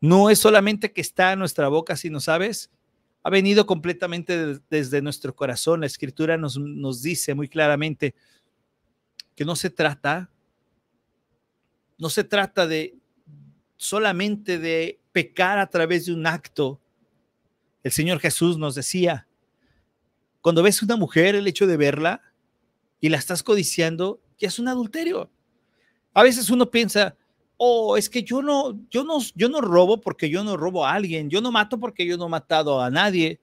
no 0.00 0.30
es 0.30 0.38
solamente 0.38 0.90
que 0.90 1.02
está 1.02 1.34
en 1.34 1.38
nuestra 1.38 1.68
boca, 1.68 1.98
sino, 1.98 2.18
¿sabes? 2.18 2.70
Ha 3.22 3.28
venido 3.28 3.66
completamente 3.66 4.58
desde 4.70 5.02
nuestro 5.02 5.36
corazón. 5.36 5.80
La 5.80 5.86
escritura 5.86 6.38
nos, 6.38 6.56
nos 6.56 7.02
dice 7.02 7.34
muy 7.34 7.46
claramente 7.46 8.14
que 9.34 9.44
no 9.44 9.54
se 9.54 9.68
trata, 9.68 10.30
no 11.98 12.08
se 12.08 12.24
trata 12.24 12.66
de 12.66 12.96
solamente 13.76 14.58
de 14.58 14.98
pecar 15.12 15.58
a 15.58 15.68
través 15.68 16.06
de 16.06 16.14
un 16.14 16.26
acto. 16.26 16.80
El 17.82 17.92
Señor 17.92 18.18
Jesús 18.20 18.56
nos 18.56 18.74
decía, 18.74 19.28
cuando 20.40 20.62
ves 20.62 20.80
una 20.80 20.96
mujer, 20.96 21.34
el 21.34 21.46
hecho 21.46 21.66
de 21.66 21.76
verla 21.76 22.22
y 22.98 23.10
la 23.10 23.18
estás 23.18 23.42
codiciando, 23.42 24.22
ya 24.38 24.48
es 24.48 24.58
un 24.58 24.68
adulterio. 24.68 25.30
A 26.16 26.22
veces 26.22 26.48
uno 26.48 26.70
piensa, 26.70 27.14
oh, 27.58 27.94
es 27.94 28.08
que 28.08 28.22
yo 28.22 28.40
no, 28.40 28.80
yo 28.88 29.04
no, 29.04 29.18
yo 29.34 29.50
no 29.50 29.60
robo 29.60 30.00
porque 30.00 30.30
yo 30.30 30.42
no 30.42 30.56
robo 30.56 30.86
a 30.86 30.94
alguien, 30.94 31.28
yo 31.28 31.42
no 31.42 31.52
mato 31.52 31.78
porque 31.78 32.06
yo 32.06 32.16
no 32.16 32.24
he 32.24 32.30
matado 32.30 32.80
a 32.80 32.90
nadie. 32.90 33.38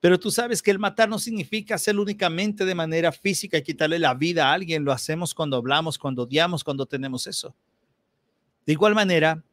Pero 0.00 0.18
tú 0.18 0.30
sabes 0.30 0.62
que 0.62 0.70
el 0.70 0.78
matar 0.78 1.10
no 1.10 1.18
significa 1.18 1.74
hacerlo 1.74 2.00
únicamente 2.00 2.64
de 2.64 2.74
manera 2.74 3.12
física 3.12 3.58
y 3.58 3.62
quitarle 3.62 3.98
la 3.98 4.14
vida 4.14 4.48
a 4.48 4.54
alguien. 4.54 4.82
Lo 4.82 4.92
hacemos 4.92 5.34
cuando 5.34 5.58
hablamos, 5.58 5.98
cuando 5.98 6.22
odiamos, 6.22 6.64
cuando 6.64 6.86
tenemos 6.86 7.26
eso. 7.26 7.54
De 8.64 8.72
igual 8.72 8.94
manera, 8.94 9.44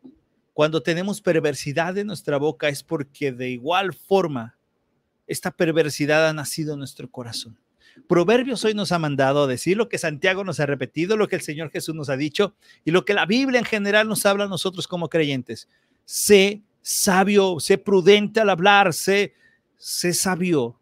cuando 0.54 0.82
tenemos 0.82 1.20
perversidad 1.20 1.98
en 1.98 2.08
nuestra 2.08 2.38
boca 2.38 2.70
es 2.70 2.82
porque 2.82 3.34
de 3.34 3.50
igual 3.50 3.94
forma 3.94 4.58
esta 5.28 5.52
perversidad 5.52 6.30
ha 6.30 6.32
nacido 6.32 6.76
en 6.76 6.80
nuestro 6.80 7.12
corazón. 7.12 7.60
Proverbios 8.08 8.64
hoy 8.66 8.74
nos 8.74 8.92
ha 8.92 9.00
mandado 9.00 9.44
a 9.44 9.48
decir 9.48 9.78
lo 9.78 9.90
que 9.90 9.98
Santiago 9.98 10.44
nos 10.44 10.60
ha 10.60 10.66
repetido, 10.66 11.18
lo 11.18 11.28
que 11.28 11.36
el 11.36 11.42
Señor 11.42 11.72
Jesús 11.72 11.96
nos 11.96 12.10
ha 12.10 12.18
dicho 12.18 12.56
y 12.86 12.92
lo 12.92 13.06
que 13.06 13.14
la 13.14 13.26
Biblia 13.26 13.60
en 13.60 13.66
general 13.66 14.08
nos 14.08 14.26
habla 14.26 14.46
a 14.46 14.48
nosotros 14.48 14.88
como 14.88 15.10
creyentes. 15.10 15.68
Sé 16.06 16.62
sabio, 16.82 17.60
sé 17.60 17.78
prudente 17.78 18.40
al 18.40 18.50
hablar, 18.50 18.94
sé, 18.94 19.34
sé 19.78 20.14
sabio. 20.14 20.80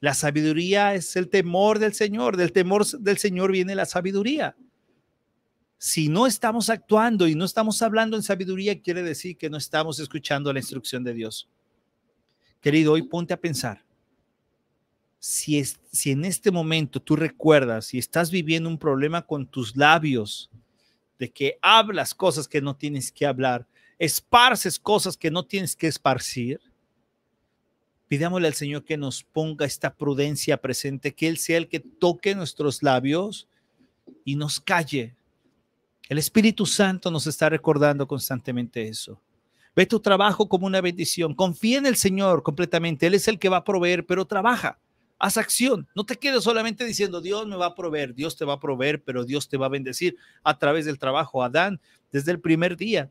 La 0.00 0.14
sabiduría 0.14 0.94
es 0.94 1.16
el 1.16 1.28
temor 1.28 1.78
del 1.78 1.94
Señor, 1.94 2.36
del 2.36 2.52
temor 2.52 2.86
del 2.86 3.18
Señor 3.18 3.52
viene 3.52 3.74
la 3.74 3.86
sabiduría. 3.86 4.56
Si 5.78 6.08
no 6.08 6.26
estamos 6.26 6.70
actuando 6.70 7.28
y 7.28 7.34
no 7.34 7.44
estamos 7.44 7.82
hablando 7.82 8.16
en 8.16 8.22
sabiduría, 8.22 8.80
quiere 8.80 9.02
decir 9.02 9.36
que 9.36 9.50
no 9.50 9.58
estamos 9.58 9.98
escuchando 10.00 10.52
la 10.52 10.60
instrucción 10.60 11.04
de 11.04 11.14
Dios. 11.14 11.48
Querido, 12.60 12.92
hoy 12.92 13.02
ponte 13.02 13.34
a 13.34 13.40
pensar. 13.40 13.83
Si, 15.26 15.58
es, 15.58 15.80
si 15.90 16.10
en 16.10 16.24
este 16.24 16.50
momento 16.50 17.00
tú 17.00 17.16
recuerdas, 17.16 17.86
si 17.86 17.98
estás 17.98 18.30
viviendo 18.30 18.68
un 18.68 18.78
problema 18.78 19.22
con 19.22 19.46
tus 19.46 19.76
labios, 19.76 20.50
de 21.18 21.30
que 21.30 21.58
hablas 21.62 22.14
cosas 22.14 22.46
que 22.46 22.60
no 22.60 22.76
tienes 22.76 23.10
que 23.10 23.24
hablar, 23.24 23.66
esparces 23.98 24.78
cosas 24.78 25.16
que 25.16 25.30
no 25.30 25.44
tienes 25.44 25.76
que 25.76 25.86
esparcir, 25.86 26.60
pidámosle 28.08 28.48
al 28.48 28.54
Señor 28.54 28.84
que 28.84 28.96
nos 28.96 29.22
ponga 29.22 29.64
esta 29.64 29.94
prudencia 29.94 30.58
presente, 30.58 31.14
que 31.14 31.28
Él 31.28 31.38
sea 31.38 31.56
el 31.56 31.68
que 31.68 31.80
toque 31.80 32.34
nuestros 32.34 32.82
labios 32.82 33.48
y 34.24 34.36
nos 34.36 34.60
calle 34.60 35.16
el 36.08 36.18
Espíritu 36.18 36.66
Santo 36.66 37.10
nos 37.10 37.26
está 37.26 37.48
recordando 37.48 38.06
constantemente 38.06 38.86
eso. 38.86 39.20
Ve 39.74 39.86
tu 39.86 40.00
trabajo 40.00 40.48
como 40.48 40.66
una 40.66 40.80
bendición. 40.80 41.34
Confía 41.34 41.78
en 41.78 41.86
el 41.86 41.96
Señor 41.96 42.42
completamente. 42.42 43.06
Él 43.06 43.14
es 43.14 43.26
el 43.26 43.38
que 43.38 43.48
va 43.48 43.58
a 43.58 43.64
proveer, 43.64 44.04
pero 44.06 44.26
trabaja. 44.26 44.78
Haz 45.18 45.36
acción. 45.36 45.88
No 45.94 46.04
te 46.04 46.16
quedes 46.16 46.44
solamente 46.44 46.84
diciendo, 46.84 47.20
Dios 47.20 47.46
me 47.46 47.56
va 47.56 47.66
a 47.66 47.74
proveer, 47.74 48.14
Dios 48.14 48.36
te 48.36 48.44
va 48.44 48.54
a 48.54 48.60
proveer, 48.60 49.02
pero 49.02 49.24
Dios 49.24 49.48
te 49.48 49.56
va 49.56 49.66
a 49.66 49.70
bendecir 49.70 50.16
a 50.42 50.58
través 50.58 50.84
del 50.84 50.98
trabajo. 50.98 51.42
Adán, 51.42 51.80
desde 52.10 52.32
el 52.32 52.40
primer 52.40 52.76
día, 52.76 53.10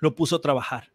lo 0.00 0.14
puso 0.14 0.36
a 0.36 0.40
trabajar. 0.40 0.90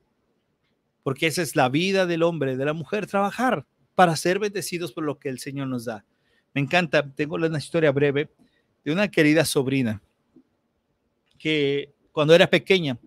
Porque 1.03 1.27
esa 1.27 1.41
es 1.41 1.55
la 1.55 1.69
vida 1.69 2.05
del 2.05 2.23
hombre, 2.23 2.57
de 2.57 2.65
la 2.65 2.73
mujer, 2.73 3.07
trabajar 3.07 3.65
para 3.95 4.15
ser 4.15 4.39
bendecidos 4.39 4.91
por 4.91 5.03
lo 5.03 5.17
que 5.19 5.29
el 5.29 5.39
Señor 5.39 5.67
nos 5.67 5.85
da. 5.85 6.05
Me 6.53 6.61
encanta, 6.61 7.07
tengo 7.13 7.35
una 7.35 7.57
historia 7.57 7.91
breve 7.91 8.29
de 8.83 8.91
una 8.91 9.09
querida 9.09 9.45
sobrina 9.45 10.01
que 11.37 11.93
cuando 12.11 12.33
era 12.33 12.49
pequeña, 12.49 12.97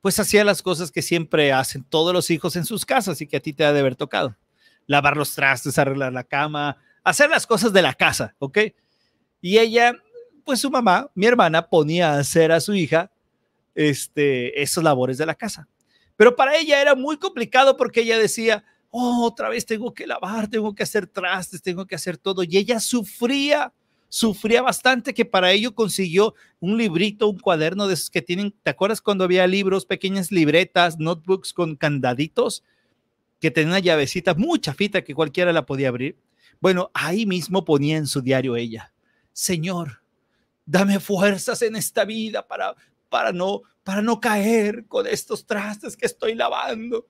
pues 0.00 0.18
hacía 0.20 0.44
las 0.44 0.62
cosas 0.62 0.90
que 0.90 1.02
siempre 1.02 1.52
hacen 1.52 1.82
todos 1.82 2.12
los 2.12 2.30
hijos 2.30 2.56
en 2.56 2.64
sus 2.64 2.84
casas 2.86 3.20
y 3.20 3.26
que 3.26 3.36
a 3.36 3.40
ti 3.40 3.52
te 3.52 3.64
ha 3.64 3.72
de 3.72 3.80
haber 3.80 3.96
tocado. 3.96 4.36
Lavar 4.86 5.16
los 5.16 5.34
trastes, 5.34 5.78
arreglar 5.78 6.12
la 6.12 6.24
cama, 6.24 6.76
hacer 7.02 7.30
las 7.30 7.46
cosas 7.46 7.72
de 7.72 7.82
la 7.82 7.94
casa, 7.94 8.34
¿ok? 8.38 8.58
Y 9.40 9.58
ella, 9.58 9.94
pues 10.44 10.60
su 10.60 10.70
mamá, 10.70 11.10
mi 11.14 11.26
hermana, 11.26 11.68
ponía 11.68 12.14
a 12.14 12.18
hacer 12.18 12.52
a 12.52 12.60
su 12.60 12.74
hija 12.74 13.10
este, 13.74 14.62
esas 14.62 14.82
labores 14.82 15.18
de 15.18 15.26
la 15.26 15.34
casa. 15.34 15.68
Pero 16.16 16.36
para 16.36 16.56
ella 16.56 16.80
era 16.80 16.94
muy 16.94 17.18
complicado 17.18 17.76
porque 17.76 18.00
ella 18.00 18.18
decía, 18.18 18.64
oh, 18.90 19.26
otra 19.26 19.48
vez 19.48 19.66
tengo 19.66 19.92
que 19.92 20.06
lavar, 20.06 20.48
tengo 20.48 20.74
que 20.74 20.82
hacer 20.82 21.06
trastes, 21.06 21.60
tengo 21.62 21.86
que 21.86 21.94
hacer 21.94 22.16
todo. 22.16 22.42
Y 22.42 22.56
ella 22.56 22.80
sufría 22.80 23.72
sufría 24.14 24.62
bastante 24.62 25.12
que 25.12 25.24
para 25.24 25.50
ello 25.50 25.74
consiguió 25.74 26.36
un 26.60 26.78
librito, 26.78 27.26
un 27.26 27.40
cuaderno 27.40 27.88
de 27.88 27.94
esos 27.94 28.10
que 28.10 28.22
tienen, 28.22 28.54
¿te 28.62 28.70
acuerdas 28.70 29.00
cuando 29.00 29.24
había 29.24 29.44
libros, 29.48 29.86
pequeñas 29.86 30.30
libretas, 30.30 31.00
notebooks 31.00 31.52
con 31.52 31.74
candaditos 31.74 32.62
que 33.44 33.50
tenían 33.50 33.72
una 33.72 33.78
llavecita 33.78 34.32
muy 34.32 34.58
chafita 34.58 35.04
que 35.04 35.14
cualquiera 35.14 35.52
la 35.52 35.66
podía 35.66 35.88
abrir? 35.88 36.16
Bueno, 36.60 36.90
ahí 36.94 37.26
mismo 37.26 37.62
ponía 37.62 37.98
en 37.98 38.06
su 38.06 38.22
diario 38.22 38.56
ella, 38.56 38.90
Señor, 39.34 40.00
dame 40.64 40.98
fuerzas 40.98 41.60
en 41.60 41.76
esta 41.76 42.06
vida 42.06 42.48
para, 42.48 42.74
para, 43.10 43.32
no, 43.32 43.60
para 43.82 44.00
no 44.00 44.18
caer 44.18 44.86
con 44.86 45.06
estos 45.06 45.44
trastes 45.44 45.94
que 45.94 46.06
estoy 46.06 46.34
lavando. 46.34 47.06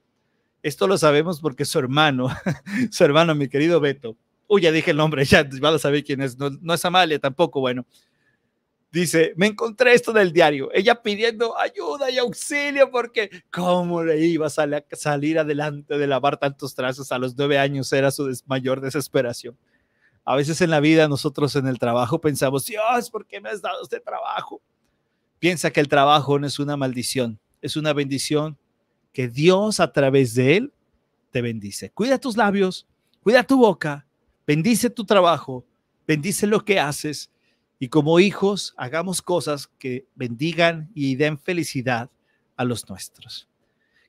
Esto 0.61 0.89
lo 0.89 0.99
sabemos 0.99 1.41
porque 1.41 1.65
su 1.65 1.79
hermano, 1.79 2.27
su 2.91 3.05
hermano, 3.05 3.37
mi 3.37 3.49
querido 3.49 3.79
Beto, 3.79 4.17
Uy, 4.49 4.63
ya 4.63 4.73
dije 4.73 4.91
el 4.91 4.97
nombre, 4.97 5.25
ya 5.25 5.49
van 5.61 5.75
a 5.75 5.79
saber 5.79 6.03
quién 6.03 6.21
es. 6.21 6.37
No, 6.37 6.75
es 6.75 6.85
Amalia 6.85 7.21
tampoco, 7.21 7.61
bueno. 7.61 7.87
Dice, 8.95 9.35
me 9.37 9.49
encontré 9.49 9.93
esto 9.93 10.13
del 10.13 10.33
diario, 10.33 10.71
ella 10.73 11.03
pidiendo 11.03 11.59
ayuda 11.59 12.11
y 12.11 12.19
auxilio 12.19 12.91
porque 12.93 13.29
cómo 13.51 14.05
le 14.05 14.25
iba 14.25 14.47
a 14.47 14.51
salir 14.51 15.39
adelante 15.39 15.99
de 15.99 16.07
lavar 16.07 16.39
tantos 16.39 16.75
trazos 16.77 17.11
a 17.11 17.19
los 17.19 17.37
nueve 17.37 17.59
años 17.59 17.93
era 17.93 18.13
su 18.13 18.33
mayor 18.47 18.81
desesperación. 18.81 19.59
A 20.25 20.37
veces 20.37 20.61
en 20.61 20.71
la 20.71 20.79
vida 20.79 21.09
nosotros 21.09 21.57
en 21.57 21.67
el 21.67 21.79
trabajo 21.79 22.21
pensamos, 22.21 22.65
Dios, 22.67 23.11
¿por 23.11 23.27
qué 23.27 23.41
me 23.41 23.49
has 23.49 23.61
dado 23.61 23.83
este 23.83 23.99
trabajo? 23.99 24.63
Piensa 25.41 25.73
que 25.73 25.81
el 25.81 25.89
trabajo 25.89 26.39
no 26.39 26.47
es 26.47 26.61
una 26.61 26.77
maldición, 26.77 27.41
es 27.61 27.77
una 27.77 27.93
bendición 27.93 28.57
que 29.13 29.29
Dios 29.29 29.81
a 29.81 29.93
través 29.93 30.35
de 30.35 30.57
él 30.57 30.73
te 31.33 31.43
bendice. 31.43 31.91
Cuida 31.91 32.19
tus 32.19 32.37
labios, 32.37 32.87
cuida 33.23 33.43
tu 33.43 33.59
boca, 33.59 34.07
Bendice 34.47 34.91
tu 34.91 35.05
trabajo, 35.07 35.65
bendice 36.07 36.47
lo 36.47 36.65
que 36.65 36.79
haces 36.79 37.31
y 37.79 37.89
como 37.89 38.21
hijos 38.21 38.75
hagamos 38.77 39.23
cosas 39.23 39.69
que 39.79 40.07
bendigan 40.15 40.91
y 40.95 41.17
den 41.17 41.39
felicidad 41.39 42.11
a 42.57 42.65
los 42.65 42.89
nuestros. 42.89 43.49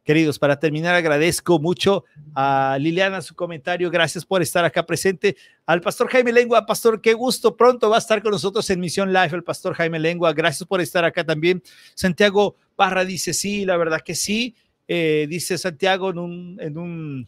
Queridos, 0.04 0.38
para 0.38 0.60
terminar, 0.60 0.94
agradezco 0.94 1.58
mucho 1.58 2.06
a 2.36 2.78
Liliana 2.80 3.24
su 3.24 3.34
comentario. 3.34 3.90
Gracias 3.90 4.24
por 4.24 4.40
estar 4.44 4.64
acá 4.64 4.86
presente. 4.86 5.36
Al 5.66 5.82
pastor 5.82 6.08
Jaime 6.10 6.32
Lengua, 6.32 6.64
pastor, 6.64 7.02
qué 7.02 7.14
gusto. 7.14 7.58
Pronto 7.58 7.90
va 7.90 7.96
a 7.96 8.00
estar 8.00 8.22
con 8.22 8.32
nosotros 8.32 8.70
en 8.70 8.80
Misión 8.80 9.12
Live 9.12 9.32
el 9.32 9.44
pastor 9.44 9.74
Jaime 9.74 9.98
Lengua. 9.98 10.32
Gracias 10.32 10.68
por 10.68 10.80
estar 10.80 11.04
acá 11.04 11.24
también. 11.24 11.64
Santiago 11.96 12.56
Barra 12.78 13.04
dice, 13.04 13.34
sí, 13.34 13.66
la 13.66 13.78
verdad 13.78 14.02
que 14.02 14.14
sí. 14.14 14.56
Eh, 14.88 15.26
dice 15.28 15.58
Santiago 15.58 16.12
en 16.12 16.20
un, 16.20 16.58
en 16.62 16.78
un 16.78 17.28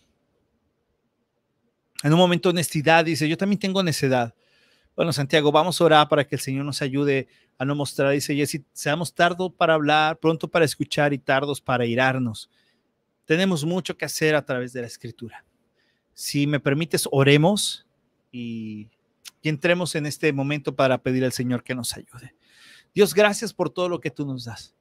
en 2.04 2.14
un 2.14 2.20
momento 2.20 2.50
de 2.50 2.52
honestidad, 2.52 3.06
dice, 3.06 3.28
yo 3.28 3.38
también 3.38 3.60
tengo 3.60 3.82
necedad. 3.82 4.36
Bueno, 4.98 5.14
Santiago, 5.14 5.52
vamos 5.52 5.80
a 5.80 5.84
orar 5.84 6.10
para 6.10 6.28
que 6.28 6.34
el 6.34 6.42
Señor 6.42 6.66
nos 6.66 6.82
ayude 6.82 7.28
a 7.60 7.66
no 7.66 7.76
mostrar, 7.76 8.14
dice 8.14 8.36
Jesse, 8.36 8.64
seamos 8.74 9.14
tardos 9.14 9.54
para 9.56 9.76
hablar, 9.76 10.18
pronto 10.18 10.48
para 10.48 10.66
escuchar 10.66 11.14
y 11.14 11.20
tardos 11.20 11.62
para 11.62 11.86
irarnos. 11.86 12.50
Tenemos 13.26 13.64
mucho 13.64 13.96
que 13.96 14.06
hacer 14.06 14.34
a 14.34 14.44
través 14.44 14.74
de 14.74 14.82
la 14.82 14.88
escritura. 14.88 15.46
Si 16.16 16.48
me 16.48 16.60
permites, 16.60 17.08
oremos 17.12 17.86
y, 18.32 18.90
y 19.44 19.50
entremos 19.50 19.94
en 19.94 20.08
este 20.08 20.34
momento 20.34 20.76
para 20.76 20.98
pedir 20.98 21.24
al 21.24 21.32
Señor 21.32 21.64
que 21.64 21.76
nos 21.76 21.96
ayude. 21.96 22.34
Dios, 22.96 23.14
gracias 23.14 23.54
por 23.54 23.70
todo 23.70 23.90
lo 23.90 24.00
que 24.00 24.10
tú 24.10 24.26
nos 24.26 24.46
das. 24.46 24.74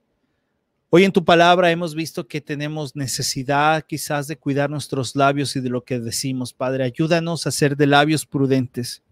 Hoy 0.89 1.05
en 1.05 1.13
tu 1.13 1.27
palabra 1.27 1.71
hemos 1.71 1.95
visto 1.95 2.27
que 2.27 2.41
tenemos 2.41 2.97
necesidad 2.97 3.85
quizás 3.87 4.29
de 4.29 4.39
cuidar 4.39 4.71
nuestros 4.71 5.15
labios 5.15 5.55
y 5.57 5.61
de 5.61 5.69
lo 5.69 5.85
que 5.85 6.01
decimos. 6.01 6.55
Padre, 6.55 6.85
ayúdanos 6.85 7.47
a 7.47 7.51
ser 7.51 7.77
de 7.77 7.87
labios 7.87 8.25
prudentes. 8.25 9.03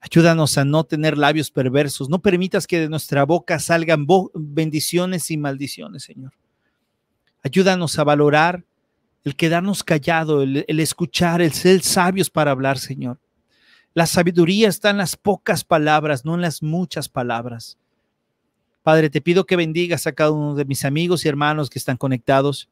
Ayúdanos 0.00 0.56
a 0.56 0.64
no 0.64 0.84
tener 0.84 1.18
labios 1.18 1.50
perversos. 1.50 2.08
No 2.08 2.20
permitas 2.20 2.66
que 2.66 2.80
de 2.80 2.88
nuestra 2.88 3.24
boca 3.24 3.58
salgan 3.58 4.06
bendiciones 4.34 5.30
y 5.30 5.36
maldiciones, 5.36 6.04
Señor. 6.04 6.32
Ayúdanos 7.42 7.98
a 7.98 8.04
valorar 8.04 8.64
el 9.24 9.36
quedarnos 9.36 9.84
callado, 9.84 10.42
el, 10.42 10.64
el 10.66 10.80
escuchar, 10.80 11.42
el 11.42 11.52
ser 11.52 11.82
sabios 11.82 12.30
para 12.30 12.50
hablar, 12.50 12.78
Señor. 12.78 13.20
La 13.92 14.06
sabiduría 14.06 14.68
está 14.68 14.90
en 14.90 14.98
las 14.98 15.16
pocas 15.16 15.64
palabras, 15.64 16.24
no 16.24 16.34
en 16.34 16.40
las 16.40 16.62
muchas 16.62 17.08
palabras. 17.08 17.76
Padre, 18.82 19.10
te 19.10 19.20
pido 19.20 19.44
que 19.44 19.56
bendigas 19.56 20.06
a 20.06 20.12
cada 20.12 20.30
uno 20.30 20.54
de 20.54 20.64
mis 20.64 20.84
amigos 20.84 21.24
y 21.24 21.28
hermanos 21.28 21.68
que 21.68 21.78
están 21.78 21.98
conectados. 21.98 22.70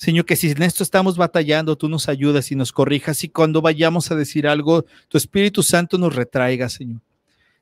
Señor, 0.00 0.24
que 0.24 0.34
si 0.34 0.50
en 0.50 0.62
esto 0.62 0.82
estamos 0.82 1.18
batallando, 1.18 1.76
tú 1.76 1.86
nos 1.86 2.08
ayudas 2.08 2.50
y 2.50 2.54
nos 2.54 2.72
corrijas 2.72 3.22
y 3.22 3.28
cuando 3.28 3.60
vayamos 3.60 4.10
a 4.10 4.14
decir 4.14 4.48
algo, 4.48 4.86
tu 5.08 5.18
Espíritu 5.18 5.62
Santo 5.62 5.98
nos 5.98 6.16
retraiga, 6.16 6.70
Señor. 6.70 7.02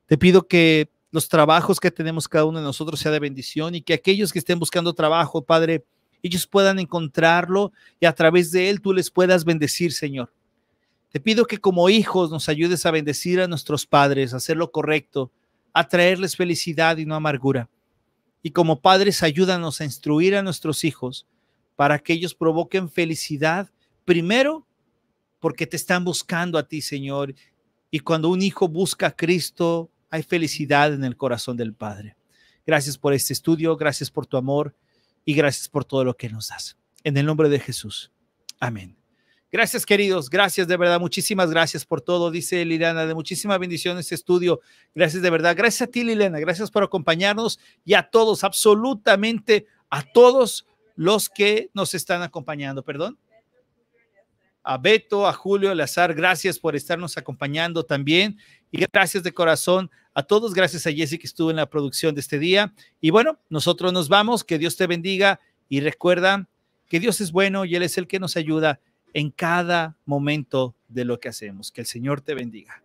Te 0.06 0.16
pido 0.16 0.46
que 0.46 0.88
los 1.10 1.28
trabajos 1.28 1.80
que 1.80 1.90
tenemos 1.90 2.28
cada 2.28 2.44
uno 2.44 2.60
de 2.60 2.64
nosotros 2.64 3.00
sea 3.00 3.10
de 3.10 3.18
bendición 3.18 3.74
y 3.74 3.82
que 3.82 3.92
aquellos 3.92 4.32
que 4.32 4.38
estén 4.38 4.60
buscando 4.60 4.92
trabajo, 4.92 5.42
Padre, 5.42 5.84
ellos 6.22 6.46
puedan 6.46 6.78
encontrarlo 6.78 7.72
y 7.98 8.06
a 8.06 8.14
través 8.14 8.52
de 8.52 8.70
él 8.70 8.80
tú 8.80 8.92
les 8.92 9.10
puedas 9.10 9.44
bendecir, 9.44 9.92
Señor. 9.92 10.32
Te 11.10 11.18
pido 11.18 11.44
que 11.44 11.58
como 11.58 11.90
hijos 11.90 12.30
nos 12.30 12.48
ayudes 12.48 12.86
a 12.86 12.92
bendecir 12.92 13.40
a 13.40 13.48
nuestros 13.48 13.84
padres, 13.84 14.32
a 14.32 14.36
hacer 14.36 14.56
lo 14.56 14.70
correcto, 14.70 15.32
a 15.72 15.88
traerles 15.88 16.36
felicidad 16.36 16.98
y 16.98 17.04
no 17.04 17.16
amargura. 17.16 17.68
Y 18.44 18.52
como 18.52 18.80
padres, 18.80 19.24
ayúdanos 19.24 19.80
a 19.80 19.84
instruir 19.84 20.36
a 20.36 20.44
nuestros 20.44 20.84
hijos 20.84 21.26
para 21.78 22.00
que 22.00 22.12
ellos 22.12 22.34
provoquen 22.34 22.90
felicidad, 22.90 23.70
primero 24.04 24.66
porque 25.38 25.64
te 25.64 25.76
están 25.76 26.04
buscando 26.04 26.58
a 26.58 26.66
ti, 26.66 26.80
Señor. 26.80 27.36
Y 27.88 28.00
cuando 28.00 28.30
un 28.30 28.42
hijo 28.42 28.66
busca 28.66 29.06
a 29.06 29.10
Cristo, 29.14 29.88
hay 30.10 30.24
felicidad 30.24 30.92
en 30.92 31.04
el 31.04 31.16
corazón 31.16 31.56
del 31.56 31.74
Padre. 31.74 32.16
Gracias 32.66 32.98
por 32.98 33.12
este 33.12 33.32
estudio, 33.32 33.76
gracias 33.76 34.10
por 34.10 34.26
tu 34.26 34.36
amor 34.36 34.74
y 35.24 35.34
gracias 35.34 35.68
por 35.68 35.84
todo 35.84 36.02
lo 36.02 36.16
que 36.16 36.28
nos 36.28 36.48
das. 36.48 36.76
En 37.04 37.16
el 37.16 37.24
nombre 37.24 37.48
de 37.48 37.60
Jesús. 37.60 38.10
Amén. 38.58 38.96
Gracias, 39.52 39.86
queridos. 39.86 40.30
Gracias, 40.30 40.66
de 40.66 40.76
verdad. 40.76 40.98
Muchísimas 40.98 41.48
gracias 41.48 41.86
por 41.86 42.00
todo, 42.00 42.32
dice 42.32 42.64
Liliana. 42.64 43.06
De 43.06 43.14
muchísimas 43.14 43.60
bendiciones 43.60 44.06
este 44.06 44.16
estudio. 44.16 44.58
Gracias, 44.96 45.22
de 45.22 45.30
verdad. 45.30 45.54
Gracias 45.56 45.88
a 45.88 45.92
ti, 45.92 46.02
Liliana. 46.02 46.40
Gracias 46.40 46.72
por 46.72 46.82
acompañarnos 46.82 47.60
y 47.84 47.94
a 47.94 48.02
todos, 48.02 48.42
absolutamente 48.42 49.66
a 49.90 50.02
todos 50.02 50.66
los 50.98 51.28
que 51.28 51.70
nos 51.74 51.94
están 51.94 52.22
acompañando. 52.22 52.82
Perdón. 52.82 53.16
A 54.64 54.76
Beto, 54.78 55.28
a 55.28 55.32
Julio, 55.32 55.72
Lazar, 55.72 56.12
gracias 56.12 56.58
por 56.58 56.74
estarnos 56.74 57.16
acompañando 57.16 57.84
también. 57.84 58.36
Y 58.72 58.84
gracias 58.92 59.22
de 59.22 59.32
corazón 59.32 59.92
a 60.12 60.24
todos. 60.24 60.54
Gracias 60.54 60.88
a 60.88 60.92
Jessy 60.92 61.16
que 61.16 61.28
estuvo 61.28 61.50
en 61.50 61.56
la 61.56 61.70
producción 61.70 62.16
de 62.16 62.20
este 62.20 62.40
día. 62.40 62.74
Y 63.00 63.10
bueno, 63.10 63.38
nosotros 63.48 63.92
nos 63.92 64.08
vamos. 64.08 64.42
Que 64.42 64.58
Dios 64.58 64.76
te 64.76 64.88
bendiga. 64.88 65.38
Y 65.68 65.80
recuerda 65.80 66.48
que 66.88 66.98
Dios 66.98 67.20
es 67.20 67.30
bueno 67.30 67.64
y 67.64 67.76
Él 67.76 67.84
es 67.84 67.96
el 67.96 68.08
que 68.08 68.18
nos 68.18 68.36
ayuda 68.36 68.80
en 69.14 69.30
cada 69.30 69.96
momento 70.04 70.74
de 70.88 71.04
lo 71.04 71.20
que 71.20 71.28
hacemos. 71.28 71.70
Que 71.70 71.82
el 71.82 71.86
Señor 71.86 72.22
te 72.22 72.34
bendiga. 72.34 72.82